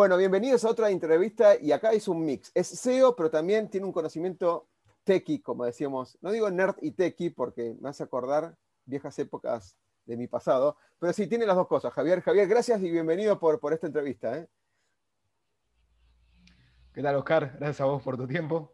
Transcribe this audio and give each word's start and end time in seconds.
Bueno, 0.00 0.16
bienvenidos 0.16 0.64
a 0.64 0.70
otra 0.70 0.88
entrevista 0.88 1.60
y 1.60 1.72
acá 1.72 1.92
es 1.92 2.08
un 2.08 2.24
mix. 2.24 2.50
Es 2.54 2.68
SEO, 2.68 3.14
pero 3.14 3.30
también 3.30 3.68
tiene 3.68 3.84
un 3.84 3.92
conocimiento 3.92 4.66
techie, 5.04 5.42
como 5.42 5.66
decíamos. 5.66 6.16
No 6.22 6.30
digo 6.30 6.50
nerd 6.50 6.76
y 6.80 6.92
techie 6.92 7.30
porque 7.30 7.76
me 7.78 7.90
hace 7.90 8.04
acordar 8.04 8.56
viejas 8.86 9.18
épocas 9.18 9.76
de 10.06 10.16
mi 10.16 10.26
pasado, 10.26 10.78
pero 10.98 11.12
sí, 11.12 11.26
tiene 11.26 11.44
las 11.44 11.54
dos 11.54 11.68
cosas. 11.68 11.92
Javier, 11.92 12.22
Javier, 12.22 12.48
gracias 12.48 12.80
y 12.80 12.90
bienvenido 12.90 13.38
por, 13.38 13.60
por 13.60 13.74
esta 13.74 13.88
entrevista. 13.88 14.38
¿eh? 14.38 14.48
¿Qué 16.94 17.02
tal, 17.02 17.16
Oscar? 17.16 17.52
Gracias 17.58 17.82
a 17.82 17.84
vos 17.84 18.02
por 18.02 18.16
tu 18.16 18.26
tiempo. 18.26 18.72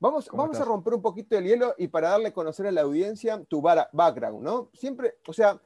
Vamos, 0.00 0.28
vamos 0.32 0.58
a 0.58 0.64
romper 0.64 0.94
un 0.94 1.02
poquito 1.02 1.38
el 1.38 1.44
hielo 1.44 1.72
y 1.78 1.86
para 1.86 2.08
darle 2.08 2.28
a 2.30 2.34
conocer 2.34 2.66
a 2.66 2.72
la 2.72 2.80
audiencia 2.80 3.44
tu 3.44 3.62
background, 3.62 4.42
¿no? 4.42 4.70
Siempre, 4.74 5.18
o 5.28 5.32
sea, 5.32 5.60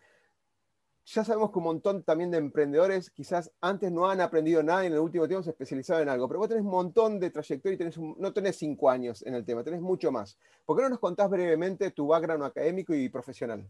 ya 1.04 1.24
sabemos 1.24 1.50
que 1.50 1.58
un 1.58 1.64
montón 1.64 2.02
también 2.02 2.30
de 2.30 2.38
emprendedores 2.38 3.10
quizás 3.10 3.50
antes 3.60 3.90
no 3.90 4.08
han 4.08 4.20
aprendido 4.20 4.62
nada 4.62 4.84
y 4.84 4.86
en 4.86 4.92
el 4.92 4.98
último 5.00 5.26
tiempo 5.26 5.42
se 5.42 5.50
especializaron 5.50 6.02
en 6.02 6.08
algo, 6.08 6.28
pero 6.28 6.40
vos 6.40 6.48
tenés 6.48 6.64
un 6.64 6.70
montón 6.70 7.18
de 7.18 7.30
trayectoria 7.30 7.78
y 7.80 8.00
no 8.18 8.32
tenés 8.32 8.56
cinco 8.56 8.90
años 8.90 9.22
en 9.26 9.34
el 9.34 9.44
tema, 9.44 9.64
tenés 9.64 9.80
mucho 9.80 10.12
más. 10.12 10.38
¿Por 10.64 10.76
qué 10.76 10.82
no 10.82 10.90
nos 10.90 10.98
contás 11.00 11.28
brevemente 11.30 11.90
tu 11.90 12.06
background 12.08 12.44
académico 12.44 12.94
y 12.94 13.08
profesional? 13.08 13.68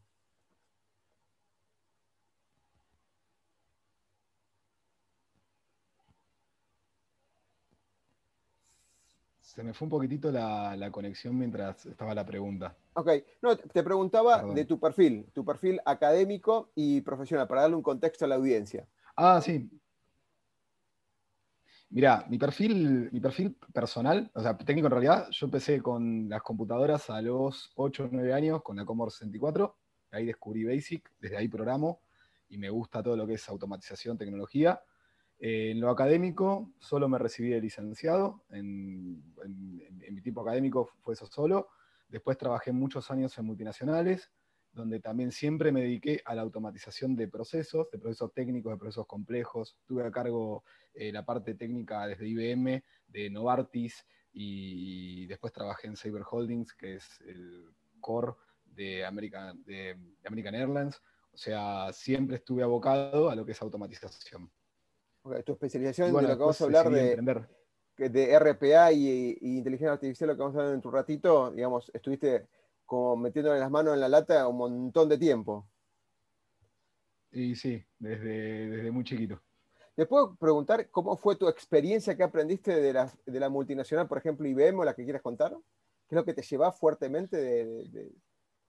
Se 9.55 9.65
me 9.65 9.75
fue 9.75 9.87
un 9.87 9.91
poquitito 9.91 10.31
la, 10.31 10.91
conexión 10.93 11.37
mientras 11.37 11.85
estaba 11.85 12.15
la 12.15 12.25
pregunta. 12.25 12.77
Ok, 12.93 13.11
no, 13.43 13.57
te 13.57 13.83
preguntaba 13.83 14.45
de 14.45 14.65
tu 14.65 14.79
perfil, 14.79 15.27
tu 15.33 15.45
perfil 15.45 15.81
académico 15.85 16.71
y 16.77 17.01
profesional, 17.01 17.49
para 17.49 17.63
darle 17.63 17.75
un 17.75 17.83
contexto 17.83 18.25
a 18.25 18.29
la 18.29 18.37
audiencia. 18.37 18.87
Ah, 19.17 19.41
sí. 19.43 19.69
Mira, 21.89 22.25
mi 22.29 22.39
perfil, 22.39 23.11
mi 23.11 23.19
perfil 23.19 23.57
personal, 23.73 24.31
o 24.35 24.41
sea, 24.41 24.57
técnico 24.57 24.87
en 24.87 24.93
realidad, 24.93 25.27
yo 25.33 25.47
empecé 25.47 25.83
con 25.83 26.29
las 26.29 26.43
computadoras 26.43 27.11
a 27.11 27.21
los 27.21 27.73
8 27.75 28.05
o 28.05 28.09
9 28.13 28.33
años 28.33 28.63
con 28.63 28.77
la 28.77 28.85
Commodore 28.85 29.11
64, 29.11 29.77
ahí 30.13 30.27
descubrí 30.27 30.63
Basic, 30.63 31.11
desde 31.19 31.37
ahí 31.37 31.49
programo 31.49 32.03
y 32.49 32.57
me 32.57 32.71
gusta 32.71 33.03
todo 33.03 33.17
lo 33.17 33.27
que 33.27 33.35
es 33.35 33.49
automatización, 33.49 34.17
tecnología. 34.17 34.81
Eh, 35.43 35.71
en 35.71 35.81
lo 35.81 35.89
académico, 35.89 36.71
solo 36.79 37.09
me 37.09 37.19
recibí 37.19 37.49
de 37.49 37.63
licenciado, 37.63 38.45
en, 38.51 39.23
mi 40.13 40.21
tipo 40.21 40.43
académico 40.43 40.91
fue 41.01 41.15
eso 41.15 41.27
solo. 41.27 41.71
Después 42.09 42.37
trabajé 42.37 42.73
muchos 42.73 43.11
años 43.11 43.37
en 43.39 43.47
multinacionales, 43.47 44.31
donde 44.73 45.01
también 45.01 45.33
siempre 45.33 45.73
me 45.73 45.81
dediqué 45.81 46.21
a 46.27 46.35
la 46.35 46.43
automatización 46.43 47.17
de 47.17 47.27
procesos, 47.27 47.91
de 47.91 47.99
procesos 47.99 48.35
técnicos, 48.35 48.73
de 48.73 48.79
procesos 48.79 49.07
complejos. 49.07 49.79
Tuve 49.87 50.05
a 50.07 50.11
cargo 50.11 50.63
eh, 50.93 51.11
la 51.11 51.25
parte 51.25 51.55
técnica 51.55 52.07
desde 52.07 52.29
IBM, 52.29 52.83
de 53.09 53.31
Novartis, 53.31 54.07
y 54.33 55.27
después 55.27 55.53
trabajé 55.55 55.89
en 55.89 55.97
Cyber 55.97 56.23
Holdings, 56.31 56.75
que 56.75 56.97
es 56.97 57.21
el 57.23 57.65
core 58.01 58.35
de 58.67 59.07
American, 59.07 59.65
de 59.65 59.97
American 60.27 60.55
Airlines. 60.55 61.01
O 61.33 61.39
sea, 61.39 61.93
siempre 61.93 62.37
estuve 62.37 62.63
abocado 62.63 63.31
a 63.31 63.35
lo 63.35 63.47
que 63.47 63.53
es 63.53 63.63
automatización 63.63 64.51
tu 65.45 65.53
especialización 65.53 66.15
de 66.15 66.23
lo 66.23 66.29
que 66.29 66.35
vamos 66.35 66.61
a 66.61 66.65
hablar 66.65 66.91
de, 66.91 68.09
de, 68.09 68.39
RPA 68.39 68.93
y, 68.93 69.37
inteligencia 69.41 69.93
artificial, 69.93 70.29
lo 70.29 70.37
que 70.37 70.43
vamos 70.43 70.57
a 70.57 70.61
hablar 70.61 70.75
en 70.75 70.81
tu 70.81 70.91
ratito, 70.91 71.51
digamos, 71.51 71.91
estuviste 71.93 72.49
como 72.87 73.17
metiéndole 73.17 73.61
las 73.61 73.71
manos 73.71 73.95
en 73.95 74.01
la 74.01 74.09
lata 74.09 74.49
un 74.49 74.57
montón 74.57 75.09
de 75.09 75.19
tiempo. 75.19 75.69
Y 77.33 77.55
sí, 77.55 77.85
desde, 77.99 78.69
desde 78.69 78.91
muy 78.91 79.05
chiquito. 79.05 79.41
¿Te 79.95 80.07
puedo 80.07 80.35
preguntar 80.37 80.89
cómo 80.91 81.17
fue 81.17 81.37
tu 81.37 81.47
experiencia 81.47 82.17
que 82.17 82.23
aprendiste 82.23 82.75
de 82.81 82.93
la, 82.93 83.13
de 83.27 83.41
la 83.41 83.49
multinacional, 83.49 84.09
por 84.09 84.19
ejemplo, 84.19 84.49
IBM 84.49 84.81
o 84.81 84.85
la 84.85 84.95
que 84.95 85.05
quieras 85.05 85.23
contar? 85.23 85.53
¿Qué 85.53 86.15
es 86.15 86.17
lo 86.17 86.25
que 86.25 86.35
te 86.35 86.43
lleva 86.43 86.73
fuertemente 86.73 87.37
de, 87.37 87.89
de... 87.89 88.13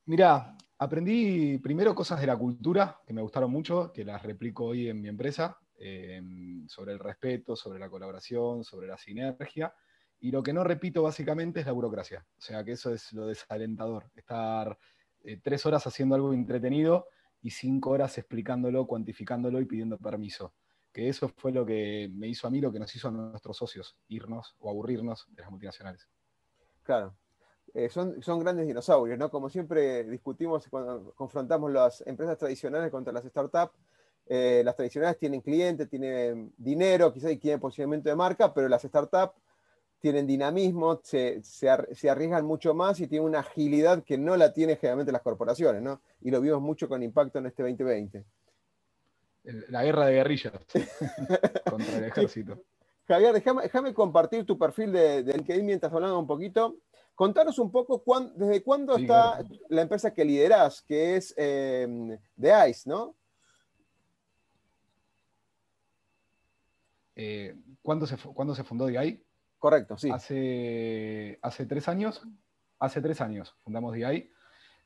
Mirá, 0.06 0.58
aprendí 0.78 1.58
primero 1.60 1.96
cosas 1.96 2.20
de 2.20 2.28
la 2.28 2.38
cultura 2.38 3.00
que 3.08 3.14
me 3.14 3.22
gustaron 3.22 3.50
mucho, 3.50 3.94
que 3.94 4.04
las 4.04 4.22
replico 4.24 4.66
hoy 4.66 4.90
en 4.90 5.02
mi 5.02 5.08
empresa. 5.08 5.58
Em, 5.84 6.68
sobre 6.68 6.94
el 6.94 7.00
respeto, 7.00 7.56
sobre 7.56 7.80
la 7.80 7.90
colaboración, 7.90 8.64
sobre 8.64 8.88
la 8.88 9.00
sinergia. 9.00 9.74
Y 10.20 10.30
lo 10.30 10.44
que 10.44 10.54
no 10.54 10.64
repito 10.64 11.02
básicamente 11.02 11.62
es 11.62 11.66
la 11.66 11.72
burocracia. 11.72 12.24
O 12.38 12.42
sea 12.42 12.64
que 12.64 12.74
eso 12.74 12.94
es 12.94 13.12
lo 13.14 13.26
desalentador. 13.26 14.12
Estar 14.16 14.78
eh, 15.24 15.40
tres 15.42 15.66
horas 15.66 15.88
haciendo 15.88 16.14
algo 16.14 16.34
entretenido 16.34 17.08
y 17.42 17.50
cinco 17.50 17.90
horas 17.90 18.16
explicándolo, 18.20 18.86
cuantificándolo 18.86 19.60
y 19.60 19.66
pidiendo 19.66 19.98
permiso. 19.98 20.54
Que 20.94 21.10
eso 21.10 21.28
fue 21.30 21.52
lo 21.52 21.66
que 21.66 22.12
me 22.14 22.28
hizo 22.28 22.46
a 22.46 22.52
mí, 22.52 22.62
lo 22.62 22.72
que 22.72 22.78
nos 22.78 22.96
hizo 22.96 23.08
a 23.08 23.12
nuestros 23.12 23.58
socios, 23.58 23.98
irnos 24.08 24.56
o 24.60 24.70
aburrirnos 24.70 25.26
de 25.32 25.42
las 25.42 25.50
multinacionales. 25.50 26.08
Claro. 26.84 27.16
Eh, 27.74 27.90
son, 27.90 28.22
son 28.22 28.40
grandes 28.40 28.68
dinosaurios, 28.68 29.18
¿no? 29.18 29.32
Como 29.32 29.50
siempre 29.50 30.04
discutimos 30.04 30.68
cuando 30.68 31.12
confrontamos 31.16 31.72
las 31.72 32.06
empresas 32.06 32.38
tradicionales 32.38 32.92
contra 32.92 33.12
las 33.12 33.24
startups, 33.26 33.80
eh, 34.34 34.62
las 34.64 34.78
tradicionales 34.78 35.18
tienen 35.18 35.42
clientes, 35.42 35.90
tienen 35.90 36.54
dinero, 36.56 37.12
quizás 37.12 37.38
tienen 37.38 37.60
posicionamiento 37.60 38.08
de 38.08 38.16
marca, 38.16 38.54
pero 38.54 38.70
las 38.70 38.82
startups 38.82 39.36
tienen 40.00 40.26
dinamismo, 40.26 41.02
se, 41.04 41.42
arriesgan 42.10 42.46
mucho 42.46 42.74
más 42.74 43.02
y 43.02 43.08
tienen 43.08 43.28
una 43.28 43.40
agilidad 43.40 44.06
que 44.06 44.18
no 44.18 44.38
la 44.38 44.54
tienen 44.54 44.78
generalmente 44.78 45.12
las 45.12 45.22
corporaciones, 45.22 45.82
¿no? 45.82 46.00
Y 46.22 46.32
lo 46.32 46.40
vimos 46.40 46.62
mucho 46.62 46.88
con 46.88 47.04
impacto 47.04 47.40
en 47.40 47.48
este 47.48 47.62
2020. 47.62 48.24
La 49.68 49.84
guerra 49.84 50.06
de 50.06 50.14
guerrillas 50.14 50.54
contra 51.70 51.98
el 51.98 52.06
ejército. 52.06 52.64
Javier, 53.10 53.34
déjame, 53.34 53.94
compartir 53.94 54.46
tu 54.46 54.58
perfil 54.58 54.94
de, 54.94 55.24
de, 55.24 55.34
LinkedIn 55.34 55.66
mientras 55.66 55.92
hablamos 55.92 56.20
un 56.20 56.28
poquito. 56.28 56.78
Contanos 57.16 57.60
un 57.60 57.70
poco 57.70 58.02
desde 58.34 58.64
cuándo 58.64 58.96
está 58.96 59.44
la 59.68 59.82
empresa 59.82 60.14
que 60.14 60.24
liderás, 60.24 60.82
que 60.82 61.18
es 61.18 61.34
eh, 61.36 62.18
The 62.40 62.70
Ice, 62.70 62.90
¿no? 62.90 63.18
Eh, 67.24 67.56
¿cuándo, 67.84 68.08
se, 68.08 68.18
se 68.18 68.64
fundó 68.64 68.88
DI? 68.88 69.24
Correcto, 69.60 69.96
sí. 69.96 70.10
Hace, 70.10 71.38
hace 71.44 71.68
tres 71.68 71.88
años. 71.88 72.28
Hace 72.80 73.00
tres 73.00 73.22
años 73.22 73.56
fundamos 73.64 73.94
DI. 73.94 74.32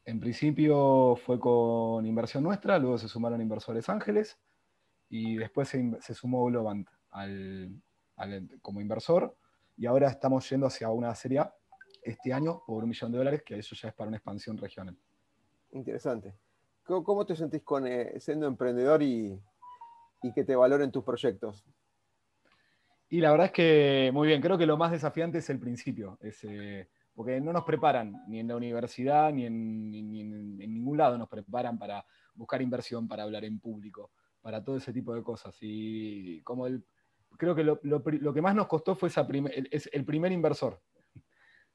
En 0.03 0.19
principio 0.19 1.15
fue 1.15 1.39
con 1.39 2.05
inversión 2.05 2.43
nuestra, 2.43 2.77
luego 2.77 2.97
se 2.97 3.07
sumaron 3.07 3.41
inversores 3.41 3.87
ángeles 3.87 4.37
y 5.09 5.37
después 5.37 5.69
se, 5.69 6.13
sumó 6.13 6.45
Globant 6.45 6.89
como 8.61 8.81
inversor 8.81 9.35
y 9.77 9.85
ahora 9.85 10.09
estamos 10.09 10.47
yendo 10.49 10.67
hacia 10.67 10.89
una 10.89 11.15
serie 11.15 11.39
A 11.39 11.55
este 12.03 12.33
año 12.33 12.61
por 12.67 12.83
un 12.83 12.89
millón 12.89 13.13
de 13.13 13.17
dólares, 13.17 13.43
que 13.43 13.57
eso 13.57 13.75
ya 13.75 13.87
es 13.87 13.95
para 13.95 14.09
una 14.09 14.17
expansión 14.17 14.57
regional. 14.57 14.97
Interesante. 15.71 16.35
¿Cómo, 16.83 17.25
te 17.25 17.35
sentís 17.35 17.63
con, 17.63 17.87
eh, 17.87 18.19
siendo 18.19 18.45
emprendedor 18.45 19.01
y, 19.01 19.41
y 20.21 20.33
que 20.33 20.43
te 20.43 20.55
valoren 20.55 20.91
tus 20.91 21.03
proyectos? 21.03 21.65
Y 23.09 23.19
la 23.19 23.31
verdad 23.31 23.47
es 23.47 23.51
que 23.51 24.09
muy 24.13 24.27
bien, 24.27 24.41
creo 24.41 24.57
que 24.57 24.65
lo 24.65 24.77
más 24.77 24.91
desafiante 24.91 25.37
es 25.37 25.49
el 25.49 25.59
principio, 25.59 26.17
eh, 26.21 26.87
porque 27.13 27.39
no 27.39 27.53
nos 27.53 27.63
preparan, 27.63 28.23
ni 28.27 28.39
en 28.39 28.47
la 28.47 28.55
universidad, 28.55 29.31
ni 29.31 29.45
en, 29.45 29.91
ningún 30.57 30.97
lado 30.97 31.17
nos 31.17 31.29
preparan 31.29 31.77
para 31.77 32.05
buscar 32.33 32.61
inversión, 32.61 33.07
para 33.07 33.23
hablar 33.23 33.45
en 33.45 33.59
público, 33.59 34.11
para 34.41 34.63
todo 34.63 34.77
ese 34.77 34.91
tipo 34.91 35.13
de 35.13 35.23
cosas. 35.23 35.55
Y 35.61 36.41
como 36.41 36.65
el, 36.67 36.83
creo 37.37 37.55
que 37.55 37.63
lo, 37.63 38.33
que 38.33 38.41
más 38.41 38.55
nos 38.55 38.67
costó 38.67 38.95
fue 38.95 39.09
esa 39.09 39.27
es 39.71 39.89
el 39.93 40.03
primer 40.03 40.31
inversor. 40.31 40.81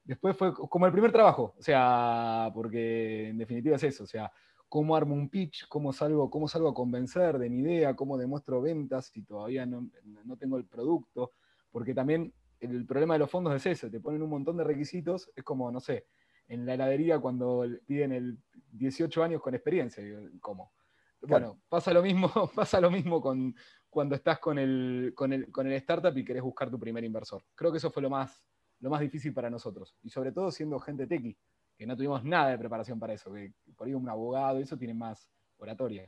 después 0.03 0.35
fue 0.35 0.53
como 0.53 0.85
el 0.85 0.91
primer 0.91 1.11
trabajo, 1.11 1.55
o 1.57 1.61
sea, 1.61 2.51
porque 2.53 3.29
en 3.29 3.37
definitiva 3.37 3.77
es 3.77 3.83
eso, 3.83 4.03
o 4.03 4.07
sea, 4.07 4.31
cómo 4.71 4.95
armo 4.95 5.13
un 5.15 5.27
pitch, 5.27 5.67
cómo 5.67 5.91
salgo, 5.91 6.29
cómo 6.29 6.47
salgo 6.47 6.69
a 6.69 6.73
convencer 6.73 7.37
de 7.37 7.49
mi 7.49 7.59
idea, 7.59 7.93
cómo 7.93 8.17
demuestro 8.17 8.61
ventas 8.61 9.07
si 9.07 9.21
todavía 9.21 9.65
no, 9.65 9.89
no 10.23 10.37
tengo 10.37 10.55
el 10.55 10.65
producto, 10.65 11.33
porque 11.71 11.93
también 11.93 12.33
el 12.61 12.85
problema 12.85 13.15
de 13.15 13.19
los 13.19 13.29
fondos 13.29 13.53
es 13.53 13.65
eso, 13.65 13.91
te 13.91 13.99
ponen 13.99 14.21
un 14.21 14.29
montón 14.29 14.55
de 14.55 14.63
requisitos, 14.63 15.29
es 15.35 15.43
como, 15.43 15.69
no 15.73 15.81
sé, 15.81 16.05
en 16.47 16.65
la 16.65 16.75
heladería 16.75 17.19
cuando 17.19 17.65
piden 17.85 18.13
el 18.13 18.37
18 18.71 19.21
años 19.21 19.41
con 19.41 19.53
experiencia, 19.53 20.05
¿cómo? 20.39 20.71
Bueno, 21.19 21.59
pasa 21.67 21.91
lo 21.91 22.01
mismo, 22.01 22.31
pasa 22.55 22.79
lo 22.79 22.89
mismo 22.89 23.19
con, 23.19 23.53
cuando 23.89 24.15
estás 24.15 24.39
con 24.39 24.57
el, 24.57 25.11
con, 25.13 25.33
el, 25.33 25.51
con 25.51 25.67
el 25.67 25.73
startup 25.73 26.17
y 26.17 26.23
querés 26.23 26.43
buscar 26.43 26.71
tu 26.71 26.79
primer 26.79 27.03
inversor. 27.03 27.43
Creo 27.55 27.73
que 27.73 27.79
eso 27.79 27.91
fue 27.91 28.01
lo 28.01 28.09
más, 28.09 28.41
lo 28.79 28.89
más 28.89 29.01
difícil 29.01 29.33
para 29.33 29.49
nosotros. 29.49 29.97
Y 30.01 30.09
sobre 30.09 30.31
todo 30.31 30.49
siendo 30.49 30.79
gente 30.79 31.07
tequi, 31.07 31.37
que 31.81 31.87
no 31.87 31.97
tuvimos 31.97 32.23
nada 32.23 32.51
de 32.51 32.59
preparación 32.59 32.99
para 32.99 33.13
eso, 33.13 33.33
que 33.33 33.53
por 33.75 33.87
ahí 33.87 33.95
un 33.95 34.07
abogado 34.07 34.59
eso 34.59 34.77
tiene 34.77 34.93
más 34.93 35.27
oratoria. 35.57 36.07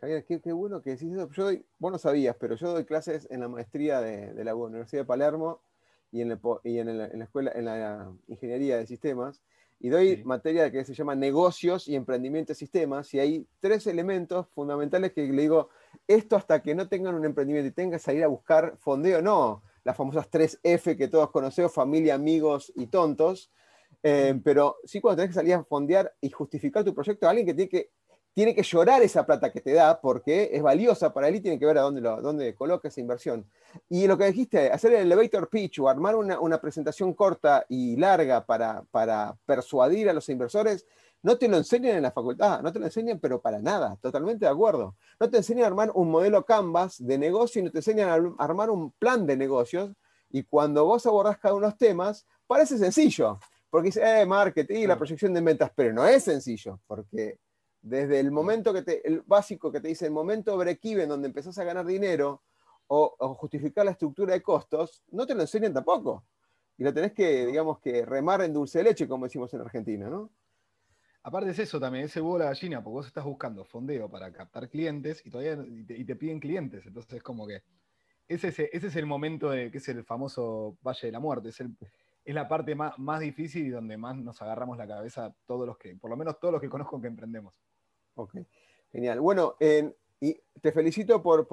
Javier, 0.00 0.24
qué, 0.24 0.52
bueno 0.52 0.80
que 0.80 0.88
decís 0.88 1.12
eso. 1.12 1.30
Yo 1.32 1.44
doy, 1.44 1.66
vos 1.78 1.92
no 1.92 1.98
sabías, 1.98 2.34
pero 2.40 2.54
yo 2.54 2.72
doy 2.72 2.86
clases 2.86 3.28
en 3.30 3.40
la 3.40 3.48
maestría 3.48 4.00
de, 4.00 4.42
la 4.42 4.54
Universidad 4.54 5.02
de 5.02 5.04
Palermo 5.04 5.60
y 6.10 6.22
en, 6.22 6.40
y 6.64 6.78
en, 6.78 6.96
la, 6.96 7.08
escuela, 7.08 7.52
en 7.54 7.66
la 7.66 8.10
ingeniería 8.26 8.78
de 8.78 8.86
sistemas, 8.86 9.42
y 9.80 9.90
doy 9.90 10.24
materia 10.24 10.72
que 10.72 10.82
se 10.82 10.94
llama 10.94 11.14
negocios 11.14 11.88
y 11.88 11.94
emprendimiento 11.94 12.52
de 12.52 12.54
sistemas, 12.54 13.12
y 13.12 13.18
hay 13.18 13.46
tres 13.60 13.86
elementos 13.86 14.48
fundamentales 14.54 15.12
que 15.12 15.24
le 15.24 15.42
digo, 15.42 15.68
esto 16.08 16.36
hasta 16.36 16.62
que 16.62 16.74
no 16.74 16.88
tengan 16.88 17.14
un 17.14 17.26
emprendimiento 17.26 17.68
y 17.68 17.72
tengan 17.72 17.98
que 17.98 18.02
salir 18.02 18.24
a 18.24 18.28
buscar 18.28 18.78
fondeo, 18.78 19.20
no, 19.20 19.62
las 19.84 19.94
famosas 19.94 20.30
tres 20.30 20.58
F 20.62 20.96
que 20.96 21.08
todos 21.08 21.30
conocemos, 21.30 21.74
familia, 21.74 22.14
amigos 22.14 22.72
y 22.74 22.86
tontos, 22.86 23.52
eh, 24.08 24.40
pero 24.44 24.76
sí 24.84 25.00
cuando 25.00 25.16
tenés 25.16 25.30
que 25.30 25.40
salir 25.40 25.54
a 25.54 25.64
fondear 25.64 26.14
y 26.20 26.30
justificar 26.30 26.84
tu 26.84 26.94
proyecto, 26.94 27.28
alguien 27.28 27.44
que 27.44 27.54
tiene 27.54 27.68
que 27.68 27.90
tiene 28.32 28.54
que 28.54 28.62
llorar 28.62 29.02
esa 29.02 29.24
plata 29.24 29.50
que 29.50 29.62
te 29.62 29.72
da 29.72 29.98
porque 29.98 30.50
es 30.52 30.62
valiosa 30.62 31.12
para 31.12 31.26
él 31.26 31.36
y 31.36 31.40
tiene 31.40 31.58
que 31.58 31.64
ver 31.64 31.78
a 31.78 31.80
dónde, 31.80 32.02
lo, 32.02 32.20
dónde 32.20 32.54
coloca 32.54 32.86
esa 32.86 33.00
inversión. 33.00 33.50
Y 33.88 34.06
lo 34.06 34.18
que 34.18 34.26
dijiste, 34.26 34.70
hacer 34.70 34.92
el 34.92 35.10
elevator 35.10 35.48
pitch 35.48 35.78
o 35.80 35.88
armar 35.88 36.14
una, 36.14 36.60
presentación 36.60 37.14
corta 37.14 37.64
y 37.68 37.96
larga 37.96 38.44
para, 38.44 38.84
para, 38.90 39.36
persuadir 39.46 40.10
a 40.10 40.12
los 40.12 40.28
inversores, 40.28 40.86
no 41.22 41.38
te 41.38 41.48
lo 41.48 41.56
enseñan 41.56 41.96
en 41.96 42.02
la 42.02 42.12
facultad, 42.12 42.60
no 42.60 42.70
te 42.72 42.78
lo 42.78 42.84
enseñan, 42.84 43.18
pero 43.18 43.40
para 43.40 43.58
nada, 43.58 43.96
totalmente 44.02 44.44
de 44.44 44.50
acuerdo. 44.50 44.96
No 45.18 45.30
te 45.30 45.38
enseñan 45.38 45.64
a 45.64 45.68
armar 45.68 45.90
un 45.94 46.10
modelo 46.10 46.44
Canvas 46.44 46.96
de 46.98 47.16
negocio 47.16 47.60
y 47.60 47.64
no 47.64 47.70
te 47.72 47.78
enseñan 47.78 48.10
a 48.10 48.44
armar 48.44 48.68
un 48.68 48.92
plan 48.92 49.26
de 49.26 49.36
negocios. 49.38 49.92
Y 50.30 50.42
cuando 50.42 50.84
vos 50.84 51.06
abordás 51.06 51.38
cada 51.38 51.54
uno 51.54 51.66
de 51.66 51.70
los 51.70 51.78
temas, 51.78 52.26
parece 52.46 52.76
sencillo, 52.76 53.38
porque 53.76 53.88
dice, 53.88 54.22
eh, 54.22 54.24
marketing, 54.24 54.86
la 54.86 54.96
proyección 54.96 55.34
de 55.34 55.42
ventas, 55.42 55.70
pero 55.76 55.92
no 55.92 56.06
es 56.06 56.24
sencillo, 56.24 56.80
porque 56.86 57.40
desde 57.82 58.18
el 58.20 58.30
momento 58.30 58.72
que 58.72 58.80
te, 58.80 59.06
el 59.06 59.20
básico 59.20 59.70
que 59.70 59.82
te 59.82 59.88
dice 59.88 60.06
el 60.06 60.12
momento 60.12 60.56
break-even 60.56 61.06
donde 61.06 61.28
empezás 61.28 61.58
a 61.58 61.64
ganar 61.64 61.84
dinero 61.84 62.42
o, 62.86 63.34
justificar 63.34 63.84
la 63.84 63.90
estructura 63.90 64.32
de 64.32 64.40
costos, 64.40 65.04
no 65.10 65.26
te 65.26 65.34
lo 65.34 65.42
enseñan 65.42 65.74
tampoco. 65.74 66.24
Y 66.78 66.84
lo 66.84 66.94
tenés 66.94 67.12
que, 67.12 67.44
digamos, 67.44 67.78
que 67.80 68.06
remar 68.06 68.40
en 68.40 68.54
dulce 68.54 68.78
de 68.78 68.84
leche, 68.84 69.06
como 69.06 69.26
decimos 69.26 69.52
en 69.52 69.60
Argentina, 69.60 70.08
¿no? 70.08 70.30
Aparte 71.22 71.50
es 71.50 71.58
eso 71.58 71.78
también, 71.78 72.06
ese 72.06 72.22
huevo 72.22 72.38
la 72.38 72.46
gallina, 72.46 72.82
porque 72.82 72.94
vos 72.94 73.06
estás 73.08 73.26
buscando 73.26 73.62
fondeo 73.62 74.08
para 74.08 74.32
captar 74.32 74.70
clientes 74.70 75.20
y 75.22 75.28
todavía 75.28 75.62
y 75.68 76.02
te, 76.06 76.16
piden 76.16 76.40
clientes. 76.40 76.86
Entonces 76.86 77.12
es 77.12 77.22
como 77.22 77.46
que 77.46 77.62
ese, 78.26 78.48
ese, 78.48 78.70
es 78.72 78.96
el 78.96 79.04
momento 79.04 79.50
de 79.50 79.70
que 79.70 79.76
es 79.76 79.88
el 79.90 80.02
famoso 80.02 80.78
Valle 80.82 81.08
de 81.08 81.12
la 81.12 81.20
Muerte. 81.20 81.50
Es, 81.50 81.60
el, 81.60 81.76
es 82.26 82.34
la 82.34 82.48
parte 82.48 82.74
más, 82.74 82.98
más 82.98 83.20
difícil 83.20 83.66
y 83.66 83.70
donde 83.70 83.96
más 83.96 84.16
nos 84.16 84.42
agarramos 84.42 84.76
la 84.76 84.86
cabeza 84.86 85.32
todos 85.46 85.66
los 85.66 85.78
que, 85.78 85.94
por 85.94 86.10
lo 86.10 86.16
menos 86.16 86.38
todos 86.40 86.52
los 86.52 86.60
que 86.60 86.68
conozco 86.68 87.00
que 87.00 87.06
emprendemos. 87.06 87.62
Ok, 88.16 88.34
genial. 88.90 89.20
Bueno, 89.20 89.54
y 90.20 90.40
te 90.60 90.72
felicito 90.72 91.22
por, 91.22 91.46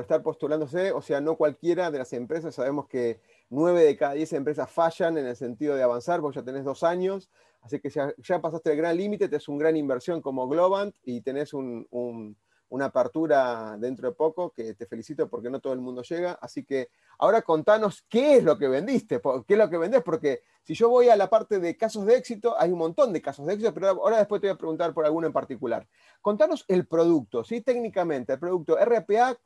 estar 0.00 0.22
postulándose. 0.22 0.92
O 0.92 1.02
sea, 1.02 1.20
no 1.20 1.36
cualquiera 1.36 1.90
de 1.90 1.98
las 1.98 2.12
empresas, 2.12 2.54
sabemos 2.54 2.86
que 2.86 3.20
nueve 3.50 3.82
de 3.82 3.96
cada 3.96 4.12
diez 4.12 4.32
empresas 4.34 4.70
fallan 4.70 5.18
en 5.18 5.26
el 5.26 5.36
sentido 5.36 5.74
de 5.74 5.82
avanzar, 5.82 6.20
porque 6.20 6.36
ya 6.36 6.44
tenés 6.44 6.64
dos 6.64 6.84
años, 6.84 7.28
así 7.62 7.80
que 7.80 7.90
ya, 7.90 8.14
ya 8.18 8.40
pasaste 8.40 8.70
el 8.70 8.76
gran 8.76 8.96
límite, 8.96 9.28
te 9.28 9.36
es 9.36 9.48
una 9.48 9.58
gran 9.58 9.76
inversión 9.76 10.20
como 10.20 10.48
Globant 10.48 10.94
y 11.02 11.22
tenés 11.22 11.54
un, 11.54 12.36
una 12.74 12.86
apertura 12.86 13.76
dentro 13.78 14.08
de 14.08 14.16
poco, 14.16 14.50
que 14.50 14.74
te 14.74 14.86
felicito 14.86 15.28
porque 15.28 15.48
no 15.48 15.60
todo 15.60 15.72
el 15.72 15.78
mundo 15.78 16.02
llega. 16.02 16.36
Así 16.40 16.64
que 16.64 16.88
ahora 17.18 17.42
contanos 17.42 18.04
qué 18.08 18.38
es 18.38 18.42
lo 18.42 18.58
que 18.58 18.66
vendiste, 18.66 19.20
qué 19.46 19.54
es 19.54 19.58
lo 19.58 19.70
que 19.70 19.78
vendés, 19.78 20.02
porque 20.02 20.42
si 20.64 20.74
yo 20.74 20.88
voy 20.88 21.08
a 21.08 21.14
la 21.14 21.30
parte 21.30 21.60
de 21.60 21.76
casos 21.76 22.04
de 22.04 22.16
éxito, 22.16 22.56
hay 22.58 22.72
un 22.72 22.78
montón 22.78 23.12
de 23.12 23.22
casos 23.22 23.46
de 23.46 23.54
éxito, 23.54 23.72
pero 23.72 23.90
ahora 23.90 24.18
después 24.18 24.40
te 24.40 24.48
voy 24.48 24.54
a 24.54 24.58
preguntar 24.58 24.92
por 24.92 25.04
alguno 25.04 25.28
en 25.28 25.32
particular. 25.32 25.86
Contanos 26.20 26.64
el 26.66 26.88
producto, 26.88 27.44
¿sí? 27.44 27.60
Técnicamente, 27.60 28.32
el 28.32 28.40
producto 28.40 28.76
RPA, 28.76 29.38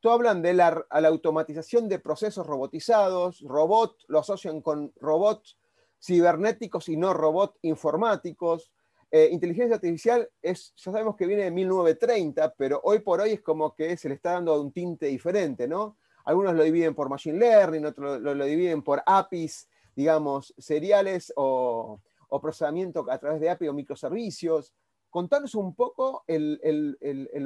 tú 0.00 0.10
hablan 0.10 0.42
de 0.42 0.54
la, 0.54 0.84
automatización 0.90 1.88
de 1.88 2.00
procesos 2.00 2.44
robotizados, 2.44 3.42
robot, 3.42 3.96
lo 4.08 4.18
asocian 4.18 4.60
con 4.60 4.92
robots 5.00 5.56
cibernéticos 6.02 6.88
y 6.88 6.96
no 6.96 7.14
robots 7.14 7.60
informáticos 7.62 8.72
eh, 9.14 9.28
inteligencia 9.30 9.74
artificial 9.74 10.26
es, 10.40 10.72
ya 10.74 10.90
sabemos 10.90 11.16
que 11.16 11.26
viene 11.26 11.44
de 11.44 11.50
1930, 11.50 12.54
pero 12.54 12.80
hoy 12.82 13.00
por 13.00 13.20
hoy 13.20 13.32
es 13.32 13.42
como 13.42 13.74
que 13.74 13.94
se 13.98 14.08
le 14.08 14.14
está 14.14 14.32
dando 14.32 14.58
un 14.58 14.72
tinte 14.72 15.04
diferente, 15.04 15.68
¿no? 15.68 15.98
Algunos 16.24 16.54
lo 16.54 16.62
dividen 16.62 16.94
por 16.94 17.10
machine 17.10 17.38
learning, 17.38 17.84
otros 17.84 18.22
lo, 18.22 18.44
dividen 18.46 18.80
por 18.80 19.02
APIs, 19.04 19.68
digamos, 19.94 20.54
seriales 20.56 21.30
o, 21.36 22.00
procesamiento 22.40 23.04
a 23.10 23.18
través 23.18 23.38
de 23.42 23.50
API 23.50 23.68
o 23.68 23.74
microservicios. 23.74 24.72
Contanos 25.10 25.54
un 25.56 25.74
poco 25.74 26.24
el, 26.26 26.96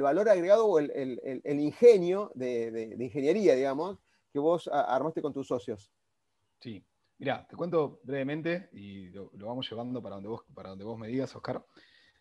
valor 0.01 0.29
agregado 0.29 0.67
o 0.67 0.79
el, 0.79 1.19
ingenio 1.43 2.31
de, 2.33 2.71
de, 2.71 3.03
ingeniería, 3.03 3.55
digamos, 3.55 3.99
que 4.31 4.39
vos 4.39 4.69
armaste 4.71 5.21
con 5.21 5.33
tus 5.33 5.47
socios. 5.47 5.91
Sí, 6.61 6.81
Mira, 7.19 7.47
te 7.47 7.55
cuento 7.55 7.99
brevemente 8.03 8.69
y 8.73 9.09
lo, 9.09 9.31
vamos 9.33 9.69
llevando 9.69 10.01
para 10.01 10.15
donde, 10.15 10.29
vos, 10.29 10.43
para 10.53 10.69
donde 10.69 10.83
vos 10.85 10.99
me 10.99 11.07
digas, 11.07 11.35
Oscar. 11.35 11.65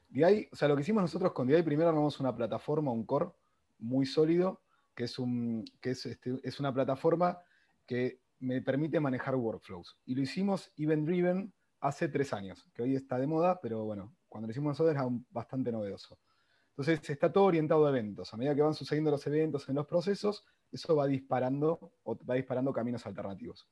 DI, 0.08 0.48
o 0.50 0.56
sea, 0.56 0.68
lo 0.68 0.76
que 0.76 0.82
hicimos 0.82 1.02
nosotros 1.02 1.32
con 1.32 1.46
DI, 1.46 1.62
primero 1.62 1.90
armamos 1.90 2.18
una 2.20 2.34
plataforma, 2.34 2.92
un 2.92 3.04
core 3.04 3.30
muy 3.78 4.06
sólido, 4.06 4.62
que 4.94 5.04
es, 5.04 5.18
un, 5.18 5.64
que 5.80 5.90
es, 5.90 6.06
este, 6.06 6.40
es 6.42 6.58
una 6.60 6.72
plataforma 6.72 7.38
que 7.86 8.22
me 8.38 8.62
permite 8.62 8.98
manejar 9.00 9.34
workflows. 9.36 9.98
Y 10.06 10.14
lo 10.14 10.22
hicimos 10.22 10.72
event 10.76 11.06
driven 11.06 11.52
hace 11.80 12.08
tres 12.08 12.32
años, 12.32 12.66
que 12.74 12.82
hoy 12.82 12.94
está 12.94 13.18
de 13.18 13.26
moda, 13.26 13.60
pero 13.60 13.84
bueno, 13.84 14.16
cuando 14.28 14.46
lo 14.46 14.52
hicimos 14.52 14.70
nosotros 14.70 14.94
era 14.94 15.06
bastante 15.30 15.70
novedoso. 15.70 16.18
Entonces 16.70 17.08
está 17.08 17.32
todo 17.32 17.44
orientado 17.44 17.86
a 17.86 17.90
eventos. 17.90 18.32
A 18.32 18.36
medida 18.36 18.54
que 18.54 18.62
van 18.62 18.74
sucediendo 18.74 19.10
los 19.10 19.26
eventos 19.26 19.68
en 19.68 19.76
los 19.76 19.86
procesos, 19.86 20.44
eso 20.70 20.96
va 20.96 21.06
disparando, 21.06 21.92
va 22.06 22.34
disparando 22.34 22.72
caminos 22.72 23.06
alternativos. 23.06 23.68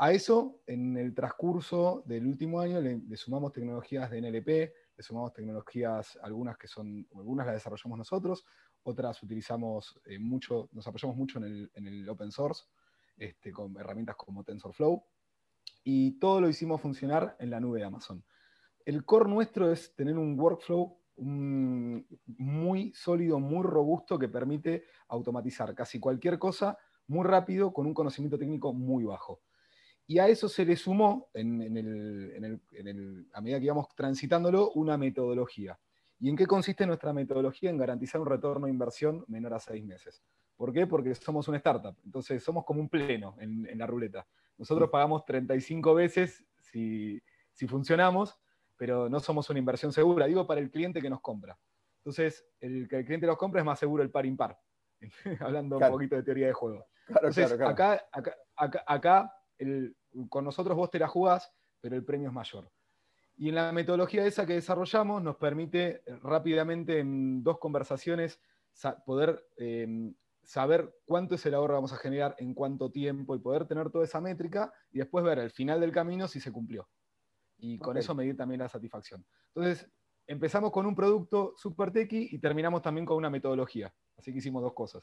A 0.00 0.12
eso, 0.12 0.60
en 0.66 0.96
el 0.96 1.12
transcurso 1.12 2.04
del 2.06 2.24
último 2.24 2.60
año, 2.60 2.80
le, 2.80 3.16
sumamos 3.16 3.52
tecnologías 3.52 4.08
de 4.08 4.22
NLP, 4.22 4.48
le 4.96 5.02
sumamos 5.02 5.32
tecnologías, 5.32 6.16
algunas 6.22 6.56
que 6.56 6.68
son, 6.68 7.04
algunas 7.16 7.46
las 7.46 7.56
desarrollamos 7.56 7.98
nosotros, 7.98 8.44
otras 8.84 9.20
utilizamos 9.24 10.00
eh, 10.04 10.20
mucho, 10.20 10.68
nos 10.70 10.86
apoyamos 10.86 11.16
mucho 11.16 11.40
en 11.44 11.68
el, 11.74 12.08
open 12.08 12.30
source, 12.30 12.66
este, 13.16 13.50
con 13.50 13.76
herramientas 13.76 14.14
como 14.14 14.44
TensorFlow, 14.44 15.04
y 15.82 16.12
todo 16.20 16.42
lo 16.42 16.48
hicimos 16.48 16.80
funcionar 16.80 17.36
en 17.40 17.50
la 17.50 17.58
nube 17.58 17.80
de 17.80 17.86
Amazon. 17.86 18.24
El 18.84 19.04
core 19.04 19.28
nuestro 19.28 19.72
es 19.72 19.96
tener 19.96 20.16
un 20.16 20.38
workflow 20.38 20.96
muy 21.16 22.92
sólido, 22.94 23.40
muy 23.40 23.64
robusto, 23.64 24.16
que 24.16 24.28
permite 24.28 24.84
automatizar 25.08 25.74
casi 25.74 25.98
cualquier 25.98 26.38
cosa 26.38 26.78
muy 27.08 27.24
rápido 27.24 27.72
con 27.72 27.86
un 27.86 27.94
conocimiento 27.94 28.38
técnico 28.38 28.72
muy 28.72 29.02
bajo. 29.02 29.42
Y 30.10 30.18
a 30.18 30.26
eso 30.26 30.48
se 30.48 30.64
le 30.64 30.74
sumó, 30.74 31.28
en, 31.34 32.60
a 33.34 33.40
medida 33.42 33.58
que 33.58 33.64
íbamos 33.66 33.88
transitándolo, 33.94 34.70
una 34.70 34.96
metodología. 34.96 35.78
¿Y 36.18 36.30
en 36.30 36.36
qué 36.36 36.46
consiste 36.46 36.86
nuestra 36.86 37.12
metodología? 37.12 37.68
En 37.68 37.76
garantizar 37.76 38.18
un 38.18 38.26
retorno 38.26 38.66
de 38.66 38.72
inversión 38.72 39.22
menor 39.28 39.52
a 39.52 39.58
seis 39.58 39.84
meses. 39.84 40.22
¿Por 40.56 40.72
qué? 40.72 40.86
Porque 40.86 41.14
somos 41.14 41.46
una 41.48 41.58
startup. 41.58 41.94
Entonces 42.06 42.42
somos 42.42 42.64
como 42.64 42.80
un 42.80 42.88
pleno 42.88 43.36
en, 43.38 43.78
la 43.78 43.86
ruleta. 43.86 44.26
Nosotros 44.56 44.88
pagamos 44.88 45.26
35 45.26 45.94
veces 45.94 46.42
si, 46.62 47.22
funcionamos, 47.68 48.40
pero 48.78 49.10
no 49.10 49.20
somos 49.20 49.50
una 49.50 49.58
inversión 49.58 49.92
segura. 49.92 50.24
Digo 50.24 50.46
para 50.46 50.62
el 50.62 50.70
cliente 50.70 51.02
que 51.02 51.10
nos 51.10 51.20
compra. 51.20 51.58
Entonces, 51.98 52.46
el 52.60 52.88
que 52.88 52.96
el 52.96 53.04
cliente 53.04 53.26
nos 53.26 53.36
compra 53.36 53.60
es 53.60 53.66
más 53.66 53.78
seguro 53.78 54.02
el 54.02 54.10
par 54.10 54.24
impar. 54.24 54.58
Hablando 55.40 55.76
un 55.76 55.90
poquito 55.90 56.16
de 56.16 56.22
teoría 56.22 56.46
de 56.46 56.54
juego. 56.54 56.86
Entonces, 57.08 57.52
acá, 57.52 58.08
acá, 58.10 58.82
acá 58.86 59.34
el, 59.58 59.96
con 60.28 60.44
nosotros 60.44 60.76
vos 60.76 60.90
te 60.90 60.98
la 60.98 61.08
jugás, 61.08 61.52
pero 61.80 61.96
el 61.96 62.04
premio 62.04 62.28
es 62.28 62.34
mayor. 62.34 62.70
Y 63.36 63.50
en 63.50 63.54
la 63.54 63.72
metodología 63.72 64.26
esa 64.26 64.46
que 64.46 64.54
desarrollamos 64.54 65.22
nos 65.22 65.36
permite 65.36 66.02
rápidamente 66.22 66.98
en 66.98 67.42
dos 67.42 67.58
conversaciones 67.58 68.40
poder 69.06 69.44
em, 69.56 70.14
saber 70.42 70.94
cuánto 71.04 71.34
es 71.34 71.46
el 71.46 71.54
ahorro 71.54 71.74
que 71.74 71.76
vamos 71.76 71.92
a 71.92 71.98
generar, 71.98 72.34
en 72.38 72.54
cuánto 72.54 72.90
tiempo 72.90 73.34
y 73.34 73.38
poder 73.38 73.66
tener 73.66 73.90
toda 73.90 74.04
esa 74.04 74.20
métrica 74.20 74.72
y 74.90 74.98
después 74.98 75.24
ver 75.24 75.38
al 75.38 75.50
final 75.50 75.80
del 75.80 75.92
camino 75.92 76.26
si 76.26 76.40
se 76.40 76.52
cumplió. 76.52 76.88
y 77.60 77.76
con 77.78 77.96
eso 77.96 78.14
medir 78.14 78.36
también 78.36 78.60
la 78.60 78.68
satisfacción. 78.68 79.26
Entonces, 79.52 79.90
empezamos 80.28 80.70
con 80.70 80.86
un 80.86 80.94
producto 80.94 81.54
super 81.56 81.90
techy 81.90 82.28
y 82.30 82.38
terminamos 82.38 82.82
también 82.82 83.04
con 83.04 83.16
una 83.16 83.30
metodología. 83.30 83.92
Así 84.16 84.30
que 84.32 84.38
hicimos 84.38 84.62
dos 84.62 84.74
cosas. 84.74 85.02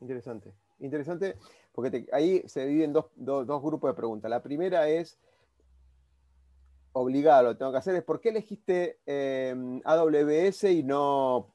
Interesante. 0.00 0.52
Interesante, 0.78 1.36
porque 1.72 2.06
ahí 2.12 2.42
se 2.46 2.66
dividen 2.66 2.92
dos, 2.92 3.06
dos- 3.16 3.62
grupos 3.62 3.90
de 3.90 3.94
preguntas. 3.94 4.30
La 4.30 4.42
primera 4.42 4.88
es, 4.88 5.18
obligado, 6.92 7.44
lo 7.44 7.56
tengo 7.56 7.72
que 7.72 7.78
hacer, 7.78 7.94
es 7.94 8.04
¿por 8.04 8.20
qué 8.20 8.30
elegiste 8.30 9.00
eh, 9.06 9.54
AWS 9.84 10.64
y 10.72 10.82
no 10.82 11.52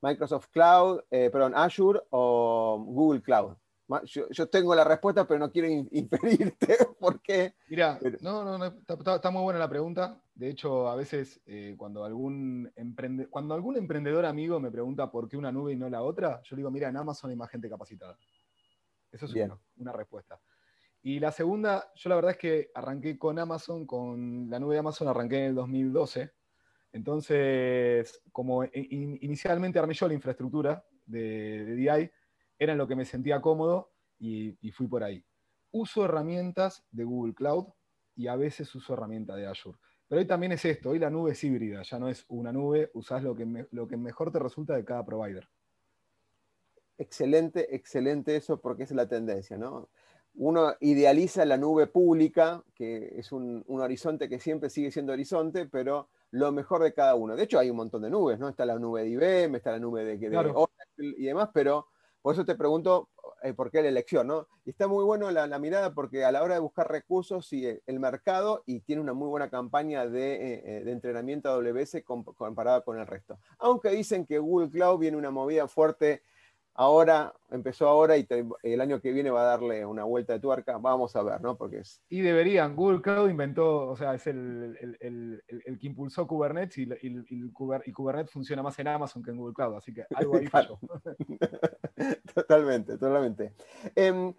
Microsoft 0.00 0.48
Cloud, 0.50 1.00
eh, 1.10 1.30
perdón, 1.30 1.54
Azure 1.54 2.00
o 2.10 2.82
Google 2.86 3.22
Cloud? 3.22 3.56
Yo, 4.04 4.28
yo 4.30 4.48
tengo 4.48 4.74
la 4.74 4.82
respuesta, 4.84 5.26
pero 5.26 5.38
no 5.40 5.50
quiero 5.52 5.68
in- 5.68 5.88
inferirte 5.92 6.76
por 6.98 7.20
qué. 7.20 7.54
Mira, 7.68 7.98
Pero- 8.02 8.18
no, 8.20 8.44
no, 8.44 8.58
no, 8.58 8.64
está, 8.66 9.14
está- 9.16 9.30
muy 9.30 9.42
buena 9.42 9.58
la 9.60 9.68
pregunta. 9.68 10.20
De 10.34 10.48
hecho, 10.48 10.88
a 10.88 10.96
veces 10.96 11.40
eh, 11.46 11.74
cuando, 11.76 12.04
algún 12.04 12.70
emprende- 12.76 13.28
cuando 13.28 13.54
algún 13.54 13.76
emprendedor 13.76 14.24
amigo 14.26 14.58
me 14.58 14.70
pregunta 14.70 15.10
por 15.10 15.28
qué 15.28 15.36
una 15.36 15.52
nube 15.52 15.72
y 15.72 15.76
no 15.76 15.88
la 15.88 16.02
otra, 16.02 16.40
yo 16.42 16.56
le 16.56 16.60
digo, 16.60 16.70
mira, 16.70 16.88
en 16.88 16.96
Amazon 16.96 17.30
hay 17.30 17.36
más 17.36 17.50
gente 17.50 17.68
capacitada. 17.68 18.18
Eso 19.12 19.26
es 19.26 19.34
uno, 19.46 19.60
una 19.76 19.92
respuesta. 19.92 20.40
Y 21.02 21.20
la 21.20 21.30
segunda, 21.30 21.90
yo 21.94 22.08
la 22.08 22.16
verdad 22.16 22.30
es 22.32 22.38
que 22.38 22.70
arranqué 22.74 23.18
con 23.18 23.38
Amazon, 23.38 23.86
con 23.86 24.48
la 24.48 24.58
nube 24.58 24.74
de 24.74 24.80
Amazon 24.80 25.06
arranqué 25.06 25.36
en 25.38 25.44
el 25.50 25.54
2012. 25.54 26.32
Entonces, 26.92 28.22
como 28.32 28.64
in- 28.64 29.18
inicialmente 29.20 29.78
armé 29.78 29.94
yo 29.94 30.08
la 30.08 30.14
infraestructura 30.14 30.84
de, 31.04 31.64
de 31.64 31.74
DI, 31.74 32.10
era 32.64 32.72
en 32.72 32.78
lo 32.78 32.88
que 32.88 32.96
me 32.96 33.04
sentía 33.04 33.40
cómodo 33.40 33.92
y, 34.18 34.56
y 34.66 34.72
fui 34.72 34.86
por 34.88 35.04
ahí. 35.04 35.24
Uso 35.70 36.04
herramientas 36.04 36.84
de 36.90 37.04
Google 37.04 37.34
Cloud 37.34 37.66
y 38.16 38.28
a 38.28 38.36
veces 38.36 38.74
uso 38.74 38.94
herramientas 38.94 39.36
de 39.36 39.46
Azure. 39.46 39.78
Pero 40.08 40.20
hoy 40.20 40.26
también 40.26 40.52
es 40.52 40.64
esto, 40.64 40.90
hoy 40.90 40.98
la 40.98 41.10
nube 41.10 41.32
es 41.32 41.42
híbrida, 41.44 41.82
ya 41.82 41.98
no 41.98 42.08
es 42.08 42.24
una 42.28 42.52
nube, 42.52 42.90
usás 42.94 43.22
lo 43.22 43.34
que, 43.34 43.46
me- 43.46 43.66
lo 43.72 43.88
que 43.88 43.96
mejor 43.96 44.30
te 44.32 44.38
resulta 44.38 44.74
de 44.76 44.84
cada 44.84 45.04
provider. 45.04 45.48
Excelente, 46.96 47.74
excelente 47.74 48.36
eso, 48.36 48.60
porque 48.60 48.84
es 48.84 48.92
la 48.92 49.08
tendencia, 49.08 49.56
¿no? 49.58 49.88
Uno 50.36 50.74
idealiza 50.80 51.44
la 51.44 51.56
nube 51.56 51.86
pública, 51.88 52.64
que 52.74 53.18
es 53.18 53.32
un, 53.32 53.64
un 53.66 53.80
horizonte 53.80 54.28
que 54.28 54.38
siempre 54.40 54.70
sigue 54.70 54.90
siendo 54.92 55.12
horizonte, 55.12 55.66
pero 55.66 56.08
lo 56.30 56.52
mejor 56.52 56.82
de 56.82 56.94
cada 56.94 57.14
uno. 57.16 57.34
De 57.36 57.44
hecho, 57.44 57.58
hay 57.58 57.70
un 57.70 57.76
montón 57.76 58.02
de 58.02 58.10
nubes, 58.10 58.38
¿no? 58.38 58.48
Está 58.48 58.64
la 58.66 58.78
nube 58.78 59.02
de 59.02 59.08
IBM, 59.10 59.56
está 59.58 59.72
la 59.72 59.78
nube 59.80 60.04
de, 60.04 60.18
de 60.18 60.28
Claro. 60.30 60.54
Oracle 60.54 61.14
y 61.18 61.24
demás, 61.24 61.50
pero 61.52 61.88
por 62.24 62.32
eso 62.34 62.46
te 62.46 62.54
pregunto 62.54 63.10
eh, 63.42 63.52
por 63.52 63.70
qué 63.70 63.82
la 63.82 63.88
elección, 63.88 64.26
¿no? 64.28 64.48
Y 64.64 64.70
está 64.70 64.88
muy 64.88 65.04
bueno 65.04 65.30
la, 65.30 65.46
la 65.46 65.58
mirada 65.58 65.92
porque 65.92 66.24
a 66.24 66.32
la 66.32 66.42
hora 66.42 66.54
de 66.54 66.60
buscar 66.60 66.90
recursos 66.90 67.46
sigue 67.46 67.82
el 67.84 68.00
mercado 68.00 68.62
y 68.64 68.80
tiene 68.80 69.02
una 69.02 69.12
muy 69.12 69.28
buena 69.28 69.50
campaña 69.50 70.06
de, 70.06 70.54
eh, 70.54 70.62
eh, 70.64 70.84
de 70.84 70.90
entrenamiento 70.92 71.50
AWS 71.50 72.02
com- 72.02 72.24
comparada 72.24 72.80
con 72.80 72.98
el 72.98 73.06
resto. 73.06 73.38
Aunque 73.58 73.90
dicen 73.90 74.24
que 74.24 74.38
Google 74.38 74.70
Cloud 74.70 74.98
viene 75.00 75.18
una 75.18 75.30
movida 75.30 75.68
fuerte 75.68 76.22
ahora, 76.76 77.34
empezó 77.50 77.86
ahora 77.86 78.16
y 78.16 78.24
te- 78.24 78.44
el 78.62 78.80
año 78.80 79.00
que 79.02 79.12
viene 79.12 79.30
va 79.30 79.42
a 79.42 79.44
darle 79.44 79.84
una 79.84 80.04
vuelta 80.04 80.32
de 80.32 80.40
tuerca. 80.40 80.78
Vamos 80.78 81.14
a 81.14 81.22
ver, 81.22 81.40
¿no? 81.42 81.56
Porque 81.58 81.80
es, 81.80 82.00
Y 82.08 82.22
deberían, 82.22 82.74
Google 82.74 83.02
Cloud 83.02 83.28
inventó, 83.28 83.88
o 83.90 83.96
sea, 83.96 84.14
es 84.14 84.26
el, 84.26 84.76
el- 84.80 85.42
el- 85.66 85.78
que 85.78 85.86
impulsó 85.86 86.26
Kubernetes 86.26 86.78
y, 86.78 86.82
y- 87.02 87.24
y 87.28 87.44
y 87.86 87.92
Kubernetes 87.92 88.32
funciona 88.32 88.62
más 88.62 88.78
en 88.78 88.88
Amazon 88.88 89.22
que 89.22 89.30
en 89.30 89.36
Google 89.36 89.54
Cloud, 89.54 89.76
así 89.76 89.92
que 89.92 90.06
algo 90.14 90.36
ahí 90.36 90.46
falló. 90.72 90.78
Totalmente, 92.34 92.98
totalmente. 92.98 93.54
Em, 93.94 94.34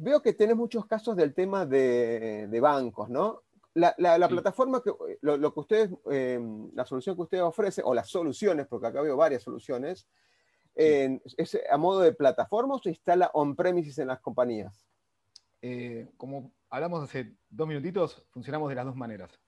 veo 0.00 0.22
que 0.22 0.32
tenés 0.32 0.56
muchos 0.56 0.86
casos 0.86 1.16
del 1.16 1.34
tema 1.34 1.66
de, 1.66 2.46
de 2.48 2.60
bancos, 2.60 3.08
¿no? 3.10 3.42
La, 3.74 3.94
la- 3.98 4.18
la 4.18 4.26
Sí. 4.28 4.32
plataforma 4.34 4.82
que 4.82 4.92
lo, 5.20 5.36
lo 5.36 5.52
que 5.52 5.60
ustedes, 5.60 5.90
em, 6.10 6.70
la 6.74 6.84
solución 6.84 7.14
que 7.16 7.22
ustedes 7.22 7.42
ofrecen, 7.42 7.84
o 7.86 7.94
las 7.94 8.08
soluciones, 8.08 8.66
porque 8.66 8.86
acá 8.86 9.02
veo 9.02 9.16
varias 9.16 9.42
soluciones, 9.42 10.08
¿es 10.74 11.58
a 11.70 11.76
modo 11.76 12.00
de 12.00 12.12
plataforma 12.12 12.76
o 12.76 12.78
se 12.78 12.90
instala 12.90 13.30
on-premises 13.34 13.98
en 13.98 14.08
las 14.08 14.20
compañías? 14.20 14.86
Eh, 15.60 16.08
como 16.16 16.52
hablamos 16.70 17.02
hace 17.02 17.34
dos 17.50 17.66
minutitos, 17.66 18.24
funcionamos 18.30 18.68
de 18.68 18.76
las 18.76 18.84
dos 18.86 18.94
maneras. 18.96 19.40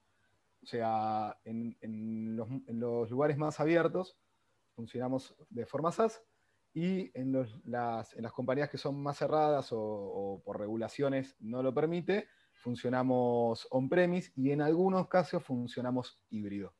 O 0.61 0.65
sea, 0.65 1.37
en, 1.45 1.75
en 1.81 2.35
los, 2.35 2.49
en 2.67 2.79
los 2.79 3.09
lugares 3.09 3.37
más 3.37 3.59
abiertos 3.61 4.17
funcionamos 4.75 5.35
de 5.49 5.65
forma 5.65 5.91
SaaS 5.91 6.21
y 6.73 7.11
en, 7.19 7.31
los- 7.31 7.59
las, 7.65 8.13
en 8.15 8.23
las 8.23 8.31
compañías 8.31 8.69
que 8.69 8.77
son 8.77 9.01
más 9.01 9.17
cerradas 9.17 9.71
o, 9.73 9.79
o 9.79 10.41
por 10.43 10.59
regulaciones 10.59 11.35
no 11.39 11.61
lo 11.63 11.73
permite, 11.73 12.27
funcionamos 12.53 13.67
on-premise 13.71 14.31
y 14.35 14.51
en 14.51 14.61
algunos 14.61 15.07
casos 15.07 15.43
funcionamos 15.43 16.21
híbrido. 16.29 16.73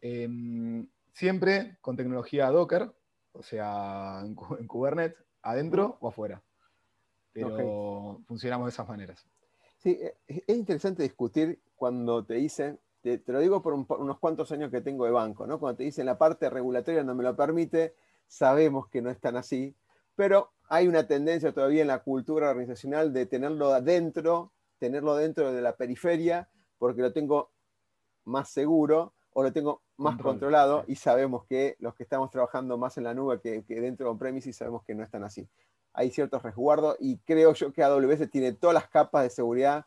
Em, 0.00 0.88
siempre 1.12 1.78
con 1.80 1.96
tecnología 1.96 2.50
Docker, 2.50 2.92
o 3.32 3.42
sea, 3.42 4.22
en, 4.24 4.34
Ku- 4.34 4.56
en 4.56 4.66
Kubernetes, 4.66 5.24
adentro 5.42 5.96
o 6.00 6.08
afuera. 6.08 6.42
Pero 7.32 8.20
funcionamos 8.26 8.66
de 8.66 8.70
esas 8.70 8.88
maneras. 8.88 9.26
Sí, 9.78 9.98
eh, 10.00 10.16
es 10.26 10.56
interesante 10.56 11.02
discutir 11.02 11.62
cuando 11.74 12.24
te 12.24 12.34
dicen, 12.34 12.78
te, 13.00 13.18
te 13.18 13.32
lo 13.32 13.40
digo 13.40 13.62
por 13.62 13.72
un- 13.74 13.86
por 13.86 14.00
unos 14.00 14.18
cuantos 14.18 14.52
años 14.52 14.70
que 14.70 14.80
tengo 14.80 15.04
de 15.06 15.10
banco, 15.12 15.46
¿no? 15.46 15.58
Cuando 15.58 15.78
te 15.78 15.84
dicen 15.84 16.06
la 16.06 16.18
parte 16.18 16.50
regulatoria 16.50 17.02
no 17.02 17.14
me 17.14 17.24
lo 17.24 17.34
permite, 17.34 17.94
sabemos 18.32 18.88
que 18.88 19.02
no 19.02 19.10
es 19.10 19.20
tan 19.20 19.36
así, 19.36 19.76
pero 20.14 20.52
hay 20.70 20.88
una 20.88 21.06
tendencia 21.06 21.52
todavía 21.52 21.82
en 21.82 21.88
la 21.88 21.98
cultura 21.98 22.48
organizacional 22.48 23.12
de 23.12 23.26
tenerlo 23.26 23.74
adentro, 23.74 24.52
tenerlo 24.78 25.16
dentro 25.16 25.52
de 25.52 25.60
la 25.60 25.76
periferia, 25.76 26.48
porque 26.78 27.02
lo 27.02 27.12
tengo 27.12 27.50
más 28.24 28.48
seguro 28.48 29.12
o 29.34 29.42
lo 29.42 29.52
tengo 29.52 29.82
más 29.98 30.14
Control, 30.14 30.32
controlado 30.32 30.84
y 30.86 30.96
sabemos 30.96 31.44
que 31.44 31.76
los 31.78 31.94
que 31.94 32.04
estamos 32.04 32.30
trabajando 32.30 32.78
más 32.78 32.96
en 32.96 33.04
la 33.04 33.12
nube 33.12 33.38
que, 33.38 33.64
que 33.64 33.80
dentro 33.82 34.06
de 34.06 34.12
on-premises 34.12 34.56
sabemos 34.56 34.82
que 34.84 34.94
no 34.94 35.04
están 35.04 35.24
así. 35.24 35.46
Hay 35.92 36.10
ciertos 36.10 36.42
resguardos 36.42 36.96
y 37.00 37.18
creo 37.18 37.52
yo 37.52 37.70
que 37.70 37.82
AWS 37.82 38.30
tiene 38.30 38.52
todas 38.52 38.72
las 38.72 38.88
capas 38.88 39.24
de 39.24 39.30
seguridad 39.30 39.84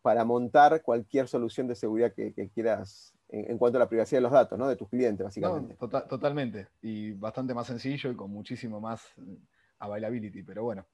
para 0.00 0.24
montar 0.24 0.80
cualquier 0.82 1.28
solución 1.28 1.68
de 1.68 1.74
seguridad 1.74 2.14
que, 2.14 2.32
que 2.32 2.48
quieras 2.48 3.12
en, 3.32 3.50
en 3.50 3.58
cuanto 3.58 3.78
a 3.78 3.80
la 3.80 3.88
privacidad 3.88 4.18
de 4.18 4.22
los 4.22 4.32
datos, 4.32 4.58
¿no? 4.58 4.68
De 4.68 4.76
tus 4.76 4.88
clientes, 4.88 5.20
No, 5.20 5.24
básicamente. 5.24 5.74
tota- 5.76 6.06
totalmente. 6.06 6.68
Y 6.82 7.12
bastante 7.12 7.54
más 7.54 7.66
sencillo 7.66 8.10
y 8.12 8.14
con 8.14 8.30
muchísimo 8.30 8.80
más 8.80 9.02
eh, 9.18 9.38
availability. 9.80 10.42
Pero 10.42 10.62
bueno, 10.64 10.86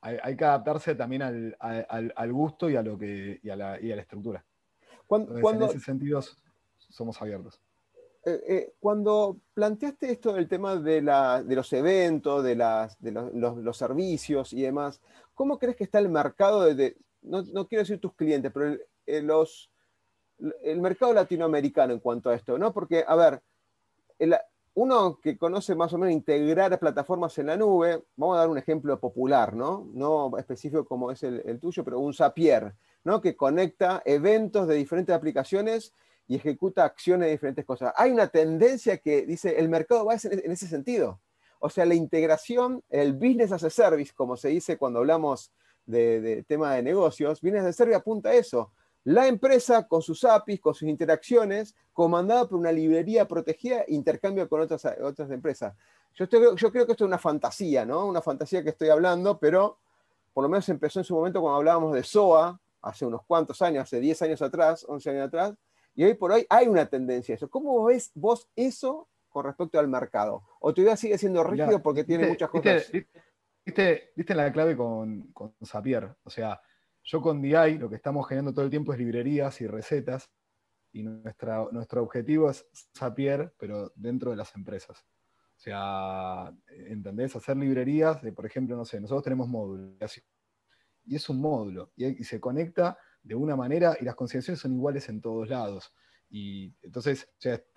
hay, 0.00 0.16
hay 0.22 0.36
que 0.36 0.44
adaptarse 0.44 0.94
también 0.94 1.22
al, 1.22 1.56
al- 1.60 2.12
al- 2.16 2.32
gusto 2.32 2.68
y 2.68 2.76
a, 2.76 2.82
lo 2.82 2.98
que, 2.98 3.38
y 3.42 3.50
a, 3.50 3.56
la, 3.56 3.80
y 3.80 3.92
a 3.92 3.96
la 3.96 4.02
estructura. 4.02 4.44
Cuando, 5.06 5.26
Entonces, 5.36 5.42
cuando, 5.42 5.64
en 5.66 5.70
ese 5.70 5.80
sentido, 5.80 6.20
somos 6.78 7.20
abiertos. 7.20 7.60
eh, 8.24 8.40
eh, 8.48 8.72
cuando 8.80 9.38
planteaste 9.52 10.10
esto 10.10 10.32
del 10.32 10.48
tema 10.48 10.76
de, 10.76 11.02
la- 11.02 11.42
de 11.42 11.54
los 11.54 11.70
eventos, 11.74 12.42
de, 12.42 12.56
las, 12.56 12.98
de 13.00 13.12
los, 13.12 13.34
los- 13.34 13.56
los 13.58 13.76
servicios 13.76 14.52
y 14.54 14.62
demás, 14.62 15.00
¿cómo 15.34 15.58
crees 15.58 15.76
que 15.76 15.84
está 15.84 15.98
el 15.98 16.08
mercado 16.08 16.64
de, 16.64 16.74
de- 16.74 16.96
no, 17.22 17.42
no 17.42 17.66
quiero 17.68 17.82
decir 17.82 18.00
tus 18.00 18.14
clientes, 18.14 18.50
pero 18.52 18.66
el, 18.68 18.82
eh, 19.06 19.20
los, 19.22 19.70
el 20.62 20.80
mercado 20.80 21.12
latinoamericano 21.12 21.92
en 21.92 22.00
cuanto 22.00 22.30
a 22.30 22.34
esto, 22.34 22.58
¿no? 22.58 22.72
Porque, 22.72 23.04
a 23.06 23.14
ver, 23.16 23.42
uno 24.74 25.20
que 25.20 25.38
conoce 25.38 25.74
más 25.74 25.92
o 25.92 25.98
menos 25.98 26.12
integrar 26.12 26.78
plataformas 26.78 27.38
en 27.38 27.46
la 27.46 27.56
nube, 27.56 28.02
vamos 28.16 28.36
a 28.36 28.40
dar 28.40 28.48
un 28.48 28.58
ejemplo 28.58 28.98
popular, 28.98 29.54
¿no? 29.54 29.88
No 29.92 30.36
específico 30.36 30.84
como 30.84 31.10
es 31.10 31.22
el, 31.22 31.42
el 31.46 31.60
tuyo, 31.60 31.84
pero 31.84 32.00
un 32.00 32.12
Zapier, 32.12 32.74
¿no? 33.04 33.20
Que 33.20 33.36
conecta 33.36 34.02
eventos 34.04 34.66
de 34.66 34.74
diferentes 34.74 35.14
aplicaciones 35.14 35.92
y 36.26 36.36
ejecuta 36.36 36.84
acciones 36.84 37.26
de 37.26 37.32
diferentes 37.32 37.64
cosas. 37.64 37.92
Hay 37.96 38.10
una 38.10 38.28
tendencia 38.28 38.98
que 38.98 39.22
dice, 39.22 39.58
el 39.58 39.68
mercado 39.68 40.06
va 40.06 40.14
en 40.14 40.52
ese 40.52 40.66
sentido. 40.66 41.20
O 41.60 41.70
sea, 41.70 41.86
la 41.86 41.94
integración, 41.94 42.82
el 42.90 43.12
business 43.12 43.52
as 43.52 43.64
a 43.64 43.70
service, 43.70 44.12
como 44.14 44.36
se 44.36 44.48
dice 44.48 44.76
cuando 44.76 44.98
hablamos 45.00 45.52
de, 45.86 46.20
de 46.20 46.42
tema 46.42 46.74
de 46.74 46.82
negocios, 46.82 47.40
business 47.40 47.62
as 47.62 47.68
a 47.68 47.72
service 47.72 47.96
apunta 47.96 48.30
a 48.30 48.34
eso. 48.34 48.72
La 49.04 49.26
empresa 49.28 49.86
con 49.86 50.00
sus 50.02 50.24
APIs, 50.24 50.60
con 50.60 50.74
sus 50.74 50.88
interacciones, 50.88 51.74
comandada 51.92 52.48
por 52.48 52.58
una 52.58 52.72
librería 52.72 53.28
protegida, 53.28 53.84
intercambio 53.88 54.48
con 54.48 54.60
otras, 54.62 54.84
otras 55.02 55.30
empresas. 55.30 55.74
Yo, 56.14 56.24
estoy, 56.24 56.40
yo 56.56 56.72
creo 56.72 56.86
que 56.86 56.92
esto 56.92 57.04
es 57.04 57.08
una 57.08 57.18
fantasía, 57.18 57.84
¿no? 57.84 58.06
Una 58.06 58.22
fantasía 58.22 58.62
que 58.62 58.70
estoy 58.70 58.88
hablando, 58.88 59.38
pero 59.38 59.78
por 60.32 60.42
lo 60.42 60.48
menos 60.48 60.68
empezó 60.68 61.00
en 61.00 61.04
su 61.04 61.14
momento 61.14 61.40
cuando 61.40 61.58
hablábamos 61.58 61.92
de 61.94 62.02
SOA, 62.02 62.58
hace 62.82 63.04
unos 63.06 63.22
cuantos 63.26 63.60
años, 63.62 63.82
hace 63.82 64.00
10 64.00 64.20
años 64.22 64.42
atrás, 64.42 64.84
11 64.88 65.10
años 65.10 65.26
atrás, 65.28 65.54
y 65.94 66.04
hoy 66.04 66.14
por 66.14 66.32
hoy 66.32 66.46
hay 66.48 66.66
una 66.66 66.86
tendencia 66.86 67.34
a 67.34 67.36
eso. 67.36 67.48
¿Cómo 67.48 67.84
ves 67.84 68.10
vos 68.14 68.48
eso 68.56 69.08
con 69.28 69.44
respecto 69.44 69.78
al 69.78 69.88
mercado? 69.88 70.42
¿O 70.60 70.72
todavía 70.72 70.96
sigue 70.96 71.18
siendo 71.18 71.44
rígido 71.44 71.66
Mirá, 71.68 71.82
porque 71.82 72.04
tiene 72.04 72.24
viste- 72.24 72.32
muchas 72.32 72.50
cosas? 72.50 72.90
Viste, 72.92 73.08
viste, 73.64 74.12
viste 74.16 74.34
la 74.34 74.52
clave 74.52 74.76
con, 74.76 75.22
con 75.32 75.52
Zapier. 75.64 76.14
O 76.24 76.30
sea, 76.30 76.60
yo 77.04 77.20
con 77.20 77.40
DI 77.40 77.78
lo 77.78 77.88
que 77.88 77.96
estamos 77.96 78.26
generando 78.26 78.52
todo 78.52 78.64
el 78.64 78.70
tiempo 78.70 78.92
es 78.92 78.98
librerías 78.98 79.60
y 79.60 79.66
recetas. 79.66 80.30
Y 80.92 81.02
nuestra, 81.02 81.66
nuestro 81.72 82.02
objetivo 82.02 82.48
es 82.48 82.66
Zapier, 82.96 83.52
pero 83.58 83.92
dentro 83.96 84.30
de 84.30 84.36
las 84.36 84.54
empresas. 84.54 85.04
O 85.56 85.60
sea, 85.60 86.52
¿entendés? 86.68 87.34
Hacer 87.34 87.56
librerías 87.56 88.22
de, 88.22 88.32
por 88.32 88.46
ejemplo, 88.46 88.76
no 88.76 88.84
sé, 88.84 89.00
nosotros 89.00 89.24
tenemos 89.24 89.48
módulos. 89.48 90.22
Y 91.04 91.16
es 91.16 91.28
un 91.28 91.40
módulo. 91.40 91.92
Y, 91.96 92.06
y 92.20 92.24
se 92.24 92.40
conecta 92.40 92.96
de 93.22 93.34
una 93.34 93.56
manera 93.56 93.96
y 94.00 94.04
las 94.04 94.14
consideraciones 94.14 94.60
son 94.60 94.74
iguales 94.74 95.08
en 95.08 95.20
todos 95.20 95.48
lados. 95.48 95.92
Y 96.30 96.74
entonces, 96.82 97.28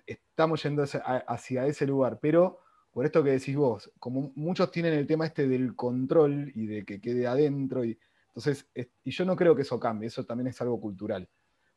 estamos 0.06 0.62
yendo 0.62 0.82
hacia 0.82 1.66
ese 1.66 1.86
lugar, 1.86 2.18
pero 2.20 2.60
por 2.90 3.04
esto 3.04 3.22
que 3.22 3.30
decís 3.30 3.54
vos, 3.56 3.92
como 3.98 4.32
muchos 4.34 4.70
tienen 4.70 4.94
el 4.94 5.06
tema 5.06 5.26
este 5.26 5.46
del 5.46 5.76
control 5.76 6.50
y 6.54 6.66
de 6.66 6.84
que 6.84 7.00
quede 7.00 7.26
adentro, 7.26 7.84
y 7.84 7.98
entonces, 8.28 8.68
y 9.04 9.10
yo 9.10 9.24
no 9.24 9.34
creo 9.34 9.56
que 9.56 9.62
eso 9.62 9.80
cambie, 9.80 10.06
eso 10.06 10.24
también 10.24 10.48
es 10.48 10.60
algo 10.60 10.80
cultural. 10.80 11.28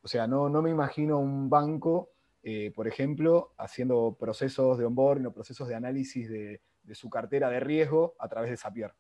O 0.02 0.08
sea, 0.08 0.28
no, 0.28 0.50
no 0.50 0.62
me 0.62 0.70
imagino 0.70 1.20
un 1.20 1.50
banco, 1.50 2.12
eh, 2.44 2.72
por 2.76 2.88
ejemplo, 2.88 3.54
haciendo 3.58 4.16
procesos 4.20 4.78
de 4.78 4.86
onboarding 4.86 5.28
o 5.28 5.34
procesos 5.34 5.68
de 5.68 5.76
análisis 5.76 6.30
de, 6.30 6.62
su 6.94 7.10
cartera 7.10 7.50
de 7.50 7.60
riesgo 7.60 8.16
a 8.20 8.28
través 8.28 8.52
de 8.52 8.58
Zapier. 8.58 8.94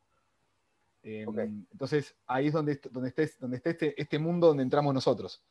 Em, 1.03 1.65
entonces, 1.72 2.15
ahí 2.27 2.48
es 2.48 2.53
donde, 2.53 2.79
donde, 2.91 3.31
donde 3.39 3.58
este, 3.63 4.00
este, 4.00 4.20
mundo 4.20 4.48
donde 4.48 4.63
entramos 4.63 4.93
nosotros. 4.93 5.43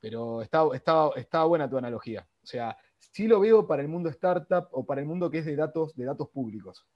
Pero 0.00 0.42
está, 0.42 0.64
está, 0.74 1.10
está 1.16 1.44
buena 1.44 1.68
tu 1.68 1.76
analogía. 1.76 2.26
O 2.42 2.46
sea, 2.46 2.76
sí 2.98 3.28
lo 3.28 3.40
veo 3.40 3.66
para 3.66 3.82
el 3.82 3.88
mundo 3.88 4.08
startup 4.08 4.68
o 4.72 4.84
para 4.84 5.00
el 5.00 5.06
mundo 5.06 5.30
que 5.30 5.38
es 5.38 5.46
de 5.46 5.56
datos, 5.56 5.94
de 5.94 6.04
datos 6.04 6.28
públicos. 6.30 6.86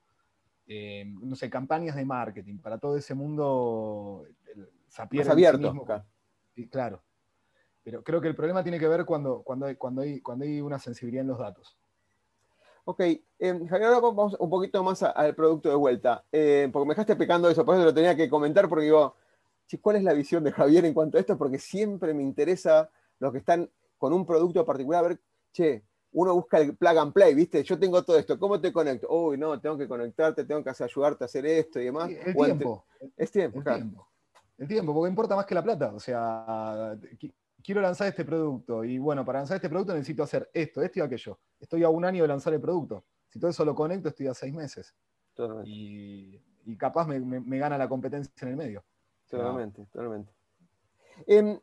Em, 0.71 1.19
no 1.27 1.35
sé, 1.35 1.49
campañas 1.49 1.97
de 1.97 2.05
marketing, 2.05 2.59
para 2.59 2.77
todo 2.77 2.99
ese 2.99 3.15
mundo 3.15 4.27
Zapier 4.91 5.31
abierto. 5.31 5.73
claro. 6.71 7.03
Pero 7.83 8.05
creo 8.05 8.21
que 8.21 8.29
el 8.29 8.37
problema 8.37 8.63
tiene 8.63 8.79
que 8.79 8.87
ver 8.87 9.07
cuando, 9.07 9.43
cuando, 9.43 9.65
hay, 9.65 9.77
cuando, 9.77 10.03
hay, 10.03 10.21
cuando 10.21 10.45
hay 10.45 10.61
una 10.61 10.79
sensibilidad 10.79 11.23
en 11.23 11.29
los 11.29 11.39
datos. 11.39 11.79
Ok, 12.85 13.01
eh, 13.01 13.23
Javier, 13.39 13.85
ahora 13.85 14.01
vamos 14.01 14.37
un 14.39 14.51
poquito 14.51 14.85
más 14.85 15.03
al 15.03 15.35
producto 15.35 15.71
de 15.71 15.75
vuelta, 15.75 16.25
eh, 16.31 16.69
porque 16.71 16.87
me 16.87 16.93
dejaste 16.93 17.17
pecando 17.17 17.49
eso, 17.49 17.65
por 17.65 17.75
eso 17.75 17.85
lo 17.85 17.95
tenía 17.95 18.15
que 18.15 18.29
comentar, 18.29 18.69
porque 18.69 18.85
digo, 18.85 19.15
¿cuál 19.81 19.97
es 19.97 20.03
la 20.03 20.13
visión 20.13 20.45
de 20.45 20.53
Javier 20.53 20.85
en 20.85 20.93
cuanto 20.93 21.17
a 21.17 21.21
esto? 21.21 21.39
Porque 21.39 21.59
siempre 21.59 22.13
me 22.13 22.23
interesa 22.23 22.91
los 23.21 23.33
que 23.33 23.39
están 23.39 23.71
con 23.97 24.13
un 24.13 24.27
producto 24.27 24.67
particular, 24.67 25.05
a 25.05 25.09
ver, 25.09 25.21
che, 25.53 25.83
uno 26.12 26.35
busca 26.35 26.59
el 26.59 26.77
plug 26.77 26.99
and 26.99 27.12
play, 27.12 27.35
¿viste? 27.35 27.62
Yo 27.62 27.79
tengo 27.79 28.03
todo 28.03 28.19
esto, 28.19 28.38
¿cómo 28.38 28.61
te 28.61 28.73
conecto? 28.73 29.07
Uy, 29.11 29.37
no, 29.37 29.61
tengo 29.61 29.77
que 29.77 29.87
conectarte, 29.87 30.45
tengo 30.45 30.65
que 30.65 30.71
ayudarte 30.71 31.25
a 31.25 31.27
hacer 31.27 31.47
esto 31.47 31.81
y 31.81 31.85
demás. 31.85 32.11
el 32.11 32.35
tiempo. 32.35 32.85
Es 33.17 33.31
tiempo, 33.31 33.59
el 33.59 33.65
tiempo. 33.65 34.09
El 34.57 34.69
tiempo, 34.69 34.95
porque 34.95 35.11
importa 35.11 35.37
más 35.37 35.47
que 35.47 35.55
la 35.55 35.62
plata. 35.62 35.93
O 35.95 36.00
sea, 36.00 36.99
quiero 37.62 37.81
lanzar 37.81 38.09
este 38.09 38.25
producto 38.25 38.85
y 38.85 38.99
bueno, 38.99 39.25
para 39.25 39.41
lanzar 39.41 39.57
este 39.57 39.69
producto 39.69 39.93
necesito 39.93 40.23
hacer 40.23 40.50
esto, 40.53 40.83
esto 40.83 40.99
y 40.99 41.03
aquello. 41.03 41.38
Estoy 41.61 41.85
a 41.85 41.88
un 41.88 42.05
año 42.05 42.23
de 42.23 42.29
lanzar 42.29 42.55
el 42.55 42.61
producto. 42.61 43.05
Si 43.29 43.38
todo 43.38 43.50
eso 43.50 43.65
lo 43.65 43.75
conecto, 43.75 44.09
estoy 44.09 44.27
a 44.27 44.35
seis 44.35 44.55
meses. 44.55 44.95
Y, 45.65 46.41
capaz 46.77 47.07
me, 47.07 47.59
gana 47.59 47.79
la 47.79 47.88
competencia 47.88 48.33
en 48.43 48.49
el 48.49 48.57
medio. 48.57 48.85
Totalmente, 49.29 49.87
totalmente. 49.87 50.33
Em, 51.27 51.59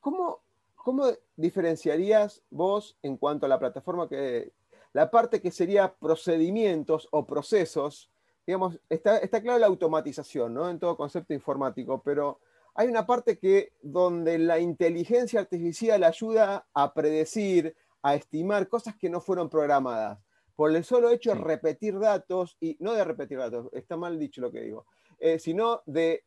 ¿cómo, 0.00 0.42
¿Cómo 0.84 1.06
diferenciarías 1.36 2.42
vos 2.50 2.98
en 3.02 3.16
cuanto 3.16 3.46
a 3.46 3.48
la 3.48 3.58
plataforma 3.58 4.08
que... 4.08 4.52
La 4.92 5.08
parte 5.08 5.40
que 5.40 5.52
sería 5.52 5.94
procedimientos 5.94 7.06
o 7.12 7.24
procesos, 7.24 8.10
digamos, 8.44 8.80
está, 8.88 9.18
está 9.18 9.40
claro 9.40 9.60
la 9.60 9.68
automatización, 9.68 10.52
¿no? 10.52 10.68
En 10.68 10.80
todo 10.80 10.96
concepto 10.96 11.32
informático, 11.32 12.02
pero 12.02 12.40
hay 12.74 12.88
una 12.88 13.06
parte 13.06 13.38
que 13.38 13.72
donde 13.82 14.38
la 14.38 14.58
inteligencia 14.58 15.40
artificial 15.40 16.02
ayuda 16.02 16.66
a 16.74 16.94
predecir, 16.94 17.76
a 18.02 18.14
estimar 18.14 18.68
cosas 18.68 18.96
que 18.96 19.10
no 19.10 19.20
fueron 19.20 19.48
programadas. 19.48 20.18
Por 20.56 20.74
el 20.74 20.84
solo 20.84 21.10
hecho 21.10 21.30
de 21.30 21.40
repetir 21.40 21.98
datos, 21.98 22.56
y 22.60 22.76
no 22.80 22.92
de 22.92 23.04
repetir 23.04 23.38
datos, 23.38 23.68
está 23.72 23.96
mal 23.96 24.18
dicho 24.18 24.40
lo 24.40 24.50
que 24.50 24.62
digo, 24.62 24.86
eh, 25.18 25.38
sino 25.38 25.82
de, 25.86 26.24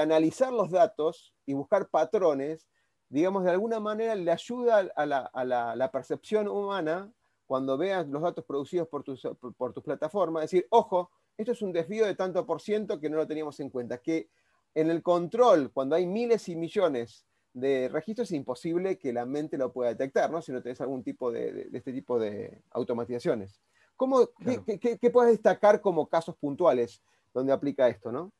analizar 0.00 0.52
los 0.52 0.70
datos 0.70 1.34
y 1.44 1.54
buscar 1.54 1.88
patrones, 1.88 2.66
digamos, 3.08 3.44
de 3.44 3.50
alguna 3.50 3.80
manera 3.80 4.14
le 4.14 4.30
ayuda 4.30 4.90
a 4.96 5.06
la, 5.06 5.90
percepción 5.92 6.48
humana 6.48 7.10
cuando 7.46 7.78
veas 7.78 8.08
los 8.08 8.22
datos 8.22 8.44
producidos 8.44 8.88
por 8.88 9.04
tus, 9.04 9.22
por, 9.56 9.72
tus 9.72 9.84
plataformas, 9.84 10.42
decir, 10.42 10.66
ojo, 10.70 11.10
esto 11.36 11.52
es 11.52 11.62
un 11.62 11.72
desvío 11.72 12.06
de 12.06 12.14
tanto 12.14 12.44
por 12.44 12.60
ciento 12.60 12.98
que 12.98 13.08
no 13.08 13.16
lo 13.16 13.26
teníamos 13.26 13.60
en 13.60 13.70
cuenta, 13.70 13.98
que 13.98 14.28
en 14.74 14.90
el 14.90 15.02
control, 15.02 15.70
cuando 15.72 15.96
hay 15.96 16.06
miles 16.06 16.48
y 16.48 16.56
millones 16.56 17.26
de 17.52 17.88
registros, 17.88 18.30
es 18.30 18.36
imposible 18.36 18.98
que 18.98 19.12
la 19.12 19.24
mente 19.24 19.56
lo 19.56 19.72
pueda 19.72 19.90
detectar, 19.90 20.30
¿no? 20.30 20.42
si 20.42 20.52
no 20.52 20.62
tenés 20.62 20.80
algún 20.80 21.02
tipo 21.02 21.30
de, 21.30 21.68
este 21.72 21.92
tipo 21.92 22.18
de 22.18 22.62
automatizaciones. 22.70 23.62
¿Cómo, 23.96 24.28
qué, 24.38 25.10
puedes 25.10 25.32
destacar 25.32 25.80
como 25.80 26.08
casos 26.08 26.36
puntuales 26.36 27.02
donde 27.32 27.52
aplica 27.52 27.88
esto? 27.88 28.12
¿no? 28.12 28.32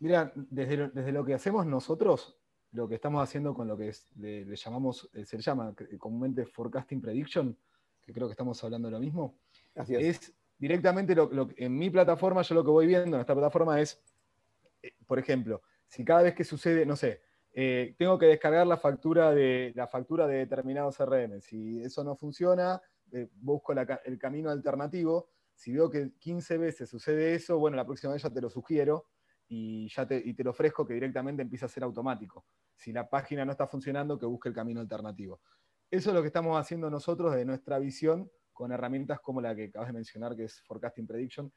Mira, 0.00 0.32
desde 0.34 1.12
lo, 1.12 1.24
que 1.24 1.34
hacemos 1.34 1.66
nosotros, 1.66 2.37
lo 2.72 2.88
que 2.88 2.96
estamos 2.96 3.22
haciendo 3.22 3.54
con 3.54 3.66
lo 3.68 3.76
que 3.76 3.92
le, 4.16 4.56
llamamos, 4.56 5.08
eh, 5.14 5.24
se 5.24 5.38
llama 5.38 5.74
comúnmente 5.98 6.46
forecasting 6.46 7.00
prediction, 7.00 7.56
que 8.02 8.12
creo 8.12 8.26
que 8.26 8.32
estamos 8.32 8.62
hablando 8.64 8.88
de 8.88 8.92
lo 8.92 9.00
mismo, 9.00 9.34
es. 9.74 10.32
directamente 10.58 11.14
en 11.56 11.78
mi 11.78 11.88
plataforma, 11.90 12.42
yo 12.42 12.54
lo 12.54 12.64
que 12.64 12.70
voy 12.70 12.86
viendo 12.86 13.16
en 13.16 13.20
esta 13.20 13.34
plataforma 13.34 13.80
es 13.80 14.02
eh, 14.82 14.92
por 15.06 15.18
ejemplo, 15.18 15.62
si 15.86 16.04
cada 16.04 16.22
vez 16.22 16.34
que 16.34 16.44
sucede, 16.44 16.86
no 16.86 16.96
sé, 16.96 17.20
eh, 17.52 17.94
tengo 17.98 18.18
que 18.18 18.26
descargar 18.26 18.66
la 18.66 18.76
factura 18.76 19.32
de, 19.32 19.72
la 19.74 19.86
factura 19.86 20.26
de 20.26 20.36
determinado 20.38 20.92
CRM, 20.92 21.40
si 21.40 21.82
eso 21.82 22.04
no 22.04 22.14
funciona, 22.16 22.80
eh, 23.12 23.28
busco 23.40 23.72
el 23.72 24.18
camino 24.18 24.50
alternativo. 24.50 25.30
Si 25.54 25.72
veo 25.72 25.90
que 25.90 26.12
15 26.18 26.58
veces 26.58 26.88
sucede 26.88 27.34
eso, 27.34 27.58
bueno, 27.58 27.76
la 27.76 27.84
próxima 27.84 28.12
vez 28.12 28.22
ya 28.22 28.30
te 28.30 28.40
lo 28.40 28.48
sugiero 28.48 29.06
y 29.48 29.88
ya 29.88 30.06
te, 30.06 30.22
y 30.24 30.34
te 30.34 30.44
lo 30.44 30.50
ofrezco 30.50 30.86
que 30.86 30.94
directamente 30.94 31.42
empiece 31.42 31.64
a 31.64 31.68
ser 31.68 31.82
automático. 31.82 32.44
Si 32.76 32.92
la 32.92 33.08
página 33.08 33.44
no 33.44 33.52
está 33.52 33.66
funcionando, 33.66 34.18
que 34.18 34.26
busque 34.26 34.50
el 34.50 34.54
camino 34.54 34.80
alternativo. 34.80 35.40
Eso 35.90 36.10
es 36.10 36.14
lo 36.14 36.20
que 36.20 36.26
estamos 36.26 36.58
haciendo 36.58 36.90
nosotros 36.90 37.34
de 37.34 37.44
nuestra 37.44 37.78
visión 37.78 38.30
con 38.52 38.72
herramientas 38.72 39.20
como 39.20 39.40
la 39.40 39.54
que 39.54 39.64
acabas 39.64 39.88
de 39.88 39.94
mencionar, 39.94 40.36
que 40.36 40.44
es 40.44 40.60
Forecasting 40.62 41.06
Prediction, 41.06 41.52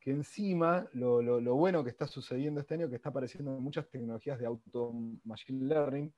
que 0.00 0.10
encima 0.10 0.88
lo, 0.92 1.54
bueno 1.56 1.82
que 1.82 1.90
está 1.90 2.06
sucediendo 2.06 2.60
este 2.60 2.74
año, 2.74 2.88
que 2.88 2.96
está 2.96 3.08
apareciendo 3.08 3.50
muchas 3.60 3.88
tecnologías 3.90 4.38
de 4.38 4.46
auto 4.46 4.92
machine 5.24 5.66
learning, 5.66 6.14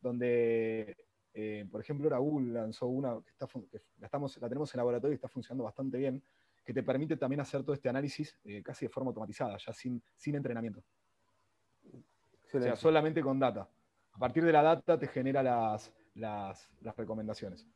donde, 0.00 0.96
eh, 1.32 1.66
por 1.70 1.80
ejemplo, 1.80 2.14
ahora 2.14 2.44
lanzó 2.44 2.88
una 2.88 3.20
que, 3.22 3.30
está, 3.30 3.46
la, 3.98 4.06
estamos, 4.06 4.36
la 4.38 4.48
tenemos 4.48 4.74
en 4.74 4.78
laboratorio 4.78 5.12
y 5.12 5.16
está 5.16 5.28
funcionando 5.28 5.64
bastante 5.64 5.96
bien, 5.96 6.22
que 6.64 6.72
te 6.72 6.82
permite 6.82 7.16
también 7.16 7.40
hacer 7.40 7.62
todo 7.62 7.74
este 7.74 7.88
análisis 7.88 8.36
eh, 8.44 8.62
casi 8.62 8.86
de 8.86 8.90
forma 8.90 9.08
automatizada, 9.08 9.56
ya 9.56 9.72
sin, 9.72 10.02
sin 10.16 10.34
entrenamiento. 10.34 10.82
O 12.54 12.60
sea, 12.60 12.76
solamente 12.76 13.22
con 13.22 13.38
data. 13.38 13.68
A 14.12 14.18
partir 14.18 14.44
de 14.44 14.52
la 14.52 14.62
data 14.62 14.98
te 14.98 15.08
genera 15.08 15.42
las, 15.42 15.90
las 16.14 16.68
recomendaciones. 16.96 17.66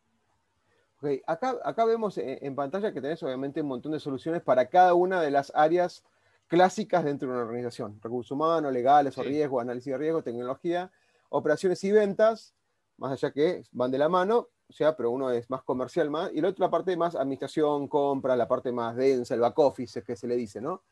Okay. 0.98 1.22
Acá, 1.26 1.56
acá 1.62 1.84
vemos 1.84 2.16
en, 2.18 2.54
pantalla 2.54 2.92
que 2.92 3.00
tenés 3.00 3.22
obviamente 3.22 3.60
un 3.60 3.68
montón 3.68 3.92
de 3.92 4.00
soluciones 4.00 4.42
para 4.42 4.66
cada 4.66 4.94
una 4.94 5.20
de 5.20 5.30
las 5.30 5.52
áreas 5.54 6.02
clásicas 6.46 7.04
dentro 7.04 7.28
de 7.28 7.34
una 7.34 7.44
organización. 7.44 7.98
Recursos 8.02 8.30
humanos, 8.30 8.72
legales 8.72 9.16
o 9.18 9.22
riesgo, 9.22 9.60
análisis 9.60 9.92
de 9.92 9.98
riesgo, 9.98 10.22
tecnología, 10.22 10.90
operaciones 11.28 11.82
y 11.84 11.92
ventas, 11.92 12.54
más 12.96 13.12
allá 13.12 13.30
que 13.30 13.62
van 13.72 13.90
de 13.90 13.98
la 13.98 14.08
mano, 14.08 14.48
o 14.68 14.72
sea, 14.72 14.96
pero 14.96 15.10
uno 15.10 15.30
es 15.30 15.48
más 15.48 15.62
comercial 15.62 16.10
más, 16.10 16.32
y 16.32 16.40
la 16.40 16.48
otra 16.48 16.68
parte 16.68 16.96
más 16.96 17.14
administración, 17.14 17.88
compra, 17.88 18.36
la 18.36 18.48
parte 18.48 18.72
más 18.72 18.96
densa, 18.96 19.34
el 19.34 19.40
back 19.40 19.58
office, 19.58 20.02
que 20.02 20.16
se 20.16 20.26
le 20.26 20.36
dice, 20.36 20.60
¿no? 20.60 20.82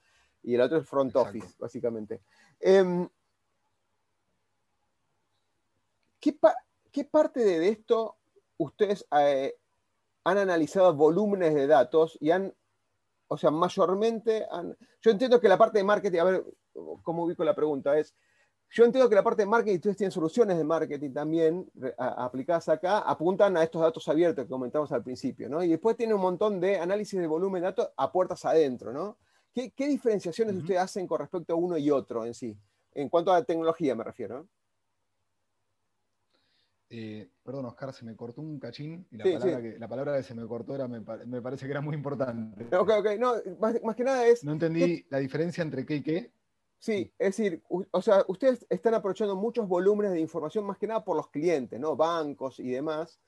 Y 0.43 0.55
el 0.55 0.61
otro 0.61 0.79
es 0.79 0.89
front 0.89 1.15
office, 1.17 1.55
básicamente. 1.59 2.23
Em, 2.61 3.09
¿qué, 6.21 7.05
parte 7.05 7.41
de 7.41 7.69
esto 7.69 8.17
ustedes 8.59 9.07
eh, 9.19 9.57
han 10.25 10.39
analizado 10.39 10.95
volúmenes 10.95 11.55
de 11.55 11.67
datos 11.67 12.17
y 12.21 12.31
han, 12.31 12.55
o 13.29 13.37
sea, 13.37 13.51
mayormente 13.51 14.47
han... 14.51 14.77
Yo 15.03 15.11
entiendo 15.11 15.41
que 15.41 15.49
la 15.49 15.59
parte 15.59 15.79
de 15.79 15.85
marketing, 15.85 16.19
a 16.19 16.25
ver, 16.25 16.45
¿cómo 17.03 17.25
ubico 17.25 17.43
la 17.45 17.55
pregunta? 17.55 17.99
Es, 17.99 18.15
yo 18.75 18.85
entiendo 18.85 19.09
que 19.09 19.15
la 19.15 19.23
parte 19.23 19.43
de 19.43 19.47
marketing, 19.47 19.77
ustedes 19.77 19.97
tienen 19.97 20.11
soluciones 20.11 20.59
de 20.59 20.65
marketing 20.65 21.13
también 21.13 21.71
aplicadas 21.97 22.69
acá, 22.69 22.99
apuntan 22.99 23.57
a 23.57 23.63
estos 23.63 23.81
datos 23.81 24.09
abiertos 24.09 24.45
que 24.45 24.51
comentamos 24.51 24.91
al 24.91 25.05
principio, 25.05 25.49
¿no? 25.49 25.63
Y 25.63 25.69
después 25.69 25.97
tiene 25.97 26.13
un 26.13 26.21
montón 26.21 26.59
de 26.59 26.81
análisis 26.81 27.21
de 27.21 27.27
volumen 27.29 27.63
de 27.63 27.67
datos 27.67 27.91
a 27.97 28.11
puertas 28.11 28.45
adentro, 28.45 28.93
¿no? 28.93 29.17
¿Qué, 29.55 29.73
diferenciaciones 29.87 30.57
ustedes 30.57 30.81
hacen 30.81 31.07
con 31.07 31.21
respecto 31.21 31.53
a 31.53 31.57
uno 31.57 31.79
y 31.79 31.89
otro 31.89 32.27
en 32.27 32.35
sí? 32.35 32.59
En 32.93 33.09
cuanto 33.09 33.33
a 33.33 33.39
la 33.39 33.45
tecnología 33.45 33.95
me 33.95 34.03
refiero. 34.03 34.49
Eh, 36.91 37.29
perdón, 37.45 37.67
Oscar, 37.67 37.93
se 37.93 38.05
me 38.05 38.17
cortó 38.17 38.41
un 38.41 38.59
cachín 38.59 39.07
y 39.13 39.19
la, 39.19 39.25
palabra, 39.25 39.63
Que, 39.63 39.79
la 39.79 39.89
palabra, 39.89 40.17
Que, 40.17 40.23
se 40.25 40.35
me 40.35 40.45
cortó 40.49 40.75
era, 40.75 40.89
me, 40.89 41.01
parece 41.41 41.67
que 41.67 41.71
era 41.71 41.81
muy 41.81 41.95
importante. 41.95 42.77
Ok, 42.77 42.91
ok, 42.99 43.07
no, 43.21 43.35
más, 43.61 43.95
que 43.95 44.03
nada 44.03 44.27
es... 44.27 44.43
No 44.43 44.51
entendí 44.51 45.07
la 45.11 45.19
diferencia 45.19 45.63
entre 45.63 45.87
qué 45.87 45.97
y 45.97 46.03
qué. 46.03 46.33
Sí, 46.85 47.11
es 47.18 47.38
decir, 47.38 47.62
o 47.68 48.03
sea, 48.03 48.27
ustedes 48.29 48.66
están 48.68 48.92
aprovechando 48.92 49.35
muchos 49.37 49.66
volúmenes 49.66 50.12
de 50.12 50.20
información, 50.20 50.66
más 50.66 50.77
que 50.77 50.87
nada 50.87 51.03
por 51.03 51.16
los 51.16 51.31
clientes, 51.31 51.81
¿no? 51.81 51.97
Bancos 51.97 52.61
y 52.61 52.70
demás, 52.73 53.18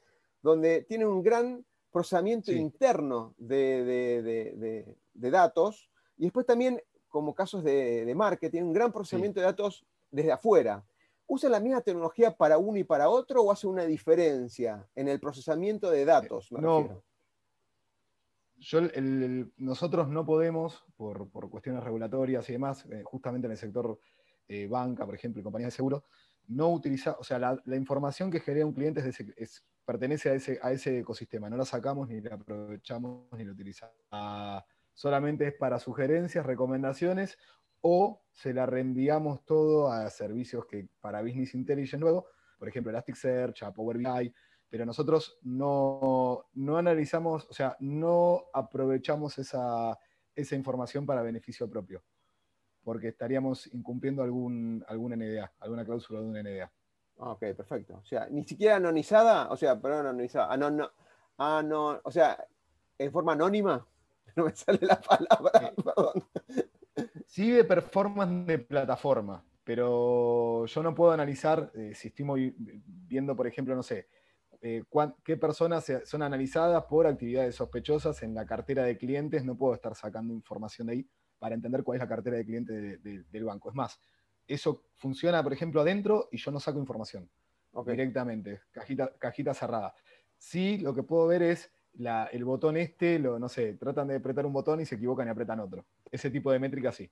donde 0.42 0.82
tienen 0.82 1.08
un 1.08 1.22
gran 1.22 1.64
procesamiento 1.90 2.52
interno 2.52 3.34
de, 3.38 4.84
datos 5.14 5.88
y 6.18 6.24
después 6.24 6.44
también, 6.44 6.82
como 7.08 7.34
casos 7.34 7.64
de, 7.64 8.12
marketing, 8.14 8.60
un 8.60 8.72
gran 8.74 8.92
procesamiento 8.92 9.40
de 9.40 9.46
datos 9.46 9.86
desde 10.10 10.32
afuera 10.32 10.84
¿usa 11.26 11.48
la 11.48 11.58
misma 11.58 11.80
tecnología 11.80 12.36
para 12.36 12.58
uno 12.58 12.76
y 12.78 12.84
para 12.84 13.08
otro 13.08 13.40
o 13.40 13.50
hace 13.50 13.66
una 13.66 13.86
diferencia 13.86 14.86
en 14.94 15.08
el 15.08 15.18
procesamiento 15.18 15.90
de 15.90 16.04
datos? 16.04 16.52
no, 16.52 17.02
nosotros 19.56 20.08
no 20.08 20.24
podemos, 20.24 20.84
por, 20.96 21.28
cuestiones 21.50 21.84
regulatorias 21.84 22.48
y 22.48 22.52
demás, 22.52 22.86
eh, 22.86 23.02
justamente 23.04 23.46
en 23.46 23.52
el 23.52 23.58
sector 23.58 23.98
eh, 24.48 24.66
banca, 24.66 25.04
por 25.04 25.14
ejemplo, 25.14 25.40
y 25.40 25.44
compañías 25.44 25.72
de 25.72 25.76
seguro, 25.76 26.04
no 26.48 26.70
utilizar, 26.70 27.16
o 27.18 27.24
sea, 27.24 27.38
la, 27.38 27.76
información 27.76 28.30
que 28.30 28.40
genera 28.40 28.66
un 28.66 28.72
cliente 28.72 29.02
pertenece 29.84 30.58
a 30.62 30.72
ese, 30.72 30.98
ecosistema, 30.98 31.50
no 31.50 31.56
la 31.56 31.64
sacamos 31.64 32.08
ni 32.08 32.20
la 32.20 32.34
aprovechamos 32.34 33.26
ni 33.32 33.44
la 33.44 33.52
utilizamos. 33.52 33.94
Solamente 34.94 35.48
es 35.48 35.54
para 35.54 35.78
sugerencias, 35.78 36.46
recomendaciones 36.46 37.38
o 37.82 38.22
se 38.32 38.54
la 38.54 38.66
reenviamos 38.66 39.44
todo 39.44 39.92
a 39.92 40.08
servicios 40.10 40.64
que 40.66 40.88
para 41.00 41.22
Business 41.22 41.54
Intelligence 41.54 41.98
luego, 41.98 42.26
por 42.58 42.68
ejemplo 42.68 42.90
Elasticsearch, 42.90 43.62
a 43.62 43.72
Power 43.72 43.98
BI, 43.98 44.34
pero 44.70 44.84
nosotros 44.84 45.38
no, 45.42 46.46
analizamos, 46.76 47.46
o 47.48 47.52
sea, 47.52 47.76
no 47.80 48.44
aprovechamos 48.52 49.38
esa, 49.38 49.98
información 50.52 51.06
para 51.06 51.22
beneficio 51.22 51.68
propio, 51.68 52.02
porque 52.82 53.08
estaríamos 53.08 53.66
incumpliendo 53.72 54.22
algún, 54.22 54.84
alguna 54.88 55.16
NDA, 55.16 55.52
alguna 55.60 55.84
cláusula 55.84 56.20
de 56.20 56.26
una 56.26 56.42
NDA. 56.42 56.72
Ok, 57.18 57.40
perfecto. 57.56 57.98
O 58.02 58.04
sea, 58.04 58.28
ni 58.30 58.44
siquiera 58.44 58.76
anonizada, 58.76 59.48
o 59.50 59.56
sea, 59.56 59.80
perdón, 59.80 60.06
anonizada, 60.06 60.48
ah, 61.38 61.62
no, 61.62 62.00
o 62.02 62.10
sea, 62.10 62.46
en 62.98 63.12
forma 63.12 63.32
anónima, 63.32 63.86
no 64.36 64.44
me 64.44 64.54
sale 64.54 64.80
la 64.82 65.00
palabra, 65.00 65.68
eh, 65.68 65.82
perdón. 65.82 66.24
Sí 67.26 67.50
de 67.50 67.64
performance 67.64 68.46
de 68.46 68.58
plataforma, 68.58 69.44
pero 69.64 70.66
yo 70.66 70.82
no 70.82 70.94
puedo 70.94 71.12
analizar 71.12 71.70
eh, 71.74 71.92
si 71.94 72.08
estoy 72.08 72.54
viendo, 72.56 73.34
por 73.34 73.46
ejemplo, 73.46 73.74
no 73.74 73.82
sé, 73.82 74.08
eh, 74.62 74.82
qué 75.24 75.36
personas 75.36 75.90
son 76.04 76.22
analizadas 76.22 76.84
por 76.84 77.06
actividades 77.06 77.54
sospechosas 77.54 78.22
en 78.22 78.34
la 78.34 78.46
cartera 78.46 78.84
de 78.84 78.96
clientes, 78.96 79.44
no 79.44 79.56
puedo 79.56 79.74
estar 79.74 79.94
sacando 79.94 80.32
información 80.32 80.86
de 80.86 80.92
ahí 80.94 81.08
para 81.38 81.54
entender 81.54 81.82
cuál 81.82 81.96
es 81.96 82.02
la 82.02 82.08
cartera 82.08 82.36
de 82.36 82.44
clientes 82.44 83.02
del 83.02 83.44
banco. 83.44 83.68
Es 83.68 83.74
más, 83.74 84.00
eso 84.46 84.84
funciona, 84.94 85.42
por 85.42 85.52
ejemplo, 85.52 85.80
adentro 85.80 86.28
y 86.30 86.38
yo 86.38 86.50
no 86.50 86.60
saco 86.60 86.78
información 86.78 87.28
directamente, 87.84 88.62
cajita, 88.70 89.12
cajita 89.18 89.52
cerrada. 89.52 89.94
Sí, 90.38 90.78
lo 90.78 90.94
que 90.94 91.02
puedo 91.02 91.26
ver 91.26 91.42
es 91.42 91.70
el 92.32 92.44
botón 92.44 92.76
este, 92.76 93.18
lo, 93.18 93.38
no 93.38 93.48
sé, 93.48 93.74
tratan 93.74 94.08
de 94.08 94.16
apretar 94.16 94.46
un 94.46 94.52
botón 94.52 94.80
y 94.80 94.86
se 94.86 94.96
equivocan 94.96 95.28
y 95.28 95.30
apretan 95.30 95.60
otro. 95.60 95.84
Ese 96.10 96.30
tipo 96.30 96.52
de 96.52 96.58
métrica 96.58 96.92
sí. 96.92 97.10